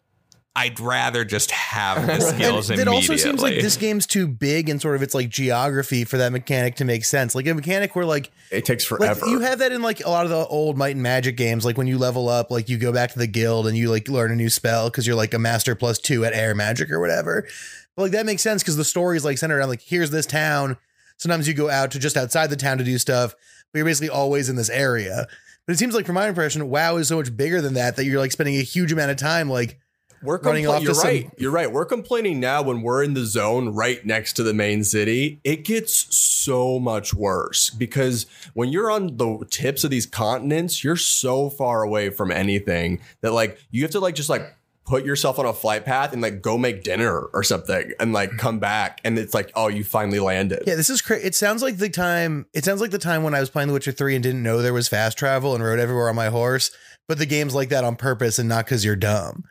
I'd 0.59 0.81
rather 0.81 1.23
just 1.25 1.51
have 1.51 2.07
the 2.07 2.19
skills 2.35 2.71
and 2.71 2.81
it 2.81 2.89
also 2.89 3.15
seems 3.17 3.43
like 3.43 3.57
this 3.57 3.77
game's 3.77 4.07
too 4.07 4.27
big 4.27 4.71
and 4.71 4.81
sort 4.81 4.97
of 4.97 5.03
its 5.03 5.15
like 5.15 5.29
geography 5.29 6.05
for 6.05 6.17
that 6.17 6.33
mechanic 6.33 6.77
to 6.77 6.85
make 6.87 7.05
sense. 7.05 7.35
Like 7.35 7.47
a 7.47 7.53
mechanic 7.53 7.95
where 7.95 8.07
like 8.07 8.31
It 8.51 8.65
takes 8.65 8.91
like 8.91 9.01
forever. 9.01 9.27
you 9.27 9.41
have 9.41 9.59
that 9.59 9.71
in 9.71 9.83
like 9.83 10.03
a 10.03 10.09
lot 10.09 10.25
of 10.25 10.31
the 10.31 10.47
old 10.47 10.79
Might 10.79 10.95
and 10.95 11.03
Magic 11.03 11.37
games. 11.37 11.67
Like 11.67 11.77
when 11.77 11.87
you 11.87 11.99
level 11.99 12.31
up, 12.31 12.51
like 12.51 12.71
you 12.71 12.79
go 12.79 12.91
back 12.91 13.13
to 13.13 13.19
the 13.19 13.27
guild 13.27 13.67
and 13.67 13.77
you 13.77 13.91
like 13.91 14.09
learn 14.09 14.33
a 14.33 14.35
new 14.35 14.49
spell 14.49 14.89
because 14.89 15.07
you're 15.07 15.15
like 15.15 15.35
a 15.35 15.39
master 15.39 15.75
plus 15.75 15.99
two 15.99 16.25
at 16.25 16.33
air 16.33 16.55
magic 16.55 16.91
or 16.91 17.01
whatever. 17.01 17.47
But 17.95 18.03
like 18.03 18.13
that 18.13 18.25
makes 18.25 18.41
sense 18.43 18.63
because 18.63 18.77
the 18.79 18.85
story 18.85 19.19
is 19.19 19.25
like 19.27 19.37
centered 19.37 19.59
around 19.59 19.69
like 19.69 19.83
here's 19.83 20.11
this 20.11 20.25
town. 20.25 20.79
Sometimes 21.19 21.47
you 21.47 21.53
go 21.53 21.69
out 21.69 21.91
to 21.91 21.99
just 21.99 22.17
outside 22.17 22.49
the 22.49 22.57
town 22.57 22.79
to 22.79 22.85
do 22.85 22.97
stuff, 22.97 23.35
but 23.73 23.79
you're 23.79 23.87
basically 23.87 24.09
always 24.11 24.49
in 24.49 24.57
this 24.57 24.71
area. 24.71 25.27
But 25.67 25.75
it 25.75 25.79
seems 25.79 25.95
like 25.95 26.07
from 26.07 26.15
my 26.15 26.29
impression, 26.29 26.69
WoW 26.71 26.97
is 26.97 27.09
so 27.09 27.17
much 27.17 27.37
bigger 27.37 27.61
than 27.61 27.75
that 27.75 27.97
that 27.97 28.05
you're 28.05 28.21
like 28.21 28.33
spending 28.33 28.57
a 28.57 28.63
huge 28.63 28.93
amount 28.93 29.11
of 29.11 29.17
time 29.19 29.51
like 29.51 29.79
We're 30.27 30.39
running 30.39 30.67
off 30.67 30.83
You're 30.83 30.95
some- 30.95 31.07
right. 31.07 31.31
You're 31.39 31.51
right. 31.51 31.71
We're 31.71 31.85
complaining 31.85 32.41
now 32.41 32.63
when 32.63 32.83
we're 32.83 33.03
in 33.03 33.15
the 33.15 33.25
zone 33.25 33.71
right 33.71 34.05
next 34.05 34.35
to 34.35 34.43
the 34.43 34.53
main 34.53 34.85
city. 34.85 35.41
It 35.45 35.65
gets 35.65 36.15
so 36.15 36.79
much 36.79 37.15
worse 37.15 37.71
because 37.71 38.27
when 38.55 38.71
you're 38.71 38.91
on 38.91 39.17
the 39.17 39.47
tips 39.49 39.85
of 39.85 39.91
these 39.91 40.07
continents, 40.07 40.83
you're 40.83 40.97
so 40.97 41.49
far 41.49 41.83
away 41.83 42.11
from 42.11 42.31
anything 42.31 43.01
that 43.21 43.33
like 43.33 43.59
you 43.71 43.83
have 43.83 43.93
to 43.93 44.01
like 44.01 44.15
just 44.15 44.29
like 44.29 44.57
put 44.87 45.05
yourself 45.05 45.39
on 45.39 45.47
a 45.47 45.53
flight 45.53 45.85
path 45.85 46.13
and 46.13 46.23
like 46.23 46.41
go 46.41 46.57
make 46.57 46.85
dinner 46.85 47.23
or 47.35 47.43
something 47.43 47.93
and 47.99 48.13
like 48.13 48.29
mm-hmm. 48.31 48.39
come 48.39 48.59
back 48.61 49.01
and 49.05 49.19
it's 49.19 49.35
like 49.35 49.51
oh 49.55 49.69
you 49.69 49.85
finally 49.85 50.21
landed. 50.21 50.63
Yeah, 50.67 50.77
this 50.77 50.91
is 50.91 51.03
crazy. 51.03 51.25
It 51.25 51.35
sounds 51.35 51.63
like 51.63 51.79
the 51.79 51.89
time. 51.89 52.47
It 52.55 52.65
sounds 52.65 52.81
like 52.81 52.93
the 52.93 52.99
time 52.99 53.23
when 53.23 53.35
I 53.35 53.41
was 53.41 53.51
playing 53.51 53.69
The 53.69 53.75
Witcher 53.75 53.93
Three 53.93 54.15
and 54.15 54.23
didn't 54.23 54.43
know 54.43 54.63
there 54.63 54.73
was 54.73 54.89
fast 54.89 55.19
travel 55.19 55.55
and 55.55 55.63
rode 55.63 55.81
everywhere 55.81 56.09
on 56.09 56.17
my 56.17 56.29
horse. 56.29 56.71
But 57.09 57.19
the 57.19 57.27
game's 57.27 57.55
like 57.55 57.69
that 57.69 57.85
on 57.85 57.97
purpose 57.97 58.39
and 58.39 58.49
not 58.49 58.65
because 58.65 58.85
you're 58.85 58.97
dumb. 58.97 59.45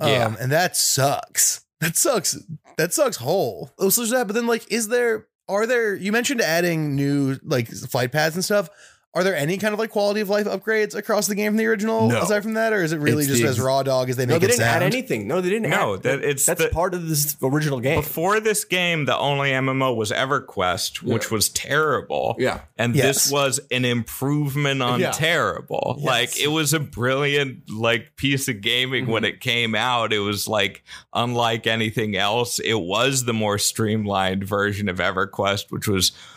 Yeah. 0.00 0.26
Um, 0.26 0.36
and 0.40 0.52
that 0.52 0.76
sucks. 0.76 1.64
That 1.80 1.96
sucks. 1.96 2.36
That 2.76 2.92
sucks 2.92 3.16
whole. 3.16 3.70
Oh, 3.78 3.88
so 3.90 4.00
there's 4.00 4.10
that. 4.10 4.26
But 4.26 4.34
then, 4.34 4.46
like, 4.46 4.70
is 4.72 4.88
there? 4.88 5.26
Are 5.48 5.66
there? 5.66 5.94
You 5.94 6.12
mentioned 6.12 6.40
adding 6.40 6.96
new 6.96 7.38
like 7.42 7.68
flight 7.68 8.12
paths 8.12 8.34
and 8.34 8.44
stuff. 8.44 8.70
Are 9.14 9.22
there 9.22 9.36
any 9.36 9.58
kind 9.58 9.72
of 9.72 9.78
like 9.78 9.90
quality 9.90 10.20
of 10.20 10.28
life 10.28 10.46
upgrades 10.46 10.94
across 10.94 11.26
the 11.28 11.34
game 11.34 11.52
from 11.52 11.56
the 11.58 11.66
original 11.66 12.08
No. 12.08 12.22
aside 12.22 12.42
from 12.42 12.54
that, 12.54 12.72
or 12.72 12.82
is 12.82 12.92
it 12.92 12.98
really 12.98 13.22
It's 13.24 13.28
just 13.32 13.42
the 13.42 13.48
as 13.48 13.60
raw 13.60 13.82
dog 13.82 14.10
as 14.10 14.16
they 14.16 14.24
make 14.26 14.28
No, 14.30 14.34
make 14.34 14.40
they 14.40 14.46
it 14.46 14.48
didn't 14.50 14.60
sound? 14.64 14.82
add 14.84 14.94
anything. 14.94 15.28
No, 15.28 15.40
they 15.40 15.50
didn't. 15.50 15.70
No, 15.70 15.94
add, 15.94 16.02
that- 16.02 16.24
it's 16.24 16.44
that's 16.46 16.62
the- 16.62 16.68
part 16.70 16.94
of 16.94 17.08
this 17.08 17.36
original 17.42 17.78
game. 17.80 18.00
Before 18.00 18.40
this 18.40 18.64
game, 18.64 19.04
the 19.04 19.16
only 19.16 19.50
MMO 19.52 19.94
was 19.94 20.10
EverQuest, 20.10 21.02
which 21.02 21.30
was 21.30 21.48
terrible. 21.48 22.34
Yeah. 22.38 22.60
And 22.76 22.94
Yes. 22.96 23.24
this 23.24 23.30
was 23.32 23.60
an 23.70 23.84
improvement 23.84 24.82
on 24.82 25.00
Yeah. 25.00 25.12
terrible. 25.12 25.96
Yes. 25.98 26.06
Like 26.06 26.40
it 26.40 26.48
was 26.48 26.72
a 26.74 26.80
brilliant 26.80 27.70
like 27.70 28.16
piece 28.16 28.48
of 28.48 28.60
gaming 28.60 29.06
when 29.06 29.22
mm-hmm. 29.22 29.34
it 29.34 29.40
came 29.40 29.74
out. 29.74 30.12
It 30.12 30.18
was 30.18 30.48
like 30.48 30.82
unlike 31.12 31.66
anything 31.66 32.16
else. 32.16 32.58
It 32.58 32.80
was 32.80 33.24
the 33.24 33.32
more 33.32 33.58
streamlined 33.58 34.44
version 34.44 34.88
of 34.88 34.98
EverQuest, 34.98 35.66
which 35.70 35.86
was 35.86 36.10
l- 36.10 36.33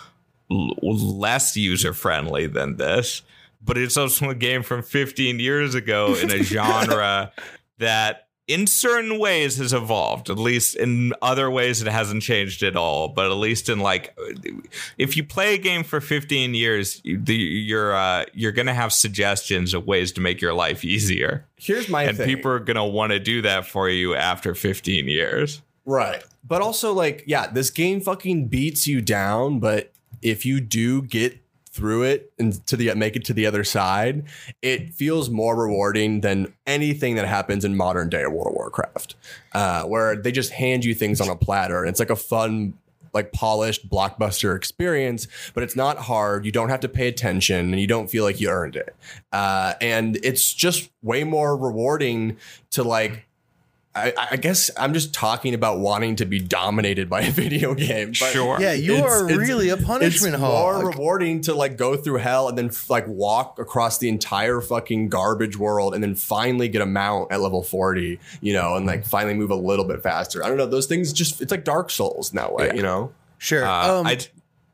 less 0.50 1.56
user 1.56 1.94
friendly 1.94 2.48
than 2.48 2.78
this. 2.78 3.22
But 3.62 3.78
it's 3.78 3.98
also 3.98 4.30
a 4.30 4.36
game 4.36 4.64
from 4.64 4.84
15 4.84 5.40
years 5.40 5.76
ago 5.76 6.16
in 6.16 6.32
a 6.32 6.44
genre 6.44 7.32
that 7.80 8.28
in 8.48 8.66
certain 8.66 9.20
ways 9.20 9.58
has 9.58 9.74
evolved 9.74 10.30
at 10.30 10.40
least 10.40 10.78
in 10.78 11.12
other 11.22 11.52
ways 11.52 11.82
it 11.82 11.88
hasn't 11.90 12.24
changed 12.24 12.64
at 12.64 12.78
all 12.78 13.10
but 13.10 13.26
at 13.30 13.34
least 13.34 13.68
in 13.68 13.80
like 13.80 14.18
if 14.98 15.18
you 15.18 15.24
play 15.24 15.54
a 15.54 15.58
game 15.58 15.84
for 15.84 16.00
15 16.00 16.54
years 16.54 17.02
you're 17.04 17.94
uh, 17.94 18.24
you're 18.34 18.54
gonna 18.54 18.74
have 18.74 18.94
suggestions 18.94 19.74
of 19.74 19.86
ways 19.86 20.14
to 20.14 20.22
make 20.22 20.40
your 20.40 20.54
life 20.54 20.86
easier 20.86 21.46
Here's 21.58 21.90
my 21.90 22.04
and 22.04 22.16
thing. 22.18 22.26
people 22.26 22.50
are 22.50 22.60
gonna 22.60 22.88
want 22.88 23.12
to 23.12 23.20
do 23.20 23.42
that 23.42 23.66
for 23.68 23.90
you 23.90 24.16
after 24.16 24.56
15 24.56 25.10
years 25.10 25.62
Right. 25.88 26.22
But 26.44 26.62
also, 26.62 26.94
like, 26.94 27.24
yeah, 27.26 27.48
this 27.48 27.70
game 27.72 28.02
fucking 28.02 28.50
beats 28.50 28.88
you 28.88 29.02
down. 29.02 29.60
But 29.60 29.92
if 30.22 30.46
you 30.46 30.60
do 30.60 31.02
get 31.02 31.40
through 31.70 32.02
it 32.04 32.34
and 32.40 32.66
to 32.66 32.76
the 32.76 32.94
make 32.96 33.16
it 33.16 33.24
to 33.26 33.34
the 33.34 33.46
other 33.46 33.64
side, 33.64 34.24
it 34.62 34.94
feels 34.94 35.30
more 35.30 35.56
rewarding 35.56 36.22
than 36.22 36.52
anything 36.66 37.16
that 37.16 37.28
happens 37.28 37.64
in 37.64 37.78
modern 37.78 38.10
day 38.10 38.26
World 38.26 38.48
of 38.48 38.54
Warcraft, 38.54 39.16
uh, 39.54 39.84
where 39.84 40.16
they 40.16 40.32
just 40.32 40.52
hand 40.52 40.84
you 40.84 40.96
things 40.96 41.22
on 41.22 41.30
a 41.30 41.36
platter. 41.36 41.86
It's 41.86 42.00
like 42.00 42.10
a 42.10 42.16
fun. 42.16 42.74
Like 43.14 43.32
polished 43.32 43.90
blockbuster 43.90 44.56
experience, 44.56 45.28
but 45.56 45.64
it's 45.64 45.76
not 45.76 45.98
hard. 45.98 46.46
You 46.46 46.52
don't 46.52 46.70
have 46.70 46.82
to 46.82 46.90
pay 46.90 47.08
attention, 47.08 47.72
and 47.72 47.80
you 47.80 47.88
don't 47.88 48.12
feel 48.12 48.24
like 48.24 48.40
you 48.40 48.50
earned 48.50 48.76
it. 48.76 48.96
Uh, 49.32 49.74
and 49.82 50.20
it's 50.24 50.54
just 50.54 50.92
way 51.02 51.24
more 51.24 51.58
rewarding 51.58 52.38
to 52.72 52.84
like 52.84 53.27
I, 53.98 54.14
I 54.32 54.36
guess 54.38 54.70
I'm 54.78 54.94
just 54.94 55.14
talking 55.14 55.54
about 55.54 55.80
wanting 55.80 56.16
to 56.18 56.26
be 56.26 56.40
dominated 56.40 57.10
by 57.10 57.22
a 57.22 57.32
video 57.44 57.74
game. 57.74 58.10
But 58.10 58.16
Sure. 58.32 58.58
Yeah, 58.60 58.74
you 58.74 58.94
it's- 58.96 59.12
are 59.12 59.26
it's- 59.26 59.38
really 59.38 59.70
a 59.70 59.78
punishment 59.78 60.34
it's 60.36 60.42
hog. 60.44 60.76
more 60.82 60.90
rewarding 60.92 61.42
to 61.42 61.54
like 61.54 61.78
go 61.78 61.96
through 61.98 62.18
hell 62.18 62.50
and 62.50 62.58
then 62.58 62.72
like 62.90 63.08
walk 63.08 63.60
across 63.60 63.98
the 63.98 64.10
entire 64.10 64.62
fucking 64.62 65.10
garbage 65.10 65.58
world 65.58 65.94
and 65.94 66.04
then 66.04 66.16
finally 66.16 66.68
get 66.68 66.82
a 66.82 66.86
mount 66.86 67.32
at 67.32 67.42
level 67.42 67.64
40, 67.64 68.20
you 68.42 68.54
know, 68.54 68.76
and 68.76 68.86
like 68.86 69.06
finally 69.06 69.34
move 69.34 69.52
a 69.52 69.56
little 69.56 69.86
bit 69.86 70.02
faster. 70.04 70.44
I 70.44 70.48
don't 70.48 70.58
know. 70.58 70.66
Those 70.68 70.86
things 70.88 71.12
just, 71.14 71.42
it's 71.42 71.52
like 71.52 71.64
Dark 71.64 71.90
Souls 71.90 72.32
in 72.32 72.36
that 72.38 72.54
way, 72.54 72.68
Yeah. 72.68 72.74
you 72.76 72.82
know? 72.84 73.12
Sure. 73.40 73.66
Uh, 73.66 74.00
um, 74.00 74.08
I, 74.08 74.18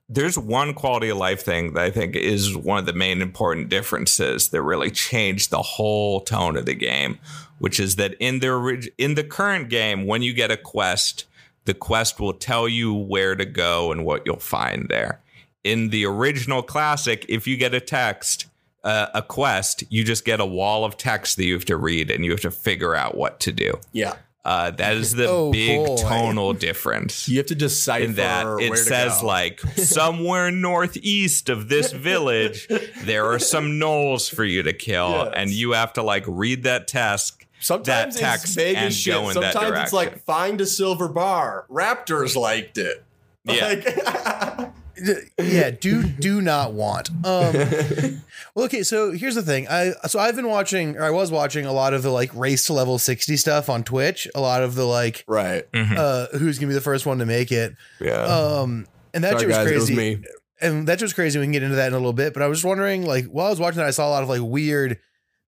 there's 0.09 0.37
one 0.37 0.73
quality 0.73 1.09
of 1.09 1.17
life 1.17 1.41
thing 1.41 1.73
that 1.73 1.83
I 1.83 1.89
think 1.89 2.15
is 2.15 2.55
one 2.55 2.77
of 2.77 2.85
the 2.85 2.93
main 2.93 3.21
important 3.21 3.69
differences 3.69 4.49
that 4.49 4.61
really 4.61 4.91
changed 4.91 5.49
the 5.49 5.61
whole 5.61 6.21
tone 6.21 6.57
of 6.57 6.65
the 6.65 6.75
game, 6.75 7.19
which 7.59 7.79
is 7.79 7.95
that 7.95 8.15
in 8.19 8.39
the 8.39 8.89
in 8.97 9.15
the 9.15 9.23
current 9.23 9.69
game, 9.69 10.05
when 10.05 10.21
you 10.21 10.33
get 10.33 10.51
a 10.51 10.57
quest, 10.57 11.25
the 11.65 11.73
quest 11.73 12.19
will 12.19 12.33
tell 12.33 12.67
you 12.67 12.93
where 12.93 13.35
to 13.35 13.45
go 13.45 13.91
and 13.91 14.05
what 14.05 14.23
you'll 14.25 14.37
find 14.37 14.87
there. 14.89 15.21
In 15.63 15.89
the 15.89 16.05
original 16.05 16.61
classic, 16.61 17.25
if 17.29 17.47
you 17.47 17.55
get 17.55 17.73
a 17.73 17.79
text, 17.79 18.47
uh, 18.83 19.07
a 19.13 19.21
quest, 19.21 19.83
you 19.89 20.03
just 20.03 20.25
get 20.25 20.41
a 20.41 20.45
wall 20.45 20.83
of 20.83 20.97
text 20.97 21.37
that 21.37 21.45
you 21.45 21.53
have 21.53 21.65
to 21.65 21.77
read 21.77 22.11
and 22.11 22.25
you 22.25 22.31
have 22.31 22.41
to 22.41 22.51
figure 22.51 22.95
out 22.95 23.15
what 23.15 23.39
to 23.39 23.53
do. 23.53 23.79
Yeah. 23.93 24.15
Uh, 24.45 24.71
that 24.71 24.95
is 24.97 25.13
the 25.13 25.25
Oh, 25.27 25.51
big 25.53 25.85
boy. 25.85 25.95
tonal 25.95 26.51
difference 26.53 27.29
You 27.29 27.37
have 27.37 27.45
to 27.45 27.55
decipher 27.55 28.03
in 28.03 28.15
that 28.15 28.45
where 28.45 28.73
it 28.73 28.77
says 28.77 29.21
go. 29.21 29.27
like 29.27 29.61
somewhere 29.77 30.51
northeast 30.51 31.47
of 31.47 31.69
this 31.69 31.91
village 32.09 32.67
there 33.03 33.25
are 33.27 33.39
some 33.39 33.79
gnolls 33.79 34.29
for 34.33 34.43
you 34.43 34.61
to 34.63 34.73
kill 34.73 35.09
Yes. 35.11 35.33
and 35.37 35.49
you 35.49 35.71
have 35.71 35.93
to 35.93 36.03
like 36.03 36.25
read 36.27 36.63
that 36.63 36.89
task 36.89 37.45
Sometimes 37.61 38.15
that 38.15 38.19
text 38.21 38.45
it's 38.47 38.55
vague 38.55 38.75
and 38.75 38.93
shit. 38.93 39.13
go 39.13 39.29
in 39.29 39.39
that 39.39 39.53
Sometimes 39.53 39.79
it's 39.83 39.93
like 39.93 40.25
find 40.25 40.59
a 40.59 40.65
silver 40.65 41.07
bar. 41.07 41.65
Raptors 41.71 42.35
liked 42.35 42.77
it. 42.77 43.01
Yeah. 43.45 43.67
Like- 43.67 44.69
yeah 45.39 45.71
do 45.71 46.03
do 46.03 46.39
not 46.39 46.73
want 46.73 47.09
um 47.25 47.53
well 48.55 48.65
okay 48.65 48.83
so 48.83 49.11
here's 49.11 49.33
the 49.35 49.41
thing 49.41 49.67
i 49.67 49.91
so 50.07 50.19
i've 50.19 50.35
been 50.35 50.47
watching 50.47 50.95
or 50.97 51.03
i 51.03 51.09
was 51.09 51.31
watching 51.31 51.65
a 51.65 51.73
lot 51.73 51.93
of 51.95 52.03
the 52.03 52.11
like 52.11 52.33
race 52.35 52.67
to 52.67 52.73
level 52.73 52.97
60 52.99 53.35
stuff 53.37 53.69
on 53.69 53.83
twitch 53.83 54.27
a 54.35 54.39
lot 54.39 54.61
of 54.63 54.75
the 54.75 54.85
like 54.85 55.25
right. 55.27 55.65
uh 55.73 56.27
who's 56.37 56.59
gonna 56.59 56.69
be 56.69 56.73
the 56.75 56.79
first 56.79 57.05
one 57.07 57.17
to 57.17 57.25
make 57.25 57.51
it 57.51 57.75
Yeah. 57.99 58.21
um 58.21 58.85
and 59.15 59.23
that 59.23 59.33
Sorry, 59.33 59.47
was 59.47 59.55
guys, 59.57 59.71
it 59.71 59.75
was 59.75 59.85
crazy 59.87 59.95
me. 59.95 60.23
and 60.61 60.87
that 60.87 61.01
was 61.01 61.11
crazy 61.11 61.39
we 61.39 61.45
can 61.45 61.51
get 61.51 61.63
into 61.63 61.75
that 61.75 61.87
in 61.87 61.93
a 61.93 61.97
little 61.97 62.13
bit 62.13 62.31
but 62.33 62.43
i 62.43 62.47
was 62.47 62.59
just 62.59 62.65
wondering 62.65 63.03
like 63.05 63.25
while 63.25 63.47
i 63.47 63.49
was 63.49 63.59
watching 63.59 63.77
that 63.79 63.87
i 63.87 63.91
saw 63.91 64.07
a 64.07 64.11
lot 64.11 64.23
of 64.23 64.29
like 64.29 64.41
weird 64.43 64.99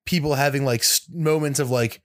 people 0.06 0.34
having 0.36 0.63
like 0.65 0.79
s- 0.82 1.06
moments 1.13 1.60
of 1.60 1.69
like 1.69 2.01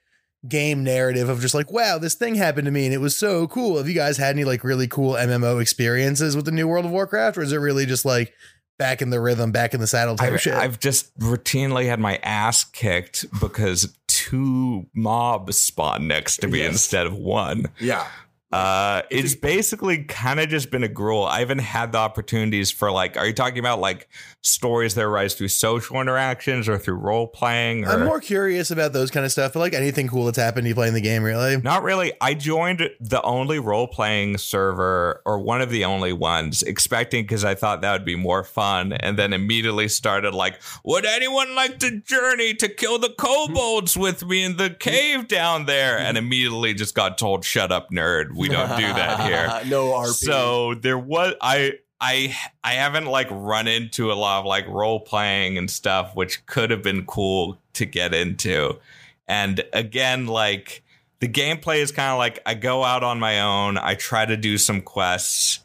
game 0.46 0.84
narrative 0.84 1.28
of 1.28 1.40
just 1.40 1.54
like 1.54 1.72
wow 1.72 1.98
this 1.98 2.14
thing 2.14 2.36
happened 2.36 2.64
to 2.66 2.70
me 2.70 2.84
and 2.84 2.94
it 2.94 2.98
was 3.00 3.16
so 3.16 3.48
cool 3.48 3.76
have 3.76 3.88
you 3.88 3.94
guys 3.94 4.16
had 4.18 4.34
any 4.36 4.44
like 4.44 4.62
really 4.62 4.86
cool 4.86 5.14
mmo 5.14 5.60
experiences 5.60 6.36
with 6.36 6.44
the 6.44 6.52
new 6.52 6.68
world 6.68 6.84
of 6.84 6.92
warcraft 6.92 7.36
or 7.36 7.42
is 7.42 7.52
it 7.52 7.56
really 7.56 7.84
just 7.84 8.04
like 8.04 8.32
back 8.78 9.02
in 9.02 9.10
the 9.10 9.20
rhythm 9.20 9.50
back 9.50 9.74
in 9.74 9.80
the 9.80 9.86
saddle 9.88 10.14
type 10.14 10.34
I've, 10.34 10.40
shit 10.40 10.54
I've 10.54 10.78
just 10.78 11.16
routinely 11.18 11.86
had 11.86 11.98
my 11.98 12.18
ass 12.22 12.62
kicked 12.62 13.26
because 13.40 13.92
two 14.06 14.86
mobs 14.94 15.58
spawn 15.58 16.06
next 16.06 16.36
to 16.38 16.46
me 16.46 16.60
Yes. 16.60 16.70
instead 16.72 17.06
of 17.06 17.14
one 17.14 17.66
Yeah. 17.80 18.06
Uh, 18.50 19.02
it's 19.10 19.34
basically 19.34 20.04
kind 20.04 20.40
of 20.40 20.48
just 20.48 20.70
been 20.70 20.82
a 20.82 20.88
gruel. 20.88 21.24
I 21.24 21.40
haven't 21.40 21.58
had 21.58 21.92
the 21.92 21.98
opportunities 21.98 22.70
for 22.70 22.90
like. 22.90 23.16
Are 23.18 23.26
you 23.26 23.34
talking 23.34 23.58
about 23.58 23.78
like 23.78 24.08
stories 24.40 24.94
that 24.94 25.04
arise 25.04 25.34
through 25.34 25.48
social 25.48 26.00
interactions 26.00 26.66
or 26.66 26.78
through 26.78 26.94
role 26.94 27.26
playing? 27.26 27.84
Or 27.84 27.90
I'm 27.90 28.04
more 28.06 28.20
curious 28.20 28.70
about 28.70 28.94
those 28.94 29.10
kind 29.10 29.26
of 29.26 29.32
stuff, 29.32 29.52
but 29.52 29.58
like 29.58 29.74
anything 29.74 30.08
cool 30.08 30.24
that's 30.24 30.38
happened 30.38 30.64
to 30.64 30.68
you 30.70 30.74
playing 30.74 30.94
the 30.94 31.02
game, 31.02 31.22
really. 31.22 31.58
not 31.58 31.82
really. 31.82 32.12
I 32.22 32.32
joined 32.32 32.88
the 33.00 33.20
only 33.20 33.58
role 33.58 33.86
playing 33.86 34.38
server 34.38 35.20
or 35.26 35.38
one 35.38 35.60
of 35.60 35.68
the 35.68 35.84
only 35.84 36.14
ones, 36.14 36.62
expecting 36.62 37.24
because 37.24 37.44
I 37.44 37.54
thought 37.54 37.82
that 37.82 37.92
would 37.92 38.06
be 38.06 38.16
more 38.16 38.44
fun, 38.44 38.94
and 38.94 39.18
then 39.18 39.34
immediately 39.34 39.88
started 39.88 40.32
like, 40.32 40.58
"Would 40.84 41.04
anyone 41.04 41.54
like 41.54 41.78
to 41.80 42.00
journey 42.00 42.54
to 42.54 42.68
kill 42.68 42.98
the 42.98 43.10
kobolds 43.10 43.94
with 43.94 44.24
me 44.24 44.42
in 44.42 44.56
the 44.56 44.70
cave 44.70 45.28
down 45.28 45.66
there?" 45.66 45.98
And 45.98 46.16
immediately 46.16 46.72
just 46.72 46.94
got 46.94 47.18
told, 47.18 47.44
"Shut 47.44 47.70
up, 47.70 47.90
nerd. 47.90 48.37
We 48.38 48.48
don't 48.48 48.76
do 48.76 48.86
that 48.86 49.20
here." 49.26 49.68
no 49.70 49.86
RP. 49.92 50.14
So 50.14 50.74
there 50.74 50.98
was 50.98 51.34
I 51.40 51.78
I 52.00 52.36
I 52.62 52.74
haven't 52.74 53.06
like 53.06 53.28
run 53.30 53.66
into 53.66 54.12
a 54.12 54.14
lot 54.14 54.40
of 54.40 54.46
like 54.46 54.66
role 54.68 55.00
playing 55.00 55.58
and 55.58 55.70
stuff, 55.70 56.14
which 56.14 56.46
could 56.46 56.70
have 56.70 56.82
been 56.82 57.04
cool 57.06 57.58
to 57.74 57.84
get 57.84 58.14
into. 58.14 58.78
And 59.26 59.62
again, 59.72 60.26
like 60.26 60.82
the 61.20 61.28
gameplay 61.28 61.78
is 61.78 61.92
kind 61.92 62.12
of 62.12 62.18
like 62.18 62.40
I 62.46 62.54
go 62.54 62.84
out 62.84 63.02
on 63.02 63.18
my 63.18 63.40
own. 63.40 63.76
I 63.76 63.94
try 63.94 64.24
to 64.24 64.36
do 64.36 64.58
some 64.58 64.80
quests. 64.80 65.60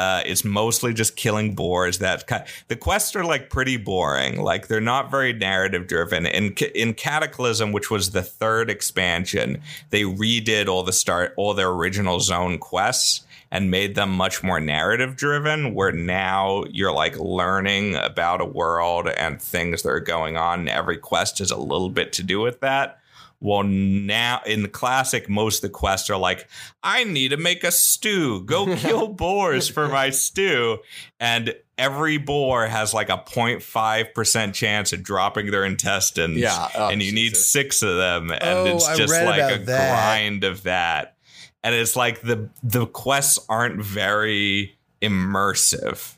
Uh, 0.00 0.22
it's 0.24 0.46
mostly 0.46 0.94
just 0.94 1.14
killing 1.14 1.54
boars. 1.54 1.98
That 1.98 2.26
ki- 2.26 2.50
the 2.68 2.76
quests 2.76 3.14
are 3.16 3.24
like 3.24 3.50
pretty 3.50 3.76
boring. 3.76 4.40
Like 4.40 4.66
they're 4.66 4.80
not 4.80 5.10
very 5.10 5.34
narrative 5.34 5.86
driven. 5.86 6.24
In 6.24 6.54
in 6.74 6.94
Cataclysm, 6.94 7.70
which 7.70 7.90
was 7.90 8.12
the 8.12 8.22
third 8.22 8.70
expansion, 8.70 9.60
they 9.90 10.04
redid 10.04 10.68
all 10.68 10.84
the 10.84 10.94
start 10.94 11.34
all 11.36 11.52
their 11.52 11.68
original 11.68 12.18
zone 12.18 12.56
quests 12.56 13.26
and 13.50 13.70
made 13.70 13.94
them 13.94 14.10
much 14.10 14.42
more 14.42 14.58
narrative 14.58 15.16
driven. 15.16 15.74
Where 15.74 15.92
now 15.92 16.64
you're 16.70 16.94
like 16.94 17.18
learning 17.18 17.96
about 17.96 18.40
a 18.40 18.46
world 18.46 19.06
and 19.06 19.38
things 19.42 19.82
that 19.82 19.90
are 19.90 20.00
going 20.00 20.38
on. 20.38 20.60
And 20.60 20.68
every 20.70 20.96
quest 20.96 21.40
has 21.40 21.50
a 21.50 21.58
little 21.58 21.90
bit 21.90 22.14
to 22.14 22.22
do 22.22 22.40
with 22.40 22.60
that. 22.60 22.99
Well, 23.42 23.62
now 23.62 24.42
in 24.44 24.60
the 24.62 24.68
classic, 24.68 25.28
most 25.28 25.56
of 25.64 25.70
the 25.70 25.74
quests 25.74 26.10
are 26.10 26.16
like, 26.18 26.46
I 26.82 27.04
need 27.04 27.28
to 27.28 27.38
make 27.38 27.64
a 27.64 27.70
stew. 27.72 28.44
Go 28.44 28.76
kill 28.76 29.08
boars 29.08 29.68
for 29.68 29.88
my 29.88 30.10
stew. 30.10 30.78
And 31.18 31.54
every 31.78 32.18
boar 32.18 32.66
has 32.66 32.92
like 32.92 33.08
a 33.08 33.16
0.5% 33.16 34.52
chance 34.54 34.92
of 34.92 35.02
dropping 35.02 35.50
their 35.50 35.64
intestines. 35.64 36.36
Yeah. 36.36 36.68
Oh, 36.76 36.88
and 36.88 37.02
you 37.02 37.12
need 37.12 37.30
Jesus. 37.30 37.48
six 37.48 37.82
of 37.82 37.96
them. 37.96 38.30
And 38.30 38.42
Oh, 38.42 38.66
it's 38.66 38.96
just 38.96 39.12
like 39.14 39.60
a 39.60 39.64
that. 39.64 39.90
grind 39.90 40.44
of 40.44 40.64
that. 40.64 41.16
And 41.62 41.74
it's 41.74 41.96
like 41.96 42.20
the 42.22 42.48
the 42.62 42.86
quests 42.86 43.38
aren't 43.48 43.82
very 43.82 44.78
immersive. 45.02 46.16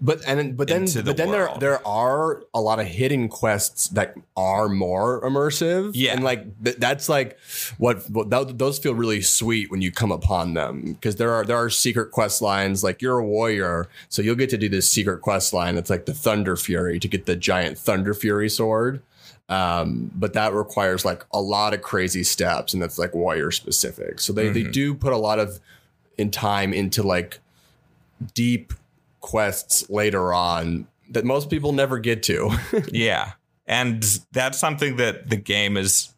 But 0.00 0.22
and 0.26 0.56
but 0.56 0.68
then 0.68 0.86
the 0.86 1.02
but 1.04 1.16
then 1.16 1.30
there 1.30 1.46
world. 1.46 1.60
there 1.60 1.86
are 1.86 2.42
a 2.52 2.60
lot 2.60 2.80
of 2.80 2.86
hidden 2.86 3.28
quests 3.28 3.88
that 3.88 4.14
are 4.36 4.68
more 4.68 5.22
immersive. 5.22 5.92
Yeah. 5.94 6.12
and 6.12 6.24
like 6.24 6.62
th- 6.62 6.76
that's 6.76 7.08
like 7.08 7.38
what, 7.78 8.08
what 8.10 8.30
th- 8.30 8.56
those 8.58 8.78
feel 8.78 8.94
really 8.94 9.22
sweet 9.22 9.70
when 9.70 9.80
you 9.82 9.92
come 9.92 10.10
upon 10.10 10.54
them 10.54 10.94
because 10.94 11.16
there 11.16 11.32
are 11.32 11.44
there 11.44 11.56
are 11.56 11.70
secret 11.70 12.10
quest 12.10 12.42
lines 12.42 12.82
like 12.82 13.00
you're 13.00 13.18
a 13.18 13.24
warrior, 13.24 13.88
so 14.08 14.20
you'll 14.20 14.34
get 14.34 14.50
to 14.50 14.58
do 14.58 14.68
this 14.68 14.90
secret 14.90 15.20
quest 15.22 15.52
line 15.52 15.76
that's 15.76 15.90
like 15.90 16.06
the 16.06 16.12
Thunderfury 16.12 17.00
to 17.00 17.08
get 17.08 17.26
the 17.26 17.36
giant 17.36 17.78
Thunderfury 17.78 18.50
sword. 18.50 19.00
Um, 19.48 20.10
but 20.14 20.32
that 20.32 20.52
requires 20.54 21.04
like 21.04 21.24
a 21.32 21.40
lot 21.40 21.72
of 21.72 21.82
crazy 21.82 22.24
steps, 22.24 22.74
and 22.74 22.82
that's 22.82 22.98
like 22.98 23.14
warrior 23.14 23.52
specific. 23.52 24.18
So 24.18 24.32
they 24.32 24.48
they 24.48 24.64
do 24.64 24.92
put 24.94 25.12
a 25.12 25.18
lot 25.18 25.38
of 25.38 25.60
in 26.18 26.30
time 26.30 26.74
into 26.74 27.02
like 27.02 27.38
deep 28.34 28.72
quests 29.24 29.88
later 29.88 30.34
on 30.34 30.86
that 31.08 31.24
most 31.24 31.48
people 31.48 31.72
never 31.72 31.98
get 31.98 32.22
to. 32.24 32.50
Yeah. 32.92 33.32
And 33.66 34.04
that's 34.32 34.58
something 34.58 34.96
that 34.96 35.30
the 35.30 35.38
game 35.38 35.78
is 35.78 36.12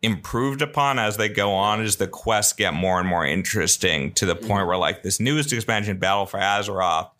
improved 0.00 0.62
upon 0.62 0.98
as 0.98 1.18
they 1.18 1.28
go 1.28 1.52
on 1.52 1.82
as 1.82 1.96
the 1.96 2.06
quests 2.06 2.54
get 2.54 2.72
more 2.72 2.98
and 2.98 3.06
more 3.06 3.26
interesting 3.26 4.12
to 4.12 4.24
the 4.24 4.34
point 4.34 4.66
where 4.66 4.78
like 4.78 5.02
this 5.02 5.20
newest 5.20 5.52
expansion 5.52 5.98
battle 5.98 6.24
for 6.24 6.40
azeroth 6.40 7.10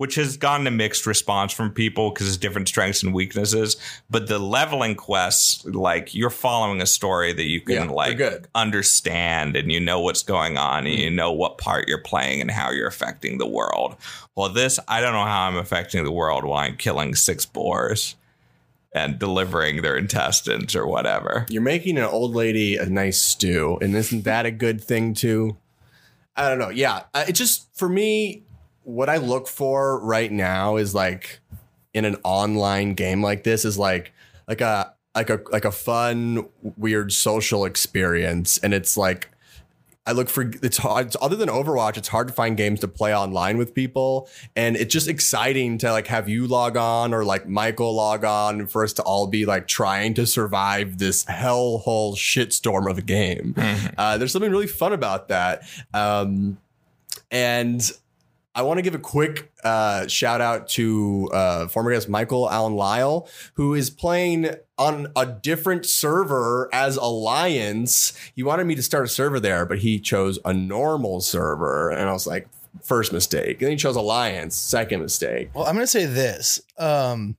which 0.00 0.14
has 0.14 0.38
gotten 0.38 0.66
a 0.66 0.70
mixed 0.70 1.04
response 1.04 1.52
from 1.52 1.70
people 1.70 2.10
because 2.10 2.26
it's 2.26 2.38
different 2.38 2.66
strengths 2.66 3.02
and 3.02 3.12
weaknesses 3.12 3.76
but 4.08 4.28
the 4.28 4.38
leveling 4.38 4.94
quests 4.94 5.62
like 5.66 6.14
you're 6.14 6.30
following 6.30 6.80
a 6.80 6.86
story 6.86 7.34
that 7.34 7.44
you 7.44 7.60
can 7.60 7.90
Yeah, 7.90 7.94
like 7.94 8.48
understand 8.54 9.56
and 9.56 9.70
you 9.70 9.78
know 9.78 10.00
what's 10.00 10.22
going 10.22 10.56
on 10.56 10.86
and 10.86 10.98
you 10.98 11.10
know 11.10 11.32
what 11.32 11.58
part 11.58 11.86
you're 11.86 11.98
playing 11.98 12.40
and 12.40 12.50
how 12.50 12.70
you're 12.70 12.86
affecting 12.86 13.36
the 13.36 13.46
world 13.46 13.94
well 14.34 14.48
this 14.48 14.80
i 14.88 15.02
don't 15.02 15.12
know 15.12 15.26
how 15.26 15.42
i'm 15.42 15.56
affecting 15.56 16.02
the 16.02 16.10
world 16.10 16.44
while 16.44 16.64
i'm 16.64 16.78
killing 16.78 17.14
six 17.14 17.44
boars 17.44 18.16
and 18.92 19.18
delivering 19.18 19.82
their 19.82 19.96
intestines 19.96 20.74
or 20.74 20.84
whatever. 20.84 21.46
You're 21.48 21.62
making 21.62 21.96
an 21.96 22.04
old 22.04 22.34
lady 22.34 22.76
a 22.76 22.86
nice 22.86 23.22
stew, 23.22 23.78
and 23.80 23.94
isn't 23.94 24.24
that 24.24 24.46
a 24.46 24.50
good 24.50 24.82
thing 24.82 25.14
too? 25.14 25.58
I 26.34 26.48
don't 26.48 26.58
know. 26.58 26.70
Yeah, 26.70 27.04
uh, 27.14 27.24
it 27.28 27.34
just 27.34 27.68
for 27.76 27.88
me, 27.88 28.42
what 28.90 29.08
I 29.08 29.16
look 29.18 29.48
for 29.48 30.00
right 30.00 30.30
now 30.30 30.76
is 30.76 30.94
like 30.94 31.40
in 31.94 32.04
an 32.04 32.16
online 32.24 32.94
game 32.94 33.22
like 33.22 33.44
this 33.44 33.64
is 33.64 33.78
like 33.78 34.12
like 34.48 34.60
a 34.60 34.94
like 35.14 35.30
a 35.30 35.40
like 35.50 35.64
a 35.64 35.72
fun 35.72 36.46
weird 36.76 37.12
social 37.12 37.64
experience, 37.64 38.58
and 38.58 38.72
it's 38.72 38.96
like 38.96 39.28
I 40.06 40.12
look 40.12 40.28
for 40.28 40.50
it's 40.62 40.78
hard 40.78 41.08
it's- 41.08 41.22
other 41.22 41.36
than 41.36 41.48
Overwatch, 41.48 41.96
it's 41.96 42.08
hard 42.08 42.28
to 42.28 42.34
find 42.34 42.56
games 42.56 42.80
to 42.80 42.88
play 42.88 43.14
online 43.14 43.58
with 43.58 43.74
people. 43.74 44.28
And 44.56 44.76
it's 44.76 44.92
just 44.92 45.08
exciting 45.08 45.78
to 45.78 45.92
like 45.92 46.06
have 46.06 46.28
you 46.28 46.46
log 46.46 46.76
on 46.76 47.12
or 47.12 47.24
like 47.24 47.46
Michael 47.48 47.94
log 47.94 48.24
on 48.24 48.66
for 48.66 48.82
us 48.82 48.92
to 48.94 49.02
all 49.02 49.26
be 49.26 49.44
like 49.46 49.66
trying 49.68 50.14
to 50.14 50.26
survive 50.26 50.98
this 50.98 51.24
hellhole 51.26 52.14
shitstorm 52.16 52.90
of 52.90 52.98
a 52.98 53.02
game. 53.02 53.54
Uh, 53.98 54.16
there's 54.16 54.32
something 54.32 54.50
really 54.50 54.66
fun 54.66 54.92
about 54.92 55.28
that. 55.28 55.62
Um, 55.92 56.58
and 57.30 57.88
I 58.60 58.62
want 58.62 58.76
to 58.76 58.82
give 58.82 58.94
a 58.94 58.98
quick 58.98 59.50
uh, 59.64 60.06
shout 60.06 60.42
out 60.42 60.68
to 60.70 61.30
uh, 61.32 61.66
former 61.68 61.92
guest 61.92 62.10
Michael 62.10 62.50
Allen 62.50 62.74
Lyle, 62.74 63.26
who 63.54 63.72
is 63.72 63.88
playing 63.88 64.50
on 64.76 65.06
a 65.16 65.24
different 65.24 65.86
server 65.86 66.68
as 66.70 66.98
Alliance. 66.98 68.12
He 68.36 68.42
wanted 68.42 68.66
me 68.66 68.74
to 68.74 68.82
start 68.82 69.06
a 69.06 69.08
server 69.08 69.40
there, 69.40 69.64
but 69.64 69.78
he 69.78 69.98
chose 69.98 70.38
a 70.44 70.52
normal 70.52 71.22
server. 71.22 71.88
And 71.88 72.06
I 72.06 72.12
was 72.12 72.26
like, 72.26 72.48
first 72.82 73.14
mistake. 73.14 73.62
And 73.62 73.68
then 73.68 73.70
he 73.70 73.76
chose 73.78 73.96
Alliance, 73.96 74.56
second 74.56 75.00
mistake. 75.00 75.48
Well, 75.54 75.64
I'm 75.64 75.74
gonna 75.74 75.86
say 75.86 76.04
this. 76.04 76.60
Um, 76.76 77.38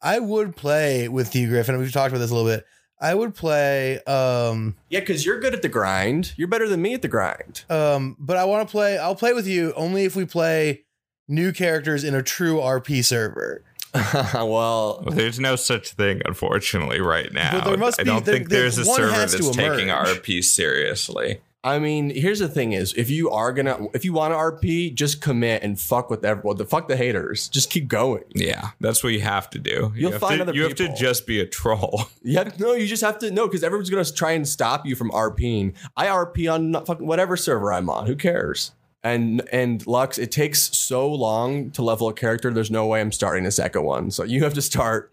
I 0.00 0.20
would 0.20 0.54
play 0.54 1.08
with 1.08 1.34
you, 1.34 1.48
Griffin. 1.48 1.76
We've 1.78 1.90
talked 1.90 2.12
about 2.12 2.20
this 2.20 2.30
a 2.30 2.34
little 2.34 2.48
bit. 2.48 2.64
I 3.00 3.14
would 3.14 3.34
play, 3.34 4.00
um, 4.04 4.76
Yeah, 4.88 5.00
because 5.00 5.26
you're 5.26 5.40
good 5.40 5.52
at 5.54 5.62
the 5.62 5.68
grind. 5.68 6.32
You're 6.36 6.48
better 6.48 6.68
than 6.68 6.80
me 6.80 6.94
at 6.94 7.02
the 7.02 7.08
grind. 7.08 7.64
um, 7.68 8.16
but 8.18 8.36
I 8.36 8.44
want 8.44 8.66
to 8.68 8.70
play. 8.72 8.96
I'll 8.98 9.16
play 9.16 9.32
with 9.32 9.46
you 9.46 9.72
only 9.74 10.04
if 10.04 10.16
we 10.16 10.24
play 10.24 10.84
new 11.28 11.52
characters 11.52 12.04
in 12.04 12.14
a 12.14 12.22
true 12.22 12.56
RP 12.58 13.04
server. 13.04 13.62
well, 13.94 14.48
Well, 14.48 15.02
there's 15.10 15.38
no 15.38 15.54
such 15.56 15.90
thing, 15.92 16.20
unfortunately, 16.24 17.00
right 17.00 17.32
now. 17.32 17.52
But 17.60 17.64
there 17.68 17.76
must 17.78 17.98
be, 17.98 18.02
I 18.02 18.04
don't 18.04 18.24
there- 18.24 18.34
think 18.36 18.48
there's 18.48 18.78
a 18.78 18.84
server 18.84 19.08
that's 19.10 19.34
taking. 19.50 19.88
RP 19.88 20.42
seriously. 20.42 21.40
I 21.64 21.78
mean, 21.78 22.10
here's 22.10 22.40
the 22.40 22.48
thing: 22.48 22.72
is 22.74 22.92
if 22.92 23.08
you 23.08 23.30
are 23.30 23.50
gonna, 23.52 23.86
if 23.94 24.04
you 24.04 24.12
want 24.12 24.32
to 24.34 24.36
RP, 24.36 24.94
just 24.94 25.22
commit 25.22 25.62
and 25.62 25.80
fuck 25.80 26.10
with 26.10 26.22
everyone. 26.24 26.58
The 26.58 26.66
fuck 26.66 26.88
the 26.88 26.96
haters. 26.96 27.48
Just 27.48 27.70
keep 27.70 27.88
going. 27.88 28.22
Yeah, 28.34 28.68
that's 28.80 29.02
what 29.02 29.14
you 29.14 29.20
have 29.22 29.48
to 29.50 29.58
do. 29.58 29.70
You 29.70 30.02
You'll 30.02 30.12
have 30.12 30.20
find 30.20 30.36
to, 30.36 30.42
other 30.42 30.54
You 30.54 30.64
have 30.64 30.74
to 30.74 30.94
just 30.94 31.26
be 31.26 31.40
a 31.40 31.46
troll. 31.46 32.02
Yeah, 32.22 32.50
no, 32.58 32.72
you 32.74 32.86
just 32.86 33.02
have 33.02 33.18
to 33.20 33.30
no, 33.30 33.46
because 33.48 33.64
everyone's 33.64 33.88
gonna 33.90 34.04
try 34.04 34.32
and 34.32 34.46
stop 34.46 34.84
you 34.86 34.94
from 34.94 35.10
RPing. 35.10 35.74
I 35.96 36.06
RP 36.06 36.52
on 36.52 36.84
fucking 36.84 37.06
whatever 37.06 37.36
server 37.36 37.72
I'm 37.72 37.88
on. 37.88 38.06
Who 38.06 38.14
cares? 38.16 38.72
And 39.02 39.42
and 39.52 39.86
Lux, 39.86 40.18
it 40.18 40.32
takes 40.32 40.76
so 40.76 41.10
long 41.10 41.70
to 41.72 41.82
level 41.82 42.08
a 42.08 42.14
character. 42.14 42.50
There's 42.52 42.70
no 42.70 42.86
way 42.86 43.00
I'm 43.00 43.12
starting 43.12 43.46
a 43.46 43.50
second 43.50 43.84
one. 43.84 44.10
So 44.10 44.22
you 44.24 44.44
have 44.44 44.54
to 44.54 44.62
start 44.62 45.10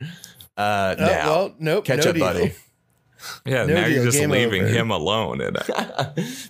uh, 0.57 0.61
Uh, 0.61 0.95
now. 0.99 1.29
well, 1.29 1.55
nope. 1.59 1.85
Catch 1.85 2.03
no 2.05 2.09
up, 2.11 2.15
deal. 2.15 2.25
buddy. 2.25 2.53
Yeah, 3.45 3.65
No 3.65 3.75
now 3.75 3.83
deal, 3.87 3.93
you're 3.95 4.05
just 4.05 4.19
leaving 4.19 4.63
over. 4.63 4.71
him 4.71 4.91
alone. 4.91 5.41
And 5.41 5.57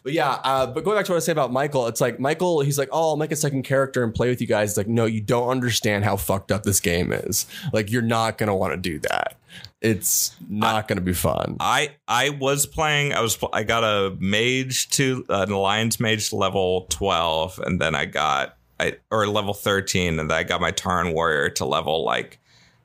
but 0.03 0.13
yeah, 0.13 0.39
uh, 0.43 0.67
but 0.67 0.83
going 0.83 0.97
back 0.97 1.05
to 1.05 1.11
what 1.11 1.17
I 1.17 1.19
say 1.19 1.31
about 1.31 1.51
Michael, 1.51 1.87
it's 1.87 2.01
like 2.01 2.19
Michael, 2.19 2.61
he's 2.61 2.77
like, 2.77 2.89
oh, 2.91 3.09
I'll 3.09 3.17
make 3.17 3.31
a 3.31 3.35
second 3.35 3.63
character 3.63 4.03
and 4.03 4.13
play 4.13 4.29
with 4.29 4.41
you 4.41 4.47
guys. 4.47 4.71
It's 4.71 4.77
like, 4.77 4.87
no, 4.87 5.05
you 5.05 5.21
don't 5.21 5.49
understand 5.49 6.03
how 6.03 6.15
fucked 6.17 6.51
up 6.51 6.63
this 6.63 6.79
game 6.79 7.11
is. 7.11 7.45
Like, 7.73 7.91
you're 7.91 8.01
not 8.01 8.37
gonna 8.37 8.55
want 8.55 8.73
to 8.73 8.77
do 8.77 8.99
that. 8.99 9.37
It's 9.81 10.35
not 10.47 10.87
gonna 10.87 11.01
be 11.01 11.13
fun. 11.13 11.57
I 11.59 11.95
I 12.07 12.29
was 12.29 12.65
playing. 12.65 13.13
I 13.13 13.21
was 13.21 13.37
I 13.51 13.63
got 13.63 13.83
a 13.83 14.15
mage 14.19 14.89
to 14.91 15.25
an 15.29 15.51
alliance 15.51 15.99
mage 15.99 16.29
to 16.29 16.35
level 16.35 16.85
twelve, 16.89 17.59
and 17.65 17.81
then 17.81 17.95
I 17.95 18.05
got 18.05 18.57
I 18.79 18.97
or 19.09 19.27
level 19.27 19.53
thirteen, 19.53 20.19
and 20.19 20.29
then 20.29 20.37
I 20.37 20.43
got 20.43 20.61
my 20.61 20.71
Tauren 20.71 21.13
warrior 21.13 21.49
to 21.51 21.65
level 21.65 22.05
like 22.05 22.39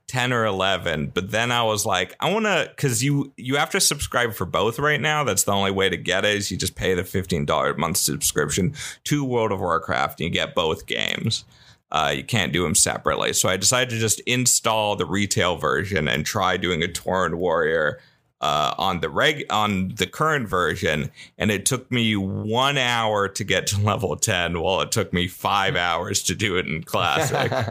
10 0.09 0.33
or 0.33 0.45
11 0.45 1.11
but 1.15 1.31
then 1.31 1.51
i 1.51 1.63
was 1.63 1.85
like 1.85 2.15
i 2.21 2.31
want 2.31 2.45
to 2.45 2.71
because 2.75 3.03
you 3.03 3.33
you 3.37 3.57
have 3.57 3.71
to 3.71 3.81
subscribe 3.81 4.33
for 4.33 4.45
both 4.45 4.79
right 4.79 5.01
now. 5.01 5.25
That's 5.25 5.45
the 5.45 5.53
only 5.53 5.71
way 5.71 5.89
to 5.89 5.97
get 5.97 6.25
it 6.25 6.37
is 6.37 6.51
you 6.51 6.57
just 6.57 6.75
pay 6.75 6.95
the 6.95 7.03
$15 7.03 7.75
a 7.75 7.79
month 7.79 7.97
subscription 7.97 8.75
to 9.05 9.25
world 9.25 9.53
of 9.53 9.61
warcraft 9.61 10.21
and 10.21 10.29
you 10.29 10.33
get 10.33 10.55
both 10.55 10.87
games. 10.87 11.45
Uh, 11.93 12.13
you 12.17 12.25
can't 12.25 12.53
do 12.53 12.63
them 12.63 12.75
separately. 12.75 13.33
So 13.33 13.49
i 13.49 13.57
decided 13.57 13.91
to 13.91 13.99
just 13.99 14.21
install 14.21 14.97
the 14.97 15.07
retail 15.07 15.57
version 15.57 16.09
and 16.09 16.27
try 16.27 16.57
doing 16.57 16.83
a 16.83 16.89
Tauren 16.89 17.35
warrior 17.35 18.01
uh, 18.41 18.74
on 18.76 19.01
the 19.01 19.09
reg 19.09 19.45
on 19.51 19.95
the 19.97 20.07
current 20.07 20.49
version, 20.49 21.11
and 21.39 21.51
it 21.51 21.66
took 21.66 21.91
me 21.91 22.16
one 22.16 22.76
hour 22.76 23.28
to 23.28 23.45
get 23.45 23.66
to 23.68 23.80
level 23.80 24.16
ten, 24.16 24.61
while 24.61 24.80
it 24.80 24.93
took 24.93 25.12
me 25.12 25.26
five 25.28 25.76
hours 25.76 26.22
to 26.24 26.34
do 26.34 26.57
it 26.57 26.66
in 26.66 26.82
classic. 26.82 27.53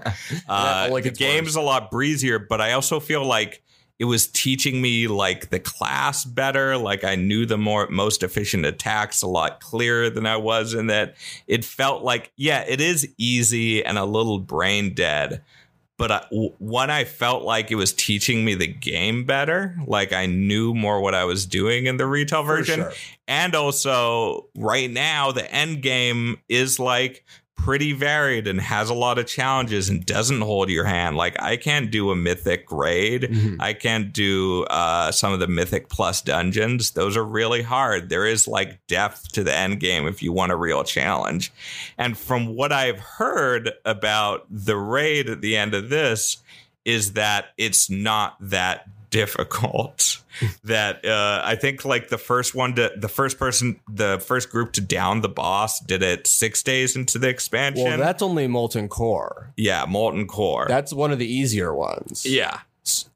Uh, 0.47 0.87
only 0.89 1.01
the 1.01 1.09
game's 1.09 1.55
a 1.55 1.61
lot 1.61 1.89
breezier, 1.89 2.39
but 2.39 2.61
I 2.61 2.73
also 2.73 2.99
feel 2.99 3.25
like 3.25 3.63
it 3.97 4.05
was 4.05 4.27
teaching 4.27 4.81
me 4.81 5.07
like 5.07 5.49
the 5.49 5.59
class 5.59 6.25
better. 6.25 6.77
Like 6.77 7.03
I 7.03 7.15
knew 7.15 7.45
the 7.45 7.57
more 7.57 7.87
most 7.89 8.23
efficient 8.23 8.65
attacks 8.65 9.21
a 9.21 9.27
lot 9.27 9.61
clearer 9.61 10.09
than 10.09 10.25
I 10.25 10.37
was 10.37 10.73
in 10.73 10.87
that. 10.87 11.15
It 11.47 11.63
felt 11.63 12.03
like 12.03 12.31
yeah, 12.35 12.65
it 12.67 12.81
is 12.81 13.07
easy 13.17 13.83
and 13.83 13.97
a 13.97 14.05
little 14.05 14.39
brain 14.39 14.93
dead. 14.93 15.41
But 15.97 16.11
I, 16.11 16.25
one, 16.29 16.89
I 16.89 17.05
felt 17.05 17.43
like 17.43 17.71
it 17.71 17.75
was 17.75 17.93
teaching 17.93 18.43
me 18.43 18.53
the 18.53 18.67
game 18.67 19.23
better. 19.23 19.77
Like 19.87 20.11
I 20.11 20.25
knew 20.25 20.73
more 20.73 20.99
what 20.99 21.15
I 21.15 21.23
was 21.23 21.45
doing 21.45 21.85
in 21.85 21.97
the 21.97 22.05
retail 22.05 22.43
version. 22.43 22.81
sure. 22.81 22.91
And 23.27 23.55
also, 23.55 24.47
right 24.55 24.91
now, 24.91 25.31
the 25.31 25.49
end 25.51 25.81
game 25.81 26.37
is 26.49 26.79
like 26.79 27.23
pretty 27.55 27.93
varied 27.93 28.47
and 28.47 28.61
has 28.61 28.89
a 28.89 28.93
lot 28.93 29.17
of 29.17 29.25
challenges 29.25 29.89
and 29.89 30.05
doesn't 30.05 30.41
hold 30.41 30.69
your 30.69 30.85
hand. 30.85 31.15
Like 31.17 31.41
I 31.41 31.57
can't 31.57 31.89
do 31.89 32.11
a 32.11 32.15
mythic 32.15 32.71
raid. 32.71 33.23
Mm-hmm. 33.23 33.61
I 33.61 33.73
can't 33.73 34.13
do 34.13 34.63
uh, 34.65 35.11
some 35.11 35.33
of 35.33 35.39
the 35.39 35.47
mythic 35.47 35.89
plus 35.89 36.21
dungeons. 36.21 36.91
Those 36.91 37.17
are 37.17 37.23
really 37.23 37.61
hard. 37.61 38.09
There 38.09 38.25
is 38.25 38.47
like 38.47 38.85
depth 38.87 39.31
to 39.33 39.43
the 39.43 39.53
end 39.53 39.79
game 39.79 40.07
if 40.07 40.21
you 40.21 40.31
want 40.31 40.51
a 40.51 40.55
real 40.55 40.83
challenge. 40.83 41.51
And 41.97 42.17
from 42.17 42.55
what 42.55 42.71
I've 42.71 42.99
heard 42.99 43.71
about 43.83 44.45
the 44.49 44.77
raid 44.77 45.29
at 45.29 45.41
the 45.41 45.57
end 45.57 45.73
of 45.73 45.89
this, 45.89 46.37
is 46.85 47.13
that 47.13 47.47
it's 47.57 47.89
not 47.89 48.37
that 48.39 48.87
difficult. 49.15 50.21
that 50.65 51.05
uh, 51.05 51.41
I 51.45 51.55
think 51.55 51.85
like 51.85 52.09
the 52.09 52.17
first 52.17 52.53
one 52.53 52.75
to 52.75 52.91
the 52.97 53.07
first 53.07 53.39
person, 53.39 53.79
the 53.89 54.19
first 54.19 54.49
group 54.49 54.73
to 54.73 54.81
down 54.81 55.21
the 55.21 55.29
boss 55.29 55.79
did 55.79 56.03
it 56.03 56.27
six 56.27 56.61
days 56.61 56.95
into 56.95 57.17
the 57.17 57.29
expansion. 57.29 57.85
Well, 57.85 57.97
that's 57.97 58.21
only 58.21 58.47
Molten 58.47 58.89
Core. 58.89 59.53
yeah, 59.55 59.85
Molten 59.87 60.27
Core. 60.27 60.65
That's 60.67 60.91
one 60.91 61.11
of 61.11 61.19
the 61.19 61.27
easier 61.27 61.73
ones. 61.73 62.25
yeah. 62.25 62.59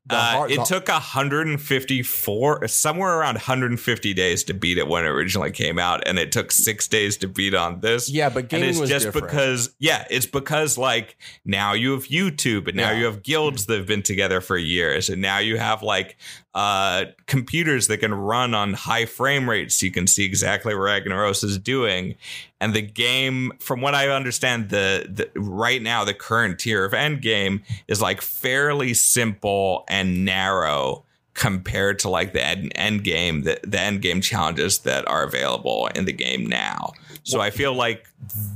Uh, 0.10 0.48
it 0.50 0.66
took 0.66 0.88
154, 0.88 2.68
somewhere 2.68 3.20
around 3.20 3.36
150 3.36 4.14
days 4.14 4.44
to 4.46 4.54
beat 4.54 4.78
it 4.78 4.88
when 4.88 5.06
it 5.06 5.08
originally 5.10 5.52
came 5.52 5.78
out, 5.78 6.08
and 6.08 6.18
it 6.18 6.32
took 6.32 6.52
six 6.52 6.88
days 6.88 7.18
to 7.18 7.28
beat 7.28 7.54
on 7.54 7.80
this. 7.82 8.10
Yeah, 8.10 8.30
but 8.30 8.52
and 8.54 8.64
it's 8.64 8.80
was 8.80 8.90
just 8.90 9.06
different. 9.06 9.28
because, 9.28 9.76
yeah, 9.80 10.06
it's 10.10 10.26
because 10.26 10.78
like 10.78 11.18
now 11.46 11.74
you 11.74 11.92
have 11.92 12.06
YouTube, 12.06 12.68
and 12.68 12.78
now 12.78 12.92
Yeah. 12.92 13.00
you 13.00 13.06
have 13.06 13.24
guilds 13.24 13.66
that 13.68 13.78
have 13.78 13.88
been 13.88 14.04
together 14.04 14.42
for 14.42 14.58
years, 14.58 15.10
and 15.10 15.22
now 15.22 15.38
you 15.40 15.58
have 15.58 15.84
like 15.84 16.18
uh, 16.56 17.06
computers 17.28 17.88
that 17.88 18.00
can 18.00 18.14
run 18.14 18.54
on 18.56 18.74
high 18.74 19.06
frame 19.06 19.48
rates, 19.50 19.76
so 19.76 19.86
you 19.86 19.92
can 19.92 20.08
see 20.08 20.26
exactly 20.26 20.74
what 20.74 20.82
Ragnaros 20.82 21.44
is 21.44 21.58
doing. 21.60 22.16
And 22.62 22.74
the 22.74 22.82
game, 22.82 23.54
from 23.60 23.80
what 23.80 23.96
I 23.96 24.10
understand, 24.10 24.70
the, 24.70 25.06
the 25.10 25.40
right 25.40 25.82
now 25.82 26.04
the 26.04 26.14
current 26.14 26.60
tier 26.60 26.84
of 26.84 26.92
Endgame 26.92 27.62
is 27.88 28.02
like 28.02 28.20
fairly 28.22 28.94
simple 28.94 29.86
and 29.88 29.99
narrow 30.04 31.04
compared 31.34 32.00
to 32.00 32.10
like 32.10 32.34
the 32.34 32.46
end, 32.46 32.72
end 32.76 33.04
game, 33.04 33.44
the, 33.44 33.60
the 33.64 33.80
end 33.80 34.02
game 34.02 34.20
challenges 34.20 34.80
that 34.80 35.08
are 35.08 35.24
available 35.24 35.88
in 35.96 36.06
the 36.06 36.12
game 36.12 36.46
now. 36.46 36.92
So 37.24 37.40
I 37.40 37.50
feel 37.50 37.74
like 37.74 38.08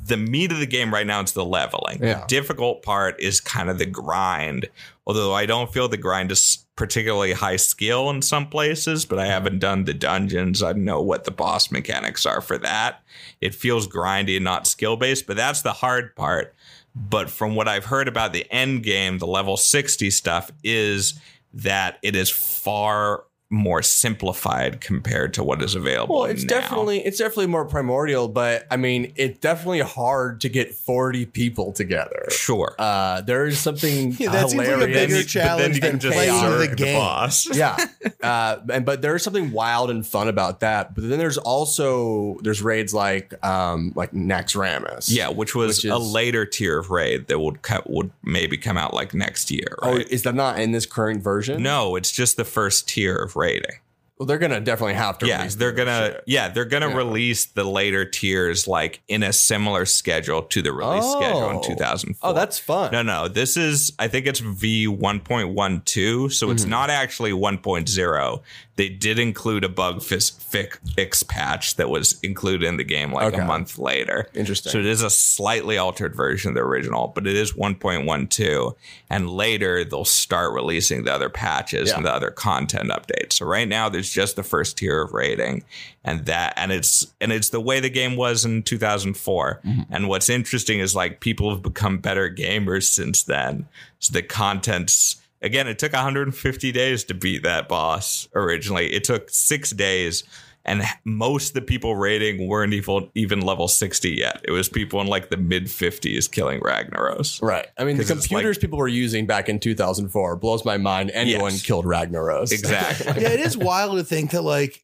the 0.07 0.17
meat 0.17 0.51
of 0.51 0.59
the 0.59 0.65
game 0.65 0.93
right 0.93 1.07
now 1.07 1.21
is 1.21 1.31
the 1.33 1.45
leveling. 1.45 2.03
Yeah. 2.03 2.21
The 2.21 2.25
difficult 2.27 2.81
part 2.81 3.19
is 3.19 3.39
kind 3.39 3.69
of 3.69 3.77
the 3.77 3.85
grind. 3.85 4.69
Although 5.05 5.33
I 5.33 5.45
don't 5.45 5.71
feel 5.71 5.87
the 5.87 5.97
grind 5.97 6.31
is 6.31 6.65
particularly 6.75 7.33
high 7.33 7.57
skill 7.57 8.09
in 8.09 8.21
some 8.21 8.49
places, 8.49 9.05
but 9.05 9.19
I 9.19 9.27
haven't 9.27 9.59
done 9.59 9.85
the 9.85 9.93
dungeons. 9.93 10.63
I 10.63 10.73
know 10.73 11.01
what 11.01 11.23
the 11.23 11.31
boss 11.31 11.71
mechanics 11.71 12.25
are 12.25 12.41
for 12.41 12.57
that. 12.57 13.03
It 13.41 13.53
feels 13.53 13.87
grindy 13.87 14.35
and 14.35 14.43
not 14.43 14.65
skill 14.65 14.97
based, 14.97 15.27
but 15.27 15.37
that's 15.37 15.61
the 15.61 15.73
hard 15.73 16.15
part. 16.15 16.55
But 16.95 17.29
from 17.29 17.55
what 17.55 17.67
I've 17.67 17.85
heard 17.85 18.07
about 18.07 18.33
the 18.33 18.51
end 18.51 18.83
game, 18.83 19.17
the 19.17 19.27
level 19.27 19.57
60 19.57 20.09
stuff 20.11 20.51
is 20.63 21.19
that 21.53 21.97
it 22.03 22.15
is 22.15 22.29
far 22.29 23.25
more 23.53 23.83
simplified 23.83 24.81
compared 24.81 25.33
to 25.35 25.43
what 25.43 25.61
is 25.61 25.75
available. 25.75 26.15
Well, 26.21 26.25
it's 26.25 26.43
now. 26.43 26.59
definitely 26.59 27.05
it's 27.05 27.19
definitely 27.19 27.47
more 27.47 27.65
primordial, 27.65 28.27
but 28.27 28.65
I 28.71 28.77
mean, 28.77 29.13
it's 29.15 29.37
definitely 29.39 29.81
hard 29.81 30.41
to 30.41 30.49
get 30.49 30.73
forty 30.73 31.25
people 31.25 31.71
together. 31.71 32.25
sure. 32.29 32.75
Uh, 32.79 33.21
there 33.21 33.45
is 33.45 33.59
something 33.59 34.11
Yeah, 34.17 34.31
that 34.31 34.49
seems 34.49 34.57
like 34.59 34.67
a 34.67 34.71
hilarious. 34.71 34.95
bigger 34.97 35.15
you- 35.15 35.23
but 35.23 35.33
then 35.33 35.43
challenge 35.43 35.75
you 35.75 35.81
can 35.81 35.91
than 35.91 35.99
just 35.99 36.13
playing 36.15 36.33
zerg 36.33 36.69
the 36.71 36.75
game. 36.75 36.97
boss. 36.97 37.55
yeah, 37.55 37.77
uh, 38.23 38.57
and 38.71 38.85
but 38.85 39.01
there's 39.01 39.21
something 39.23 39.51
wild 39.51 39.89
and 39.91 40.05
fun 40.05 40.27
about 40.27 40.61
that. 40.61 40.95
But 40.95 41.07
then 41.07 41.19
there's 41.19 41.37
also 41.37 42.37
there's 42.41 42.61
raids 42.61 42.93
like 42.93 43.33
um 43.45 43.93
like 43.95 44.11
Naxxramas. 44.13 45.09
Yeah, 45.09 45.29
which 45.29 45.55
was 45.55 45.77
Which 45.83 45.91
a 45.91 45.95
is- 45.95 46.11
later 46.11 46.45
tier 46.45 46.79
of 46.79 46.89
raid 46.89 47.27
that 47.27 47.39
would 47.39 47.61
co- 47.61 47.83
would 47.85 48.11
maybe 48.23 48.57
come 48.57 48.77
out 48.77 48.93
like 48.93 49.13
next 49.13 49.51
year. 49.51 49.77
Oh, 49.81 49.97
is 49.97 50.23
that 50.23 50.35
not 50.35 50.59
in 50.59 50.71
this 50.71 50.85
current 50.85 51.21
version? 51.23 51.61
no, 51.61 51.95
it's 51.95 52.11
just 52.11 52.37
the 52.37 52.43
first 52.45 52.87
tier 52.87 53.15
of 53.15 53.35
raiding. 53.43 53.79
Well, 54.23 54.27
they're 54.29 54.37
gonna 54.37 54.61
definitely 54.61 54.93
have 54.93 55.17
to. 55.17 55.27
Yeah, 55.27 55.39
release 55.39 55.55
they're 55.55 55.73
gonna 55.73 56.11
shit. 56.13 56.23
yeah 56.27 56.47
they're 56.47 56.63
gonna 56.63 56.87
Yeah. 56.87 56.95
release 56.95 57.43
the 57.43 57.65
later 57.65 58.05
tiers 58.05 58.69
like 58.69 59.01
in 59.09 59.21
a 59.21 59.33
similar 59.33 59.85
schedule 59.85 60.43
to 60.43 60.61
the 60.61 60.71
release 60.71 61.03
schedule 61.03 61.49
in 61.49 61.57
Oh. 61.57 61.61
2004. 61.61 62.29
Oh, 62.29 62.33
that's 62.33 62.57
fun. 62.57 62.93
No, 62.93 63.01
no. 63.01 63.27
This 63.27 63.57
is, 63.57 63.91
I 63.99 64.07
think 64.07 64.25
it's 64.25 64.39
V 64.39 64.87
1.12. 64.87 66.31
So 66.31 66.51
it's 66.51 66.61
mm-hmm. 66.61 66.69
not 66.71 66.89
actually 66.89 67.31
1.0. 67.33 68.39
They 68.75 68.89
did 68.89 69.19
include 69.19 69.63
a 69.63 69.69
bug 69.69 70.01
fix, 70.01 70.31
fix 70.31 71.21
patch 71.21 71.75
that 71.75 71.89
was 71.89 72.19
included 72.23 72.65
in 72.67 72.77
the 72.77 72.83
game 72.83 73.11
like 73.13 73.33
Okay. 73.33 73.41
a 73.41 73.45
month 73.45 73.77
later. 73.77 74.27
Interesting. 74.33 74.71
So 74.71 74.79
it 74.79 74.85
is 74.87 75.03
a 75.03 75.11
slightly 75.11 75.77
altered 75.77 76.15
version 76.15 76.49
of 76.49 76.55
the 76.55 76.61
original, 76.61 77.09
but 77.13 77.27
it 77.27 77.35
is 77.35 77.53
1.12. 77.55 78.75
And 79.11 79.29
later 79.29 79.83
they'll 79.83 80.05
start 80.05 80.53
releasing 80.53 81.03
the 81.03 81.13
other 81.13 81.29
patches 81.29 81.89
Yeah. 81.89 81.97
and 81.97 82.05
the 82.05 82.11
other 82.11 82.31
content 82.31 82.89
updates. 82.89 83.33
So 83.33 83.45
right 83.45 83.67
now 83.67 83.89
there's 83.89 84.11
just 84.13 84.35
the 84.35 84.43
first 84.43 84.77
tier 84.77 85.01
of 85.01 85.13
raiding. 85.13 85.63
And 86.03 86.25
that 86.25 86.53
and 86.55 86.71
it's 86.71 87.13
and 87.19 87.31
it's 87.31 87.49
the 87.49 87.59
way 87.59 87.79
the 87.79 87.89
game 87.89 88.15
was 88.15 88.45
in 88.45 88.63
2004 88.63 89.61
mm-hmm. 89.65 89.81
and 89.93 90.07
what's 90.07 90.29
interesting 90.29 90.79
is 90.79 90.95
like 90.95 91.19
people 91.19 91.49
have 91.49 91.61
become 91.61 91.97
better 91.97 92.29
gamers 92.29 92.83
since 92.83 93.23
then. 93.23 93.67
So 93.99 94.13
the 94.13 94.23
content's 94.23 95.21
again 95.41 95.67
it 95.67 95.79
took 95.79 95.93
150 95.93 96.71
days 96.71 97.03
to 97.05 97.13
beat 97.13 97.43
that 97.43 97.67
boss 97.67 98.27
originally. 98.35 98.93
It 98.93 99.03
took 99.03 99.29
six 99.29 99.71
days 99.71 100.23
and 100.65 100.83
most 101.03 101.49
of 101.49 101.53
the 101.55 101.61
people 101.61 101.95
raiding 101.95 102.47
weren't 102.47 102.73
even 102.73 103.09
even 103.15 103.41
level 103.41 103.67
60 103.67 104.09
yet 104.11 104.39
it 104.45 104.51
was 104.51 104.69
people 104.69 105.01
in 105.01 105.07
like 105.07 105.29
the 105.29 105.37
mid 105.37 105.65
50s 105.65 106.31
killing 106.31 106.61
ragnaros 106.61 107.41
Right. 107.41 107.67
I 107.77 107.83
mean, 107.83 107.97
the 107.97 108.01
it's 108.03 108.09
computers 108.11 108.57
people 108.57 108.77
were 108.77 108.87
using 108.87 109.25
back 109.25 109.49
in 109.49 109.59
2004 109.59 110.37
blows 110.37 110.63
my 110.65 110.77
mind. 110.77 111.11
Anyone 111.13 111.51
Yes. 111.51 111.65
killed 111.65 111.85
Ragnaros. 111.85 112.51
exactly 112.51 113.07
yeah, 113.21 113.29
it 113.29 113.39
is 113.39 113.57
wild 113.57 113.97
to 113.97 114.03
think 114.03 114.31
that 114.31 114.41
like 114.43 114.83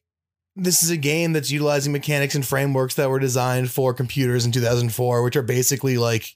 this 0.56 0.82
is 0.82 0.90
a 0.90 0.96
game 0.96 1.32
that's 1.32 1.50
utilizing 1.50 1.92
mechanics 1.92 2.34
and 2.34 2.44
frameworks 2.44 2.94
that 2.96 3.08
were 3.08 3.20
designed 3.20 3.70
for 3.70 3.94
computers 3.94 4.44
in 4.44 4.52
2004, 4.52 5.22
which 5.22 5.36
are 5.36 5.42
basically 5.42 5.96
like 5.96 6.34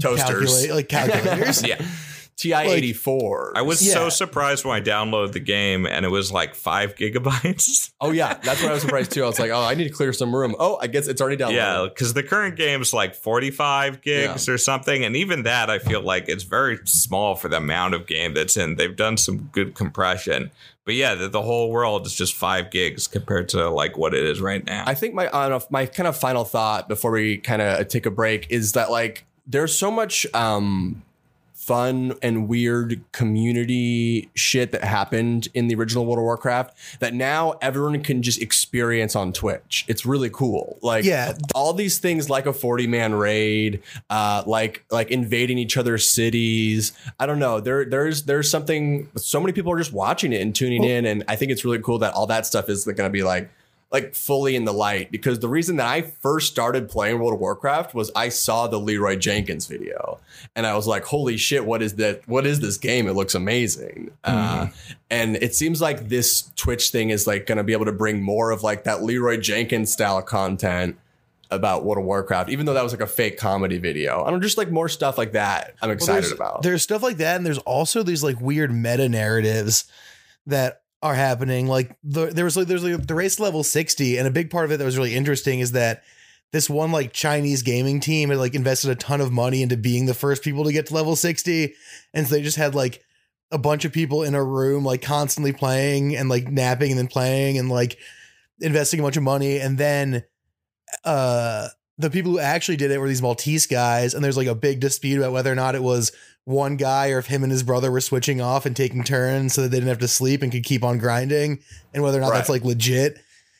Toasters. 0.00 0.28
calculate 0.28 0.70
like 0.70 0.88
calculators. 0.88 1.62
yeah 1.66 1.82
TI 2.36 2.52
84. 2.54 3.52
i 3.56 3.62
was 3.62 3.80
Yeah. 3.86 3.94
so 3.94 4.08
surprised 4.10 4.64
when 4.64 4.76
i 4.76 4.80
downloaded 4.84 5.32
the 5.32 5.40
game 5.40 5.86
and 5.86 6.04
it 6.04 6.10
was 6.10 6.30
like 6.30 6.54
five 6.54 6.94
gigabytes 6.94 7.90
Oh, 8.00 8.10
yeah. 8.10 8.34
That's 8.34 8.60
what 8.62 8.70
I 8.70 8.74
was 8.74 8.82
surprised 8.82 9.12
too. 9.12 9.24
I 9.24 9.26
was 9.26 9.38
like, 9.38 9.50
oh, 9.50 9.62
I 9.62 9.74
need 9.74 9.84
to 9.84 9.90
clear 9.94 10.12
some 10.12 10.36
room. 10.36 10.54
Oh, 10.58 10.78
I 10.82 10.86
guess 10.86 11.08
it's 11.08 11.18
already 11.22 11.38
downloaded. 11.42 11.54
Yeah, 11.54 11.86
because 11.88 12.12
the 12.12 12.22
current 12.22 12.56
game's 12.56 12.92
like 12.92 13.14
45 13.14 14.02
gigs 14.02 14.50
or 14.50 14.58
something. 14.58 15.02
And 15.02 15.16
even 15.16 15.44
that, 15.44 15.70
I 15.70 15.78
feel 15.78 16.02
like 16.02 16.28
it's 16.28 16.42
very 16.44 16.78
small 16.84 17.36
for 17.36 17.48
the 17.48 17.56
amount 17.56 17.94
of 17.94 18.06
game 18.06 18.34
that's 18.34 18.58
in. 18.58 18.76
They've 18.76 18.94
done 18.94 19.16
some 19.16 19.48
good 19.50 19.74
compression. 19.74 20.50
But 20.84 20.94
yeah, 20.94 21.14
the, 21.14 21.28
the 21.28 21.40
whole 21.40 21.70
world 21.70 22.04
is 22.06 22.14
just 22.14 22.34
five 22.34 22.70
gigs 22.70 23.08
compared 23.08 23.48
to 23.50 23.70
like 23.70 23.96
what 23.96 24.12
it 24.12 24.24
is 24.24 24.42
right 24.42 24.64
now. 24.64 24.84
I 24.86 24.92
think 24.94 25.14
my 25.14 25.28
uh, 25.28 25.58
my 25.70 25.86
kind 25.86 26.06
of 26.06 26.16
final 26.18 26.44
thought 26.44 26.88
before 26.88 27.12
we 27.12 27.38
kind 27.38 27.62
of 27.62 27.88
take 27.88 28.04
a 28.04 28.10
break 28.10 28.46
is 28.50 28.72
that 28.72 28.90
like 28.90 29.24
there's 29.46 29.76
so 29.76 29.90
much 29.90 30.26
um 30.34 31.02
fun 31.66 32.14
and 32.22 32.48
weird 32.48 33.00
community 33.12 34.30
shit 34.34 34.70
that 34.72 34.84
happened 34.84 35.48
in 35.54 35.66
the 35.68 35.74
original 35.74 36.06
World 36.06 36.18
of 36.18 36.24
Warcraft 36.24 36.76
that 37.00 37.12
now 37.14 37.54
everyone 37.60 38.02
can 38.02 38.22
just 38.22 38.40
experience 38.40 39.16
on 39.16 39.32
Twitch. 39.32 39.84
It's 39.88 40.06
really 40.06 40.30
cool. 40.30 40.78
Like 40.80 41.04
Yeah. 41.04 41.32
all 41.54 41.72
these 41.72 41.98
things 41.98 42.30
like 42.30 42.46
a 42.46 42.52
40 42.52 42.86
man 42.86 43.14
raid, 43.14 43.82
uh, 44.10 44.42
like 44.46 44.84
like 44.90 45.10
invading 45.10 45.58
each 45.58 45.76
other's 45.76 46.08
cities. 46.08 46.92
I 47.18 47.26
don't 47.26 47.38
know. 47.38 47.60
There 47.60 47.84
there's 47.84 48.22
there's 48.22 48.50
something 48.50 49.08
so 49.16 49.40
many 49.40 49.52
people 49.52 49.72
are 49.72 49.78
just 49.78 49.92
watching 49.92 50.32
it 50.32 50.40
and 50.40 50.54
tuning 50.54 50.84
in 50.84 51.04
and 51.04 51.24
I 51.28 51.36
think 51.36 51.50
it's 51.50 51.64
really 51.64 51.80
cool 51.80 51.98
that 51.98 52.14
all 52.14 52.26
that 52.28 52.46
stuff 52.46 52.68
is 52.68 52.84
going 52.84 52.96
to 52.96 53.10
be 53.10 53.22
like 53.22 53.50
like 53.92 54.14
fully 54.14 54.56
in 54.56 54.64
the 54.64 54.72
light 54.72 55.12
because 55.12 55.38
the 55.38 55.48
reason 55.48 55.76
that 55.76 55.86
I 55.86 56.02
first 56.02 56.50
started 56.50 56.88
playing 56.88 57.18
World 57.18 57.34
of 57.34 57.40
Warcraft 57.40 57.94
was 57.94 58.10
I 58.16 58.30
saw 58.30 58.66
the 58.66 58.80
Leeroy 58.80 59.16
Jenkins 59.16 59.66
video 59.66 60.18
and 60.56 60.66
I 60.66 60.74
was 60.74 60.86
like, 60.88 61.04
"Holy 61.04 61.36
shit! 61.36 61.64
What 61.64 61.82
is 61.82 61.94
that? 61.94 62.26
What 62.28 62.46
is 62.46 62.60
this 62.60 62.78
game? 62.78 63.06
It 63.06 63.12
looks 63.14 63.34
amazing!" 63.34 64.10
Uh, 64.24 64.68
and 65.10 65.36
it 65.36 65.54
seems 65.54 65.80
like 65.80 66.08
this 66.08 66.50
Twitch 66.56 66.90
thing 66.90 67.10
is 67.10 67.26
like 67.26 67.46
going 67.46 67.58
to 67.58 67.64
be 67.64 67.72
able 67.72 67.84
to 67.84 67.92
bring 67.92 68.20
more 68.22 68.50
of 68.50 68.62
like 68.62 68.84
that 68.84 69.02
Leeroy 69.02 69.36
Jenkins 69.38 69.92
style 69.92 70.20
content 70.20 70.98
about 71.52 71.84
World 71.84 71.98
of 71.98 72.04
Warcraft, 72.04 72.50
even 72.50 72.66
though 72.66 72.74
that 72.74 72.82
was 72.82 72.92
like 72.92 73.00
a 73.00 73.06
fake 73.06 73.38
comedy 73.38 73.78
video. 73.78 74.24
I 74.24 74.30
don't 74.30 74.42
just 74.42 74.58
like 74.58 74.70
more 74.70 74.88
stuff 74.88 75.16
like 75.16 75.32
that. 75.32 75.74
I'm 75.80 75.90
Well, 75.90 75.94
excited 75.94 76.24
there's, 76.24 76.32
about. 76.32 76.62
There's 76.62 76.82
stuff 76.82 77.04
like 77.04 77.18
that, 77.18 77.36
and 77.36 77.46
there's 77.46 77.58
also 77.58 78.02
these 78.02 78.24
like 78.24 78.40
weird 78.40 78.72
meta 78.72 79.08
narratives 79.08 79.84
that 80.46 80.82
are 81.02 81.14
happening. 81.14 81.66
Like 81.66 81.96
the, 82.02 82.26
there 82.26 82.44
was 82.44 82.56
like 82.56 82.66
there's 82.66 82.84
like 82.84 83.06
the 83.06 83.14
race 83.14 83.38
level 83.40 83.62
60, 83.62 84.18
and 84.18 84.26
a 84.26 84.30
big 84.30 84.50
part 84.50 84.64
of 84.64 84.72
it 84.72 84.78
that 84.78 84.84
was 84.84 84.96
really 84.96 85.14
interesting 85.14 85.60
is 85.60 85.72
that 85.72 86.02
this 86.52 86.70
one 86.70 86.92
like 86.92 87.12
Chinese 87.12 87.62
gaming 87.62 88.00
team 88.00 88.30
had 88.30 88.38
like 88.38 88.54
invested 88.54 88.90
a 88.90 88.94
ton 88.94 89.20
of 89.20 89.32
money 89.32 89.62
into 89.62 89.76
being 89.76 90.06
the 90.06 90.14
first 90.14 90.42
people 90.42 90.64
to 90.64 90.72
get 90.72 90.86
to 90.86 90.94
level 90.94 91.16
60. 91.16 91.74
And 92.14 92.26
so 92.26 92.34
they 92.34 92.42
just 92.42 92.56
had 92.56 92.74
like 92.74 93.02
a 93.50 93.58
bunch 93.58 93.84
of 93.84 93.92
people 93.92 94.22
in 94.22 94.34
a 94.34 94.42
room 94.42 94.84
like 94.84 95.02
constantly 95.02 95.52
playing 95.52 96.16
and 96.16 96.28
like 96.28 96.48
napping 96.48 96.90
and 96.90 96.98
then 96.98 97.08
playing 97.08 97.58
and 97.58 97.68
like 97.68 97.98
investing 98.60 99.00
a 99.00 99.02
bunch 99.02 99.16
of 99.16 99.22
money. 99.22 99.58
And 99.58 99.76
then 99.76 100.24
uh 101.04 101.68
the 101.98 102.10
people 102.10 102.32
who 102.32 102.38
actually 102.38 102.76
did 102.76 102.90
it 102.90 102.98
were 102.98 103.08
these 103.08 103.22
Maltese 103.22 103.66
guys, 103.66 104.12
and 104.12 104.22
there's 104.22 104.36
like 104.36 104.46
a 104.46 104.54
big 104.54 104.80
dispute 104.80 105.18
about 105.18 105.32
whether 105.32 105.50
or 105.50 105.54
not 105.54 105.74
it 105.74 105.82
was 105.82 106.12
one 106.46 106.76
guy 106.76 107.10
or 107.10 107.18
if 107.18 107.26
him 107.26 107.42
and 107.42 107.50
his 107.50 107.64
brother 107.64 107.90
were 107.90 108.00
switching 108.00 108.40
off 108.40 108.66
and 108.66 108.76
taking 108.76 109.02
turns 109.02 109.52
so 109.52 109.62
that 109.62 109.68
they 109.68 109.78
didn't 109.78 109.88
have 109.88 109.98
to 109.98 110.08
sleep 110.08 110.42
and 110.42 110.52
could 110.52 110.64
keep 110.64 110.84
on 110.84 110.96
grinding, 110.96 111.58
and 111.92 112.02
whether 112.02 112.18
or 112.18 112.22
not 112.22 112.32
that's 112.32 112.48
like 112.48 112.64
legit. 112.64 113.18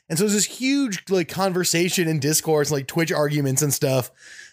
And 0.08 0.16
so 0.16 0.24
there's 0.24 0.34
this 0.34 0.44
huge 0.44 1.02
like 1.10 1.28
conversation 1.28 2.06
and 2.06 2.20
discourse, 2.20 2.70
like 2.70 2.86
Twitch 2.86 3.10
arguments 3.10 3.60
and 3.60 3.74
stuff 3.74 4.10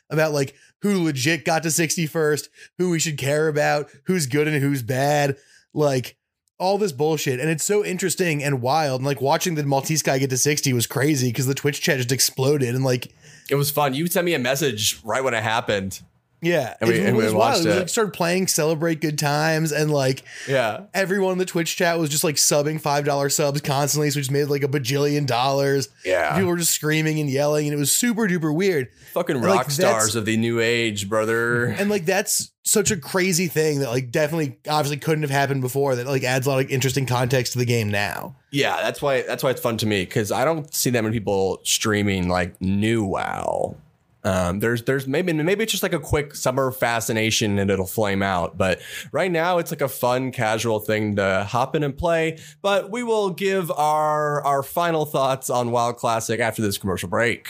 about 0.09 0.33
like 0.33 0.55
who 0.81 1.03
legit 1.03 1.45
got 1.45 1.61
to 1.63 1.69
61st, 1.69 2.49
who 2.79 2.89
we 2.89 2.99
should 2.99 3.19
care 3.19 3.47
about, 3.47 3.89
who's 4.05 4.25
good 4.25 4.47
and 4.47 4.61
who's 4.61 4.81
bad, 4.81 5.37
like 5.71 6.17
all 6.57 6.79
this 6.79 6.91
bullshit. 6.91 7.39
And 7.39 7.51
it's 7.51 7.63
so 7.63 7.85
interesting 7.85 8.43
and 8.43 8.63
wild. 8.63 9.01
And 9.01 9.05
like 9.05 9.21
watching 9.21 9.53
the 9.53 9.63
Maltese 9.63 10.01
guy 10.01 10.17
get 10.17 10.31
to 10.31 10.37
60 10.37 10.73
was 10.73 10.87
crazy 10.87 11.29
because 11.29 11.45
the 11.45 11.53
Twitch 11.53 11.81
chat 11.81 11.97
just 11.97 12.11
exploded 12.11 12.73
and 12.73 12.83
like 12.83 13.13
it 13.51 13.55
was 13.55 13.69
fun. 13.69 13.93
You 13.93 14.07
sent 14.07 14.25
me 14.25 14.33
a 14.33 14.39
message 14.39 14.99
right 15.03 15.23
when 15.23 15.35
it 15.35 15.43
happened. 15.43 16.01
Yeah, 16.43 16.75
And 16.81 16.89
we- 16.89 16.97
it, 16.97 17.05
and 17.07 17.17
we 17.17 17.23
was 17.23 17.33
watched 17.33 17.55
wild. 17.59 17.65
We 17.65 17.71
it. 17.71 17.79
like, 17.79 17.89
started 17.89 18.13
playing 18.13 18.47
"Celebrate 18.47 19.01
Good 19.01 19.17
Times" 19.17 19.71
and 19.71 19.91
like 19.91 20.23
Yeah. 20.47 20.81
everyone 20.93 21.31
in 21.33 21.37
the 21.37 21.45
Twitch 21.45 21.75
chat 21.75 21.97
was 21.97 22.09
just 22.09 22.23
like 22.23 22.35
subbing 22.35 22.79
five 22.81 23.05
dollar 23.05 23.29
subs 23.29 23.61
constantly, 23.61 24.09
so 24.09 24.17
we 24.17 24.21
just 24.21 24.31
made 24.31 24.45
like 24.45 24.63
a 24.63 24.67
bajillion 24.67 25.25
dollars. 25.25 25.89
Yeah. 26.05 26.33
People 26.35 26.49
were 26.49 26.57
just 26.57 26.73
screaming 26.73 27.19
and 27.19 27.29
yelling, 27.29 27.67
and 27.67 27.73
it 27.73 27.79
was 27.79 27.91
super 27.91 28.27
duper 28.27 28.53
weird. 28.53 28.89
Fucking 29.13 29.37
like, 29.37 29.45
rock 29.45 29.57
that's- 29.67 29.75
stars 29.75 30.15
of 30.15 30.25
the 30.25 30.37
new 30.37 30.59
age, 30.59 31.07
brother. 31.09 31.65
And 31.65 31.89
like 31.89 32.05
that's 32.05 32.51
such 32.65 32.91
a 32.91 32.97
crazy 32.97 33.47
thing 33.47 33.79
that 33.79 33.89
like 33.89 34.09
definitely 34.09 34.57
obviously 34.69 34.97
couldn't 34.97 35.21
have 35.23 35.31
happened 35.31 35.61
before. 35.61 35.95
That 35.95 36.07
like 36.07 36.23
adds 36.23 36.47
a 36.47 36.49
lot 36.49 36.63
of 36.63 36.69
interesting 36.71 37.05
context 37.05 37.53
to 37.53 37.59
the 37.59 37.65
game 37.65 37.89
now. 37.89 38.35
Yeah, 38.51 38.77
that's 38.81 39.01
why 39.01 39.21
that's 39.23 39.43
why 39.43 39.49
it's 39.51 39.61
fun 39.61 39.77
to 39.77 39.85
me 39.85 40.03
because 40.03 40.31
I 40.31 40.45
don't 40.45 40.73
see 40.73 40.89
that 40.91 41.03
many 41.03 41.13
people 41.13 41.59
streaming 41.63 42.27
like 42.29 42.59
new 42.61 43.03
WoW. 43.03 43.75
Um, 44.23 44.59
there's 44.59 44.83
there's 44.83 45.05
maybe 45.05 45.33
maybe 45.33 45.63
it's 45.63 45.71
just 45.71 45.83
like 45.83 45.93
a 45.93 45.99
quick 45.99 46.35
summer 46.35 46.71
fascination 46.71 47.59
and 47.59 47.69
it'll 47.69 47.85
flame 47.85 48.23
out. 48.23 48.57
But 48.57 48.79
right 49.11 49.31
now 49.31 49.57
it's 49.57 49.71
like 49.71 49.81
a 49.81 49.89
fun 49.89 50.31
casual 50.31 50.79
thing 50.79 51.17
to 51.17 51.45
hop 51.49 51.75
in 51.75 51.83
and 51.83 51.97
play. 51.97 52.39
But 52.61 52.89
we 52.89 53.03
will 53.03 53.29
give 53.29 53.69
our 53.71 54.43
our 54.43 54.63
final 54.63 55.05
thoughts 55.05 55.49
on 55.49 55.71
WoW 55.71 55.91
Classic 55.91 56.39
after 56.39 56.61
this 56.61 56.77
commercial 56.77 57.09
break. 57.09 57.47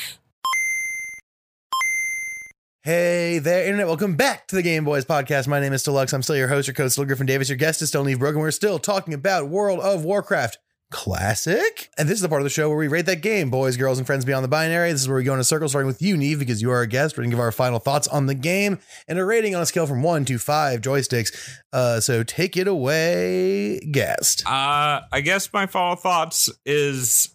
Hey 2.85 3.39
there, 3.39 3.63
internet. 3.63 3.87
Welcome 3.87 4.15
back 4.17 4.45
to 4.47 4.57
the 4.57 4.61
Game 4.61 4.83
Boys 4.83 5.05
podcast. 5.05 5.47
My 5.47 5.61
name 5.61 5.71
is 5.71 5.83
Deluxe. 5.83 6.11
I'm 6.11 6.21
still 6.21 6.35
your 6.35 6.49
host, 6.49 6.67
your 6.67 6.73
coach, 6.73 6.91
still 6.91 7.05
Griffin 7.05 7.25
Davis. 7.25 7.47
Your 7.47 7.57
guest 7.57 7.81
is 7.81 7.87
still 7.87 8.03
Neve 8.03 8.19
Broken. 8.19 8.41
We're 8.41 8.51
still 8.51 8.77
talking 8.77 9.13
about 9.13 9.47
World 9.47 9.79
of 9.79 10.03
Warcraft 10.03 10.57
Classic. 10.93 11.89
And 11.97 12.07
this 12.07 12.17
is 12.17 12.21
the 12.21 12.29
part 12.29 12.41
of 12.41 12.43
the 12.43 12.51
show 12.51 12.69
where 12.69 12.77
we 12.77 12.87
rate 12.87 13.07
that 13.07 13.23
game, 13.23 13.49
boys, 13.49 13.77
girls, 13.77 13.97
and 13.97 14.05
friends 14.05 14.25
beyond 14.25 14.43
the 14.43 14.47
binary. 14.47 14.91
This 14.91 15.01
is 15.01 15.07
where 15.07 15.17
we 15.17 15.23
go 15.23 15.33
in 15.33 15.39
a 15.39 15.43
circle, 15.43 15.67
starting 15.67 15.87
with 15.87 16.03
you, 16.03 16.15
Neve, 16.15 16.37
because 16.37 16.61
you 16.61 16.69
are 16.69 16.75
our 16.75 16.85
guest. 16.85 17.17
We're 17.17 17.23
going 17.23 17.31
to 17.31 17.35
give 17.35 17.41
our 17.41 17.51
final 17.51 17.79
thoughts 17.79 18.07
on 18.07 18.27
the 18.27 18.35
game 18.35 18.77
and 19.07 19.17
a 19.17 19.25
rating 19.25 19.55
on 19.55 19.61
a 19.63 19.65
scale 19.65 19.87
from 19.87 20.03
one 20.03 20.23
to 20.25 20.37
five 20.37 20.81
joysticks. 20.81 21.35
Uh, 21.73 21.99
so 21.99 22.21
take 22.21 22.55
it 22.57 22.67
away, 22.67 23.79
guest. 23.91 24.43
Uh, 24.45 25.01
I 25.11 25.21
guess 25.21 25.51
my 25.51 25.65
final 25.65 25.95
thoughts 25.95 26.47
is 26.63 27.29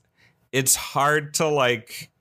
it's 0.53 0.77
hard 0.77 1.35
to 1.35 1.49
like 1.49 2.13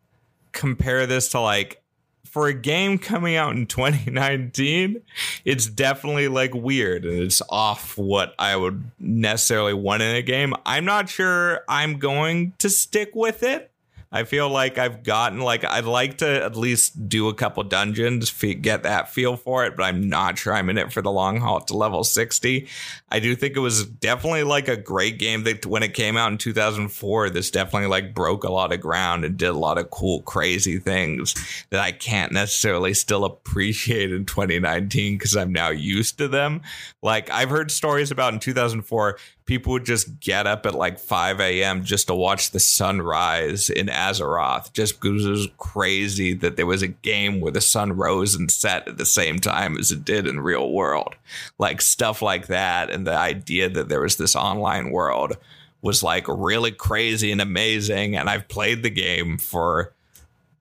compare 0.53 1.05
this 1.05 1.29
to 1.29 1.39
like 1.39 1.83
for 2.27 2.47
a 2.47 2.53
game 2.53 2.97
coming 2.97 3.35
out 3.35 3.55
in 3.55 3.65
2019 3.67 5.01
it's 5.45 5.65
definitely 5.67 6.27
like 6.27 6.53
weird 6.53 7.05
and 7.05 7.21
it's 7.21 7.41
off 7.49 7.97
what 7.97 8.33
i 8.39 8.55
would 8.55 8.91
necessarily 8.99 9.73
want 9.73 10.01
in 10.01 10.15
a 10.15 10.21
game. 10.21 10.53
I'm 10.65 10.85
not 10.85 11.09
sure 11.09 11.61
i'm 11.67 11.99
going 11.99 12.53
to 12.59 12.69
stick 12.69 13.11
with 13.13 13.43
it 13.43 13.71
i 14.11 14.23
feel 14.23 14.49
like 14.49 14.77
i've 14.77 15.03
gotten 15.03 15.39
like 15.39 15.63
i'd 15.65 15.85
like 15.85 16.17
to 16.17 16.43
at 16.43 16.55
least 16.55 17.07
do 17.07 17.27
a 17.27 17.33
couple 17.33 17.63
dungeons 17.63 18.31
get 18.61 18.83
that 18.83 19.09
feel 19.09 19.35
for 19.35 19.65
it 19.65 19.75
but 19.75 19.83
i'm 19.83 20.09
not 20.09 20.37
sure 20.37 20.53
i'm 20.53 20.69
in 20.69 20.77
it 20.77 20.91
for 20.91 21.01
the 21.01 21.11
long 21.11 21.39
haul 21.39 21.61
to 21.61 21.75
level 21.75 22.03
60 22.03 22.67
I 23.09 23.19
do 23.19 23.35
think 23.35 23.55
it 23.55 23.61
was 23.61 23.85
definitely 23.85 24.43
like 24.43 24.67
a 24.67 24.75
great 24.75 25.17
game 25.17 25.43
that 25.43 25.65
when 25.65 25.81
it 25.81 25.93
came 25.93 26.17
out 26.17 26.31
in 26.31 26.37
2004, 26.37 27.29
this 27.29 27.49
definitely 27.49 27.87
like 27.87 28.13
broke 28.13 28.43
a 28.43 28.51
lot 28.51 28.73
of 28.73 28.81
ground 28.81 29.23
and 29.23 29.37
did 29.37 29.47
a 29.47 29.53
lot 29.53 29.77
of 29.77 29.89
cool, 29.91 30.21
crazy 30.23 30.77
things 30.77 31.33
that 31.69 31.79
I 31.79 31.93
can't 31.93 32.33
necessarily 32.33 32.93
still 32.93 33.23
appreciate 33.23 34.11
in 34.11 34.25
2019 34.25 35.17
because 35.17 35.37
I'm 35.37 35.53
now 35.53 35.69
used 35.69 36.17
to 36.17 36.27
them. 36.27 36.61
Like 37.01 37.29
I've 37.29 37.49
heard 37.49 37.71
stories 37.71 38.11
about 38.11 38.33
in 38.33 38.39
2004, 38.39 39.17
people 39.47 39.71
would 39.71 39.85
just 39.85 40.19
get 40.19 40.45
up 40.45 40.65
at 40.65 40.75
like 40.75 40.99
5 40.99 41.39
a.m. 41.39 41.83
just 41.83 42.07
to 42.07 42.15
watch 42.15 42.51
the 42.51 42.59
sunrise 42.59 43.69
in 43.69 43.87
Azeroth 43.87 44.71
just 44.73 45.01
because 45.01 45.25
it 45.25 45.29
was 45.31 45.47
crazy 45.57 46.33
that 46.35 46.57
there 46.57 46.65
was 46.65 46.83
a 46.83 46.87
game 46.87 47.39
where 47.39 47.51
the 47.51 47.61
sun 47.61 47.93
rose 47.93 48.35
and 48.35 48.51
set 48.51 48.87
at 48.87 48.97
the 48.97 49.05
same 49.05 49.39
time 49.39 49.77
as 49.77 49.91
it 49.91 50.05
did 50.05 50.27
in 50.27 50.41
real 50.41 50.71
world. 50.71 51.15
Like 51.57 51.81
stuff 51.81 52.21
like 52.21 52.47
that. 52.47 52.91
And 52.91 53.07
the 53.07 53.17
idea 53.17 53.69
that 53.69 53.89
there 53.89 54.01
was 54.01 54.17
this 54.17 54.35
online 54.35 54.91
world 54.91 55.37
was 55.81 56.03
like 56.03 56.25
really 56.27 56.71
crazy 56.71 57.31
and 57.31 57.41
amazing. 57.41 58.17
And 58.17 58.29
I've 58.29 58.49
played 58.49 58.83
the 58.83 58.89
game 58.89 59.37
for 59.37 59.93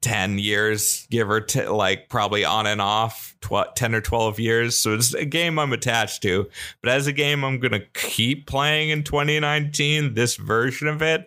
10 0.06 0.38
years, 0.38 1.08
give 1.10 1.28
or 1.28 1.40
take, 1.40 1.68
like 1.68 2.08
probably 2.08 2.44
on 2.44 2.68
and 2.68 2.80
off, 2.80 3.34
tw- 3.40 3.74
10 3.74 3.92
or 3.92 4.00
12 4.00 4.38
years. 4.38 4.78
So 4.78 4.94
it's 4.94 5.12
a 5.14 5.24
game 5.24 5.58
I'm 5.58 5.72
attached 5.72 6.22
to. 6.22 6.48
But 6.80 6.92
as 6.92 7.08
a 7.08 7.12
game 7.12 7.44
I'm 7.44 7.58
going 7.58 7.72
to 7.72 7.84
keep 7.92 8.46
playing 8.46 8.90
in 8.90 9.02
2019, 9.02 10.14
this 10.14 10.36
version 10.36 10.86
of 10.86 11.02
it, 11.02 11.22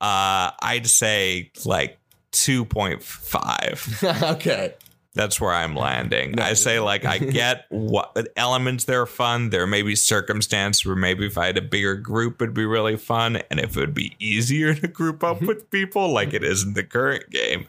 uh, 0.00 0.52
I'd 0.62 0.86
say 0.86 1.50
like 1.64 1.98
2.5 2.30 4.22
okay. 4.36 4.74
That's 5.14 5.40
where 5.40 5.52
I'm 5.52 5.74
landing. 5.74 6.38
I 6.38 6.52
say 6.54 6.78
like 6.80 7.04
I 7.04 7.18
get 7.18 7.66
what 7.68 8.16
elements 8.36 8.84
that 8.84 8.94
are 8.94 9.06
fun. 9.06 9.50
There 9.50 9.66
may 9.66 9.82
be 9.82 9.96
circumstance 9.96 10.86
where 10.86 10.94
maybe 10.96 11.26
if 11.26 11.36
I 11.36 11.46
had 11.46 11.58
a 11.58 11.62
bigger 11.62 11.96
group, 11.96 12.40
it'd 12.40 12.54
be 12.54 12.64
really 12.64 12.96
fun, 12.96 13.36
and 13.50 13.58
if 13.58 13.76
it 13.76 13.80
would 13.80 13.94
be 13.94 14.14
easier 14.20 14.74
to 14.74 14.86
group 14.88 15.24
up 15.24 15.40
with 15.42 15.70
people 15.70 16.12
like 16.12 16.32
it 16.32 16.44
is 16.44 16.62
in 16.62 16.74
the 16.74 16.84
current 16.84 17.28
game, 17.30 17.66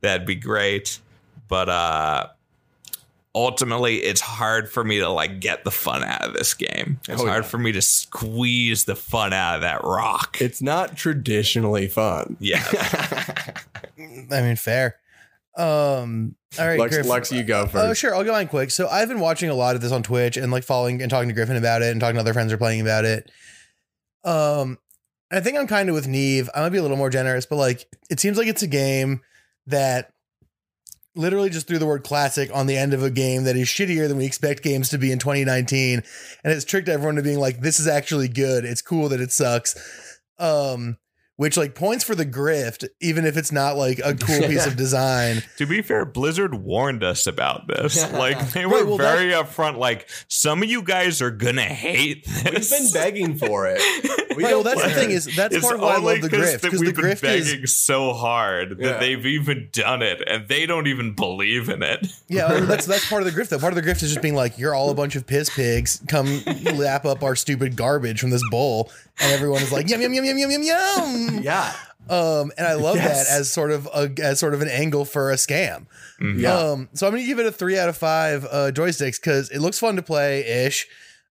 that'd 0.00 0.26
be 0.26 0.34
great. 0.34 0.98
But 1.48 1.68
uh 1.68 2.26
ultimately 3.34 3.98
it's 3.98 4.20
hard 4.20 4.68
for 4.70 4.82
me 4.82 4.98
to 4.98 5.08
like 5.08 5.38
get 5.40 5.62
the 5.62 5.70
fun 5.70 6.02
out 6.02 6.22
of 6.26 6.34
this 6.34 6.54
game. 6.54 6.98
It's 7.08 7.20
Oh, 7.22 7.26
hard 7.26 7.44
yeah. 7.44 7.48
for 7.48 7.58
me 7.58 7.72
to 7.72 7.82
squeeze 7.82 8.84
the 8.84 8.96
fun 8.96 9.32
out 9.32 9.56
of 9.56 9.60
that 9.60 9.84
rock. 9.84 10.38
It's 10.40 10.60
not 10.62 10.96
traditionally 10.96 11.86
fun. 11.88 12.36
yeah. 12.40 12.64
I 13.98 14.40
mean, 14.42 14.56
fair. 14.56 14.96
Um, 15.58 16.36
all 16.58 16.66
right, 16.66 16.78
Lex, 16.78 16.94
Griff. 16.94 17.06
Lex, 17.06 17.32
you 17.32 17.42
go 17.42 17.66
first. 17.66 17.84
Oh, 17.84 17.92
sure. 17.92 18.14
I'll 18.14 18.24
go 18.24 18.32
on 18.32 18.46
quick. 18.46 18.70
So 18.70 18.88
I've 18.88 19.08
been 19.08 19.20
watching 19.20 19.50
a 19.50 19.54
lot 19.54 19.74
of 19.74 19.82
this 19.82 19.92
on 19.92 20.02
Twitch 20.02 20.36
and 20.36 20.52
like 20.52 20.62
following 20.62 21.02
and 21.02 21.10
talking 21.10 21.28
to 21.28 21.34
Griffin 21.34 21.56
about 21.56 21.82
it 21.82 21.90
and 21.90 22.00
talking 22.00 22.14
to 22.14 22.20
other 22.20 22.32
friends 22.32 22.50
who 22.50 22.54
are 22.54 22.58
playing 22.58 22.80
about 22.80 23.04
it. 23.04 23.30
Um, 24.24 24.78
I 25.30 25.40
think 25.40 25.58
I'm 25.58 25.66
kind 25.66 25.88
of 25.88 25.94
with 25.94 26.06
Neve. 26.06 26.48
I 26.54 26.60
might 26.60 26.70
be 26.70 26.78
a 26.78 26.82
little 26.82 26.96
more 26.96 27.10
generous, 27.10 27.44
but 27.44 27.56
like 27.56 27.86
it 28.08 28.20
seems 28.20 28.38
like 28.38 28.46
it's 28.46 28.62
a 28.62 28.68
game 28.68 29.20
that 29.66 30.12
literally 31.18 31.50
just 31.50 31.66
threw 31.66 31.78
the 31.78 31.86
word 31.86 32.04
classic 32.04 32.48
on 32.54 32.66
the 32.66 32.76
end 32.76 32.94
of 32.94 33.02
a 33.02 33.10
game 33.10 33.44
that 33.44 33.56
is 33.56 33.66
shittier 33.68 34.06
than 34.06 34.16
we 34.16 34.24
expect 34.24 34.62
games 34.62 34.88
to 34.90 34.98
be 34.98 35.10
in 35.10 35.18
2019 35.18 35.94
and 36.44 36.52
it's 36.52 36.64
tricked 36.64 36.88
everyone 36.88 37.16
to 37.16 37.22
being 37.22 37.40
like 37.40 37.60
this 37.60 37.80
is 37.80 37.88
actually 37.88 38.28
good 38.28 38.64
it's 38.64 38.80
cool 38.82 39.08
that 39.08 39.20
it 39.20 39.32
sucks 39.32 39.74
um 40.38 40.96
which 41.38 41.56
like 41.56 41.74
points 41.74 42.04
for 42.04 42.14
the 42.14 42.26
grift 42.26 42.86
even 43.00 43.24
if 43.24 43.36
it's 43.36 43.50
not 43.50 43.76
like 43.76 43.98
a 44.04 44.14
cool 44.14 44.40
piece 44.46 44.66
of 44.66 44.76
design 44.76 45.42
To 45.56 45.64
be 45.66 45.80
fair, 45.82 46.04
Blizzard 46.04 46.54
warned 46.54 47.02
us 47.02 47.26
about 47.26 47.66
this. 47.66 48.04
Like 48.18 48.52
they 48.52 48.66
were 48.66 48.78
Right, 48.78 48.86
well, 48.86 48.98
very 48.98 49.30
upfront. 49.32 49.78
Like 49.78 50.08
some 50.28 50.62
of 50.62 50.68
you 50.68 50.82
guys 50.82 51.22
are 51.22 51.30
gonna 51.30 51.62
hate 51.62 52.24
this. 52.26 52.70
We've 52.70 52.80
been 52.80 52.92
begging 52.92 53.36
for 53.38 53.66
it. 53.68 53.80
We 54.38 54.44
Right, 54.44 54.52
well, 54.54 54.62
don't 54.62 54.76
that's 54.78 54.94
the 54.94 55.00
thing 55.00 55.10
is 55.10 55.24
that's 55.34 55.52
It's 55.52 55.64
part 55.64 55.74
of 55.76 55.80
why 55.80 55.94
I 55.94 55.98
love 55.98 56.20
the 56.20 56.28
'cause 56.28 56.38
grift 56.38 56.62
because 56.62 56.78
the 56.78 56.86
we've 56.86 56.94
been 56.94 57.04
grift 57.06 57.24
is 57.24 57.50
begging 57.50 57.66
so 57.66 58.12
hard 58.12 58.78
that 58.78 58.80
Yeah. 58.80 58.98
they've 58.98 59.26
even 59.26 59.68
done 59.72 60.00
it, 60.00 60.22
and 60.28 60.46
they 60.46 60.64
don't 60.64 60.86
even 60.86 61.14
believe 61.16 61.68
in 61.68 61.82
it. 61.82 62.06
Yeah, 62.28 62.46
I 62.46 62.60
mean, 62.60 62.68
that's 62.68 62.86
that's 62.86 63.08
part 63.08 63.22
of 63.22 63.32
the 63.34 63.36
grift 63.40 63.48
though. 63.48 63.58
Part 63.58 63.76
of 63.76 63.82
the 63.82 63.88
grift 63.90 64.00
is 64.04 64.10
just 64.10 64.22
being 64.22 64.36
like, 64.36 64.56
you're 64.56 64.76
all 64.76 64.90
a 64.90 64.94
bunch 64.94 65.16
of 65.16 65.26
piss 65.26 65.50
pigs. 65.50 66.00
Come 66.06 66.40
lap 66.76 67.04
up 67.04 67.24
our 67.24 67.34
stupid 67.34 67.74
garbage 67.74 68.20
from 68.20 68.30
this 68.30 68.48
bowl, 68.48 68.92
and 69.20 69.32
everyone 69.32 69.62
is 69.62 69.72
like, 69.72 69.88
yum 69.88 70.00
yum 70.00 70.12
yum 70.14 70.24
yum 70.24 70.38
yum 70.38 70.50
yum 70.50 70.62
yum. 70.62 71.38
Yeah. 71.42 71.72
Um, 72.10 72.52
and 72.56 72.66
I 72.66 72.72
love 72.74 72.96
Yes. 72.96 73.28
that 73.28 73.38
as 73.38 73.50
sort 73.50 73.70
of 73.70 73.86
a 73.94 74.10
as 74.22 74.40
sort 74.40 74.54
of 74.54 74.62
an 74.62 74.68
angle 74.68 75.04
for 75.04 75.30
a 75.30 75.34
scam. 75.34 75.86
Yeah. 76.20 76.54
Um, 76.56 76.88
so 76.94 77.06
I'm 77.06 77.12
gonna 77.12 77.26
give 77.26 77.38
it 77.38 77.44
a 77.46 77.52
three 77.52 77.78
out 77.78 77.88
of 77.90 77.96
five 77.98 78.44
uh, 78.46 78.70
joysticks 78.72 79.20
because 79.20 79.50
it 79.50 79.58
looks 79.60 79.78
fun 79.78 79.96
to 79.96 80.02
play 80.02 80.40
ish. 80.64 80.86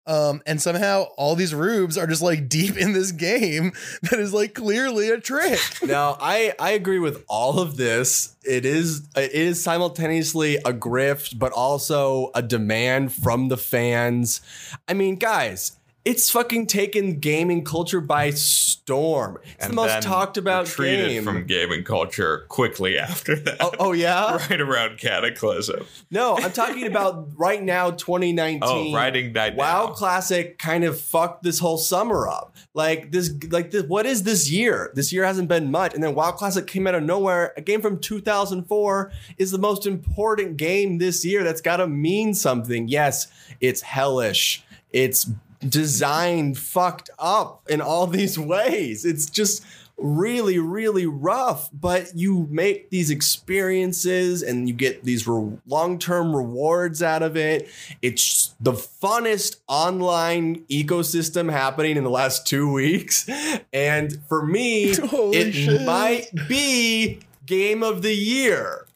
Um, 0.09 0.41
and 0.47 0.63
somehow 0.63 1.07
all 1.17 1.35
these 1.35 1.53
rubes 1.53 1.99
are 1.99 2.07
just 2.07 2.23
like 2.23 2.49
deep 2.49 2.77
in 2.77 2.93
this 2.93 3.11
game 3.11 3.73
that 4.03 4.21
is 4.21 4.33
like 4.35 4.55
clearly 4.55 5.09
a 5.11 5.19
trick. 5.19 5.59
Now, 5.83 6.17
I 6.21 6.53
I 6.61 6.73
agree 6.73 6.99
with 7.01 7.25
all 7.27 7.59
of 7.59 7.77
this. 7.79 8.37
It 8.45 8.65
is 8.67 9.09
it 9.17 9.33
is 9.33 9.65
simultaneously 9.65 10.57
a 10.57 10.73
grift, 10.75 11.39
but 11.39 11.53
also 11.53 12.31
a 12.35 12.43
demand 12.43 13.15
from 13.15 13.49
the 13.49 13.57
fans. 13.57 14.43
I 14.87 14.93
mean, 14.95 15.17
guys, 15.17 15.73
it's 16.07 16.31
fucking 16.31 16.69
taken 16.69 17.19
gaming 17.19 17.65
culture 17.65 18.01
by 18.01 18.31
storm. 18.31 19.39
It's 19.57 19.67
the 19.67 19.73
most 19.73 20.03
talked 20.03 20.37
about 20.37 20.67
retreated 20.67 21.09
game. 21.09 21.25
from 21.25 21.45
gaming 21.47 21.83
culture 21.83 22.47
quickly 22.49 22.97
after 22.97 23.35
that. 23.35 23.57
oh, 23.59 23.73
oh 23.81 23.93
yeah. 23.93 24.37
right 24.51 24.61
around 24.61 24.99
Cataclysm. 24.99 25.85
No, 26.13 26.39
I'm 26.39 26.53
talking 26.53 26.87
about 26.87 27.31
right 27.35 27.61
now, 27.61 27.91
2019. 27.91 28.61
Oh, 28.63 28.95
writing 28.95 29.33
that 29.33 29.57
WoW 29.57 29.87
now. 29.87 29.93
Classic 29.95 30.57
kind 30.61 30.85
of 30.85 31.01
fucked 31.01 31.43
this 31.43 31.59
whole 31.59 31.77
summer 31.77 32.29
up. 32.29 32.55
Like 32.73 33.11
this, 33.11 33.35
like 33.51 33.73
this, 33.73 33.83
what 33.83 34.07
is 34.07 34.23
this 34.23 34.49
year? 34.49 34.93
This 34.95 35.13
year 35.13 35.25
hasn't 35.25 35.49
been 35.49 35.73
much, 35.73 35.93
and 35.93 36.05
then 36.05 36.15
WoW 36.15 36.31
Classic 36.31 36.69
came 36.69 36.87
out 36.87 36.95
of 36.95 37.03
nowhere. 37.03 37.53
A 37.57 37.61
game 37.61 37.83
from 37.83 37.99
2004 37.99 39.11
is 39.39 39.51
the 39.51 39.59
most 39.59 39.87
important 39.87 40.57
game 40.57 40.99
this 40.99 41.25
year. 41.25 41.43
That's 41.43 41.61
got 41.61 41.79
to 41.79 41.89
mean 41.89 42.33
something. 42.33 42.87
Yes, 42.87 43.27
it's 43.61 43.81
hellish. 43.81 44.63
It's 44.93 45.29
designed 45.61 46.59
fucked 46.59 47.11
up 47.19 47.63
in 47.69 47.81
all 47.81 48.07
these 48.07 48.39
ways. 48.39 49.05
It's 49.05 49.29
just 49.29 49.65
really 49.99 50.59
really 50.59 51.07
rough 51.07 51.71
but 51.73 52.15
you 52.15 52.47
make 52.51 52.91
these 52.91 53.11
experiences 53.11 54.43
and 54.43 54.69
you 54.69 54.75
get 54.75 55.03
these 55.05 55.27
re- 55.27 55.57
long-term 55.67 56.37
rewards 56.37 57.03
out 57.03 57.23
of 57.23 57.35
it 57.35 57.67
it's 58.03 58.55
the 58.61 58.73
funnest 58.73 59.57
online 59.69 60.57
ecosystem 60.67 61.51
happening 61.51 61.97
in 61.97 62.05
the 62.05 62.11
last 62.11 62.47
two 62.47 62.71
weeks 62.71 63.27
and 63.73 64.21
for 64.29 64.45
me 64.45 64.95
Holy 65.07 65.39
it 65.39 65.53
shit. 65.53 65.87
might 65.87 66.29
be 66.47 67.21
game 67.47 67.83
of 67.83 68.03
the 68.03 68.15
year 68.15 68.87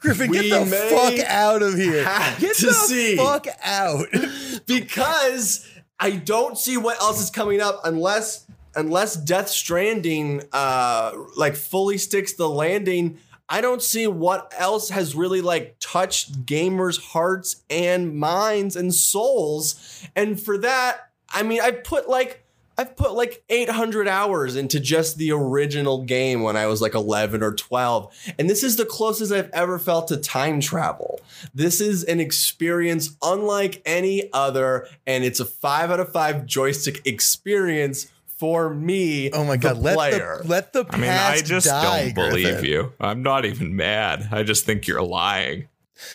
Griffin, 0.00 0.30
We 0.30 0.50
get 0.50 0.68
the 0.68 0.76
fuck 0.76 1.26
out 1.28 1.62
of 1.62 1.74
here. 1.74 2.02
Get 2.40 2.56
the 2.56 2.72
see. 2.72 3.16
fuck 3.16 3.46
out. 3.62 4.08
because 4.66 5.64
I 6.02 6.10
don't 6.10 6.58
see 6.58 6.76
what 6.76 7.00
else 7.00 7.22
is 7.22 7.30
coming 7.30 7.60
up 7.60 7.82
unless 7.84 8.44
unless 8.74 9.14
Death 9.14 9.48
Stranding 9.48 10.42
uh 10.52 11.12
like 11.36 11.54
fully 11.54 11.96
sticks 11.96 12.32
the 12.32 12.48
landing. 12.48 13.18
I 13.48 13.60
don't 13.60 13.80
see 13.80 14.08
what 14.08 14.52
else 14.58 14.88
has 14.88 15.14
really 15.14 15.40
like 15.40 15.76
touched 15.78 16.44
gamers' 16.44 17.00
hearts 17.00 17.62
and 17.70 18.16
minds 18.16 18.74
and 18.74 18.92
souls. 18.92 20.04
And 20.16 20.40
for 20.40 20.58
that, 20.58 21.10
I 21.30 21.44
mean, 21.44 21.60
I 21.60 21.70
put 21.70 22.08
like 22.08 22.41
I've 22.78 22.96
put 22.96 23.12
like 23.12 23.44
800 23.48 24.08
hours 24.08 24.56
into 24.56 24.80
just 24.80 25.18
the 25.18 25.32
original 25.32 26.04
game 26.04 26.42
when 26.42 26.56
I 26.56 26.66
was 26.66 26.80
like 26.80 26.94
11 26.94 27.42
or 27.42 27.52
12. 27.52 28.32
And 28.38 28.48
this 28.48 28.62
is 28.62 28.76
the 28.76 28.86
closest 28.86 29.32
I've 29.32 29.50
ever 29.50 29.78
felt 29.78 30.08
to 30.08 30.16
time 30.16 30.60
travel. 30.60 31.20
This 31.54 31.80
is 31.80 32.02
an 32.04 32.20
experience 32.20 33.16
unlike 33.22 33.82
any 33.84 34.30
other. 34.32 34.86
And 35.06 35.24
it's 35.24 35.40
a 35.40 35.44
five 35.44 35.90
out 35.90 36.00
of 36.00 36.12
five 36.12 36.46
joystick 36.46 37.06
experience 37.06 38.10
for 38.26 38.70
me. 38.74 39.30
Oh 39.30 39.44
my 39.44 39.56
god, 39.56 39.76
the 39.76 39.80
let 39.80 39.94
player. 39.94 40.40
the 40.42 40.48
let 40.48 40.72
the 40.72 40.84
I 40.90 40.96
mean, 40.96 41.10
I 41.10 41.40
just 41.42 41.66
die, 41.66 42.10
don't 42.10 42.14
believe 42.14 42.46
Griffin. 42.46 42.64
you. 42.64 42.92
I'm 42.98 43.22
not 43.22 43.44
even 43.44 43.76
mad. 43.76 44.28
I 44.32 44.42
just 44.42 44.64
think 44.66 44.88
you're 44.88 45.02
lying. 45.02 45.68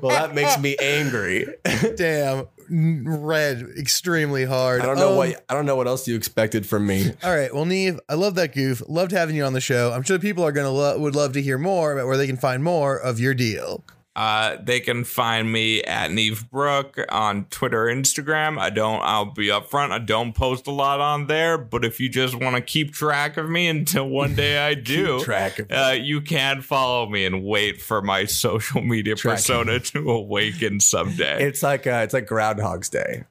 well, 0.00 0.10
that 0.10 0.34
makes 0.34 0.58
me 0.58 0.76
angry. 0.80 1.46
Damn, 1.96 2.46
red 2.70 3.66
extremely 3.78 4.44
hard. 4.44 4.80
I 4.82 4.86
don't 4.86 4.96
know 4.98 5.10
Um, 5.12 5.16
what 5.16 5.44
I 5.48 5.54
don't 5.54 5.66
know 5.66 5.76
what 5.76 5.86
else 5.86 6.06
you 6.08 6.16
expected 6.16 6.66
from 6.66 6.86
me. 6.86 7.12
All 7.24 7.34
right, 7.34 7.52
well, 7.54 7.64
Neve, 7.64 8.00
I 8.08 8.14
love 8.14 8.34
that 8.36 8.52
goof. 8.54 8.82
Loved 8.88 9.12
having 9.12 9.36
you 9.36 9.44
on 9.44 9.52
the 9.52 9.60
show. 9.60 9.92
I'm 9.92 10.02
sure 10.02 10.18
people 10.18 10.44
are 10.44 10.52
gonna 10.52 10.70
lo- 10.70 10.98
would 10.98 11.14
love 11.14 11.32
to 11.34 11.42
hear 11.42 11.58
more 11.58 11.92
about 11.92 12.06
where 12.06 12.16
they 12.16 12.26
can 12.26 12.36
find 12.36 12.62
more 12.64 12.96
of 12.98 13.20
your 13.20 13.34
deal. 13.34 13.84
Uh, 14.14 14.58
they 14.62 14.78
can 14.78 15.04
find 15.04 15.50
me 15.50 15.82
at 15.84 16.10
Neve 16.10 16.50
Brook 16.50 16.98
on 17.08 17.46
Twitter, 17.46 17.86
Instagram. 17.86 18.58
I 18.58 18.68
don't. 18.68 19.00
I'll 19.02 19.24
be 19.32 19.46
upfront. 19.46 19.90
I 19.92 20.00
don't 20.00 20.34
post 20.34 20.66
a 20.66 20.70
lot 20.70 21.00
on 21.00 21.28
there, 21.28 21.56
but 21.56 21.82
if 21.82 21.98
you 21.98 22.10
just 22.10 22.34
want 22.34 22.54
to 22.56 22.60
keep 22.60 22.92
track 22.92 23.38
of 23.38 23.48
me 23.48 23.68
until 23.68 24.06
one 24.06 24.34
day 24.34 24.58
I 24.58 24.74
do, 24.94 25.20
track 25.24 25.60
of 25.60 25.72
uh, 25.72 25.94
you 25.98 26.20
can 26.20 26.60
follow 26.60 27.08
me 27.08 27.24
and 27.24 27.42
wait 27.42 27.80
for 27.80 28.02
my 28.02 28.24
social 28.26 28.82
media 28.82 29.14
Track. 29.14 29.36
persona 29.36 29.80
to 29.80 30.10
awaken 30.10 30.80
someday. 30.80 31.42
It's 31.46 31.62
like 31.62 31.86
uh, 31.86 32.00
it's 32.04 32.12
like 32.12 32.26
Groundhog's 32.26 32.90
Day. 32.90 33.24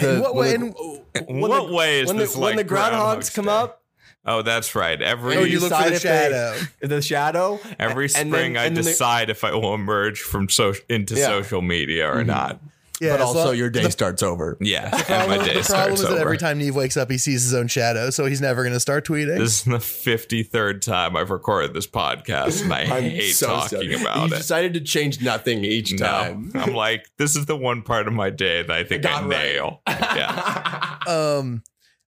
In 0.00 0.20
what 0.20 0.34
way? 0.34 0.56
when 0.56 0.74
in- 1.28 1.40
what 1.40 1.68
the- 1.68 1.74
way 1.74 2.00
is 2.00 2.08
when 2.08 2.16
this 2.16 2.32
the, 2.32 2.40
like 2.40 2.56
when 2.56 2.66
the 2.66 2.72
groundhogs 2.72 2.90
Groundhog's 2.90 3.30
come 3.30 3.44
Day? 3.44 3.50
up? 3.50 3.82
Oh, 4.26 4.42
that's 4.42 4.74
right. 4.74 5.00
Every 5.02 5.36
oh, 5.36 5.40
you 5.44 5.60
look 5.60 5.70
for 5.72 5.82
the 5.88 5.94
if 5.96 6.02
they- 6.02 6.08
shadow. 6.08 6.58
The 6.80 7.02
shadow. 7.02 7.60
every 7.78 8.04
and 8.06 8.12
spring, 8.12 8.30
then- 8.54 8.56
I 8.56 8.64
and 8.66 8.76
then 8.76 8.84
they- 8.84 8.90
decide 8.90 9.30
if 9.30 9.44
I 9.44 9.52
will 9.52 9.74
emerge 9.74 10.20
from 10.20 10.48
social 10.48 10.84
into 10.88 11.14
Yeah. 11.14 11.26
social 11.26 11.60
media 11.62 12.10
or 12.10 12.24
not. 12.24 12.60
Yeah, 13.00 13.14
but 13.14 13.22
also 13.22 13.44
so 13.46 13.50
your 13.50 13.70
day 13.70 13.82
the 13.82 13.90
starts 13.90 14.22
over. 14.22 14.56
Yeah, 14.60 14.84
and 14.94 15.04
problem, 15.04 15.28
my 15.40 15.44
day 15.44 15.54
the 15.54 15.60
problem 15.64 15.64
starts 15.64 15.94
is 16.00 16.00
that 16.06 16.12
over. 16.12 16.20
every 16.20 16.38
time 16.38 16.58
Neve 16.58 16.76
wakes 16.76 16.96
up, 16.96 17.10
he 17.10 17.18
sees 17.18 17.42
his 17.42 17.52
own 17.52 17.66
shadow, 17.66 18.08
so 18.10 18.24
he's 18.24 18.40
never 18.40 18.62
gonna 18.62 18.78
start 18.78 19.04
tweeting. 19.04 19.36
This 19.36 19.58
is 19.58 19.64
the 19.64 19.78
53rd 19.78 20.80
time 20.80 21.16
I've 21.16 21.30
recorded 21.30 21.74
this 21.74 21.88
podcast, 21.88 22.62
and 22.62 22.72
I 22.72 22.84
hate 23.00 23.32
so 23.32 23.48
talking 23.48 23.68
sorry. 23.68 23.94
about 23.94 24.28
you 24.28 24.34
it. 24.34 24.38
decided 24.38 24.74
to 24.74 24.80
change 24.80 25.20
nothing 25.20 25.64
each 25.64 25.92
No, 25.92 26.06
time. 26.06 26.52
I'm 26.54 26.72
like, 26.72 27.04
this 27.18 27.34
is 27.34 27.46
the 27.46 27.56
one 27.56 27.82
part 27.82 28.06
of 28.06 28.14
my 28.14 28.30
day 28.30 28.62
that 28.62 28.70
I 28.70 28.84
think 28.84 29.04
I, 29.04 29.10
Got 29.10 29.22
right. 29.22 29.28
nail. 29.28 29.82
Yeah. 29.88 30.98
um, 31.08 31.62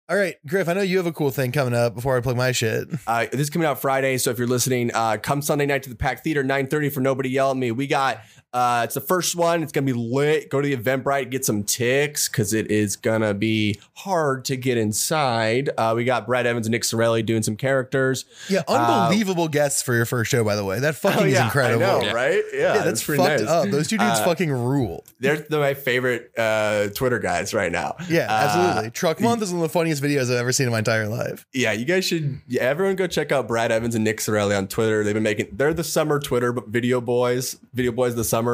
all 0.09 0.17
right, 0.17 0.37
Griff. 0.47 0.69
I 0.69 0.73
know 0.75 0.83
you 0.83 0.99
have 0.99 1.07
a 1.07 1.13
cool 1.13 1.31
thing 1.31 1.51
coming 1.53 1.75
up. 1.75 1.95
Before 1.95 2.17
I 2.17 2.21
plug 2.21 2.37
my 2.37 2.53
shit, 2.53 2.89
Uh, 3.07 3.27
this 3.33 3.41
is 3.43 3.51
coming 3.51 3.67
out 3.67 3.81
Friday, 3.81 4.19
so 4.19 4.31
if 4.31 4.39
you're 4.39 4.47
listening, 4.47 4.91
uh, 4.95 5.17
come 5.21 5.43
Sunday 5.43 5.67
night 5.67 5.83
to 5.85 5.91
the 5.91 5.97
Pack 5.97 6.23
Theater, 6.23 6.45
9:30 6.45 6.91
for 6.93 7.01
Nobody 7.01 7.29
Yell 7.31 7.51
at 7.51 7.57
Me. 7.57 7.73
We 7.73 7.87
got 7.87 8.21
uh, 8.57 8.83
it's 8.85 8.95
the 8.95 9.01
first 9.03 9.37
one. 9.37 9.63
It's 9.63 9.71
gonna 9.73 9.85
be 9.85 9.93
lit. 9.93 10.49
Go 10.49 10.63
to 10.63 10.67
the 10.67 10.77
Eventbrite, 10.83 11.31
get 11.31 11.45
some 11.45 11.63
ticks 11.63 12.27
because 12.29 12.55
it 12.55 12.71
is 12.71 12.97
gonna 12.97 13.35
be 13.35 13.79
hard 13.95 14.47
to 14.47 14.57
get 14.57 14.79
inside. 14.79 15.69
Uh, 15.77 15.93
we 15.95 16.05
got 16.05 16.27
Brad 16.27 16.47
Evans 16.47 16.67
and 16.67 16.73
Nick 16.73 16.83
Sorelli 16.83 17.23
doing 17.25 17.43
some 17.43 17.57
characters. 17.57 18.25
yeah, 18.49 18.63
unbelievable 18.67 19.49
guests 19.49 19.83
for 19.83 19.95
your 19.95 20.07
first 20.07 20.31
show. 20.31 20.43
By 20.43 20.57
the 20.57 20.65
way, 20.65 20.81
that 20.81 20.95
fucking 20.95 21.27
is 21.29 21.39
incredible. 21.39 21.77
Oh, 21.87 21.99
I 21.99 22.01
know, 22.01 22.07
Yeah. 22.07 22.13
right? 22.13 22.43
Yeah, 22.55 22.75
Yeah, 22.77 22.83
that's 22.85 23.03
fucked 23.03 23.43
up. 23.43 23.69
Those 23.71 23.89
two 23.89 23.99
dudes 23.99 24.21
Uh, 24.21 24.25
fucking 24.25 24.51
rule. 24.51 25.05
They're, 25.21 25.37
they're 25.37 25.61
my 25.61 25.75
favorite 25.75 26.31
uh, 26.39 26.89
Twitter 26.95 27.19
guys 27.19 27.53
right 27.53 27.71
now. 27.71 27.97
Yeah, 28.09 28.27
Uh, 28.31 28.33
absolutely. 28.47 28.91
Truck 28.93 29.21
Month 29.21 29.43
is 29.43 29.51
one 29.53 29.59
of 29.63 29.69
the 29.69 29.73
funniest 29.73 30.03
videos 30.03 30.25
I've 30.31 30.39
ever 30.39 30.53
seen 30.53 30.67
in 30.67 30.73
my 30.73 30.79
entire 30.79 31.07
life. 31.09 31.45
yeah, 31.53 31.73
you 31.73 31.85
guys 31.85 32.05
should. 32.07 32.41
Yeah, 32.49 32.63
everyone 32.63 32.97
go 32.97 33.07
check 33.07 33.33
out 33.33 33.47
Brad 33.49 33.71
Evans 33.71 33.95
and 33.95 34.05
Nick 34.05 34.19
Sorelli 34.21 34.57
on 34.57 34.67
Twitter. 34.69 35.05
They've 35.05 35.13
been 35.15 35.23
making. 35.23 35.49
They're 35.53 35.75
the 35.75 35.85
summer 35.85 36.19
Twitter 36.19 36.53
video 36.67 37.01
boys. 37.03 37.57
Video 37.75 37.93
boys 37.93 38.15
the 38.15 38.25
summer. 38.25 38.46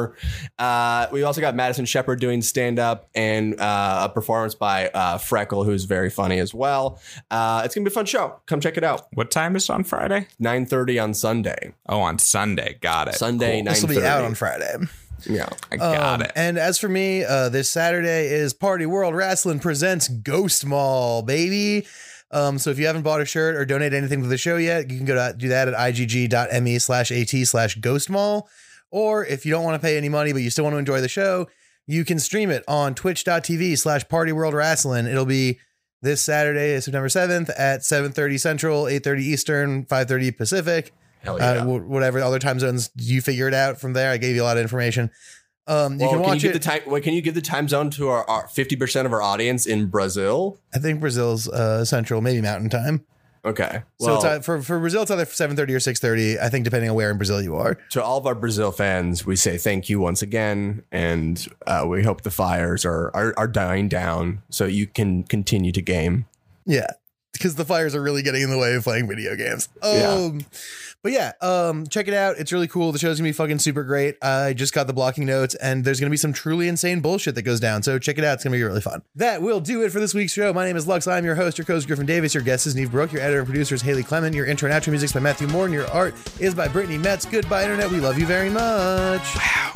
Uh, 0.59 1.07
we 1.11 1.23
also 1.23 1.41
got 1.41 1.55
Madison 1.55 1.85
Shepard 1.85 2.19
doing 2.19 2.41
stand 2.41 2.79
up 2.79 3.09
and 3.15 3.59
uh, 3.59 4.07
a 4.09 4.13
performance 4.13 4.55
by 4.55 4.89
uh, 4.89 5.17
Freckle, 5.17 5.63
who's 5.65 5.85
very 5.85 6.09
funny 6.09 6.39
as 6.39 6.53
well. 6.53 6.99
Uh, 7.31 7.61
it's 7.65 7.75
gonna 7.75 7.85
be 7.85 7.91
a 7.91 7.93
fun 7.93 8.05
show. 8.05 8.39
Come 8.45 8.59
check 8.59 8.77
it 8.77 8.83
out. 8.83 9.07
What 9.13 9.31
time 9.31 9.55
is 9.55 9.63
it 9.65 9.69
on 9.71 9.83
Friday? 9.83 10.27
Nine 10.39 10.65
thirty 10.65 10.99
on 10.99 11.13
Sunday. 11.13 11.73
Oh, 11.87 11.99
on 12.01 12.19
Sunday. 12.19 12.77
Got 12.81 13.07
it. 13.09 13.15
Sunday 13.15 13.55
Cool. 13.57 13.63
nine 13.63 13.73
This 13.73 13.81
will 13.83 13.89
thirty. 13.89 14.01
be 14.01 14.05
out 14.07 14.23
on 14.23 14.35
Friday. 14.35 14.75
Yeah. 15.25 15.49
I 15.71 15.77
got 15.77 16.15
Um, 16.15 16.21
it. 16.23 16.31
And 16.35 16.57
as 16.57 16.77
for 16.79 16.89
me, 16.89 17.23
uh, 17.23 17.47
this 17.49 17.69
Saturday 17.69 18.27
is 18.27 18.53
Party 18.53 18.85
World 18.85 19.15
Wrestling 19.15 19.59
presents 19.59 20.07
Ghost 20.09 20.65
Mall, 20.65 21.21
baby. 21.21 21.87
Um, 22.31 22.57
so 22.57 22.71
if 22.71 22.79
you 22.79 22.87
haven't 22.87 23.03
bought 23.03 23.21
a 23.21 23.25
shirt 23.25 23.55
or 23.55 23.63
donate 23.63 23.93
anything 23.93 24.21
to 24.23 24.27
the 24.27 24.37
show 24.39 24.57
yet, 24.57 24.89
you 24.89 24.97
can 24.97 25.05
go 25.05 25.13
to 25.13 25.37
do 25.37 25.49
that 25.49 25.67
at 25.67 25.75
igg.me 25.75 26.79
slash 26.79 27.11
at 27.11 27.29
slash 27.29 27.77
ghostmall. 27.77 28.47
Or 28.93 29.25
if 29.25 29.43
you 29.43 29.51
don't 29.51 29.63
want 29.63 29.73
to 29.81 29.83
pay 29.83 29.97
any 29.97 30.07
money, 30.07 30.33
but 30.33 30.43
you 30.43 30.51
still 30.51 30.65
want 30.65 30.75
to 30.75 30.77
enjoy 30.77 31.01
the 31.01 31.09
show, 31.09 31.47
you 31.87 32.05
can 32.05 32.19
stream 32.19 32.51
it 32.51 32.63
on 32.67 32.93
twitch.tv 32.93 33.75
slash 33.79 34.07
party 34.07 34.31
world 34.31 34.53
wrestling. 34.53 35.07
It'll 35.07 35.25
be 35.25 35.57
this 36.03 36.21
Saturday, 36.21 36.79
September 36.79 37.07
7th 37.07 37.49
at 37.57 37.79
7.30 37.81 38.39
Central, 38.39 38.83
8.30 38.83 39.19
Eastern, 39.21 39.85
5.30 39.85 40.37
Pacific. 40.37 40.93
Hell 41.23 41.41
Uh, 41.41 41.65
whatever 41.65 42.19
other 42.19 42.37
time 42.37 42.59
zones 42.59 42.91
you 42.95 43.19
figure 43.19 43.47
it 43.47 43.55
out 43.55 43.81
from 43.81 43.93
there. 43.93 44.11
I 44.11 44.17
gave 44.17 44.35
you 44.35 44.43
a 44.43 44.45
lot 44.45 44.57
of 44.57 44.61
information. 44.61 45.09
Um, 45.65 45.93
you 45.93 45.99
well, 46.01 46.09
can 46.09 46.19
can, 46.19 46.29
watch 46.29 46.43
you 46.43 46.49
it. 46.49 46.53
give 46.53 46.61
the 46.61 46.69
time? 46.69 46.81
Wait, 46.85 47.03
can 47.03 47.13
you 47.15 47.21
give 47.23 47.33
the 47.33 47.41
time 47.41 47.67
zone 47.67 47.89
to 47.91 48.09
our- 48.09 48.29
our 48.29 48.47
fifty 48.49 48.75
percent 48.75 49.05
of 49.07 49.13
our 49.13 49.21
audience 49.23 49.65
in 49.65 49.87
Brazil? 49.87 50.59
I 50.75 50.77
think 50.79 50.99
Brazil's 50.99 51.47
uh, 51.47 51.83
Central, 51.85 52.19
maybe 52.21 52.41
Mountain 52.41 52.69
Time. 52.69 53.05
Okay. 53.45 53.83
So 53.99 54.15
it's, 54.15 54.23
uh, 54.23 54.39
for 54.39 54.61
for 54.61 54.79
Brazil, 54.79 55.01
it's 55.01 55.11
either 55.11 55.25
seven 55.25 55.57
thirty 55.57 55.73
or 55.73 55.79
six 55.79 55.99
thirty. 55.99 56.39
I 56.39 56.47
think 56.47 56.63
depending 56.63 56.89
on 56.89 56.95
where 56.95 57.11
in 57.11 57.17
Brazil 57.17 57.41
you 57.41 57.55
are. 57.55 57.75
to 57.89 58.01
all 58.01 58.17
of 58.17 58.25
our 58.25 58.35
Brazil 58.35 58.71
fans, 58.71 59.25
we 59.25 59.35
say 59.35 59.57
thank 59.57 59.89
you 59.89 59.99
once 59.99 60.21
again, 60.21 60.83
and 60.91 61.45
uh, 61.67 61.85
we 61.87 62.03
hope 62.03 62.21
the 62.21 62.31
fires 62.31 62.85
are, 62.85 63.11
are 63.13 63.33
are 63.37 63.47
dying 63.47 63.89
down 63.89 64.41
so 64.49 64.65
you 64.65 64.87
can 64.87 65.23
continue 65.23 65.73
to 65.73 65.81
game. 65.81 66.25
Yeah, 66.65 66.87
because 67.33 67.55
the 67.55 67.65
fires 67.65 67.95
are 67.95 68.01
really 68.01 68.21
getting 68.21 68.43
in 68.43 68.49
the 68.49 68.57
way 68.57 68.75
of 68.75 68.83
playing 68.83 69.07
video 69.07 69.35
games. 69.35 69.67
Yeah. 69.83 70.39
But 71.03 71.11
yeah, 71.11 71.33
um, 71.41 71.85
check 71.85 72.07
it 72.07 72.13
out. 72.13 72.37
It's 72.37 72.53
really 72.53 72.69
cool. 72.69 72.93
The 72.93 72.97
show's 72.97 73.19
gonna 73.19 73.27
be 73.27 73.33
fucking 73.33 73.59
super 73.59 73.83
great. 73.83 74.15
I 74.21 74.53
just 74.53 74.73
got 74.73 74.87
the 74.87 74.93
blocking 74.93 75.25
notes, 75.25 75.53
and 75.55 75.83
there's 75.83 75.99
gonna 75.99 76.09
be 76.09 76.17
some 76.17 76.31
truly 76.31 76.69
insane 76.69 77.01
bullshit 77.01 77.35
that 77.35 77.41
goes 77.41 77.59
down. 77.59 77.83
So 77.83 77.99
check 77.99 78.17
it 78.17 78.23
out. 78.23 78.35
It's 78.35 78.43
gonna 78.45 78.55
be 78.55 78.63
really 78.63 78.79
fun. 78.79 79.03
That 79.15 79.41
will 79.41 79.59
do 79.59 79.83
it 79.83 79.91
for 79.91 79.99
this 79.99 80.13
week's 80.13 80.31
show. 80.31 80.53
My 80.53 80.65
name 80.65 80.77
is 80.77 80.87
Lux. 80.87 81.05
I'm 81.05 81.25
your 81.25 81.35
host, 81.35 81.57
your 81.57 81.65
co-host 81.65 81.87
Griffin 81.87 82.05
Davis. 82.05 82.33
Your 82.33 82.43
guest 82.43 82.65
is 82.65 82.75
Neve 82.75 82.91
Brooke. 82.91 83.11
Your 83.11 83.21
editor 83.21 83.39
and 83.39 83.47
producer 83.47 83.75
is 83.75 83.81
Haley 83.81 84.03
Clement. 84.03 84.33
Your 84.33 84.45
intro 84.45 84.69
and 84.69 84.81
outro 84.81 84.89
music 84.89 85.07
is 85.07 85.13
by 85.13 85.19
Matthew 85.19 85.47
Moore, 85.47 85.65
and 85.65 85.73
your 85.73 85.87
art 85.91 86.15
is 86.39 86.55
by 86.55 86.69
Brittany 86.69 86.97
Metz. 86.97 87.25
Goodbye, 87.25 87.63
internet. 87.63 87.91
We 87.91 87.99
love 87.99 88.17
you 88.17 88.25
very 88.25 88.49
much. 88.49 89.35
Wow. 89.35 89.73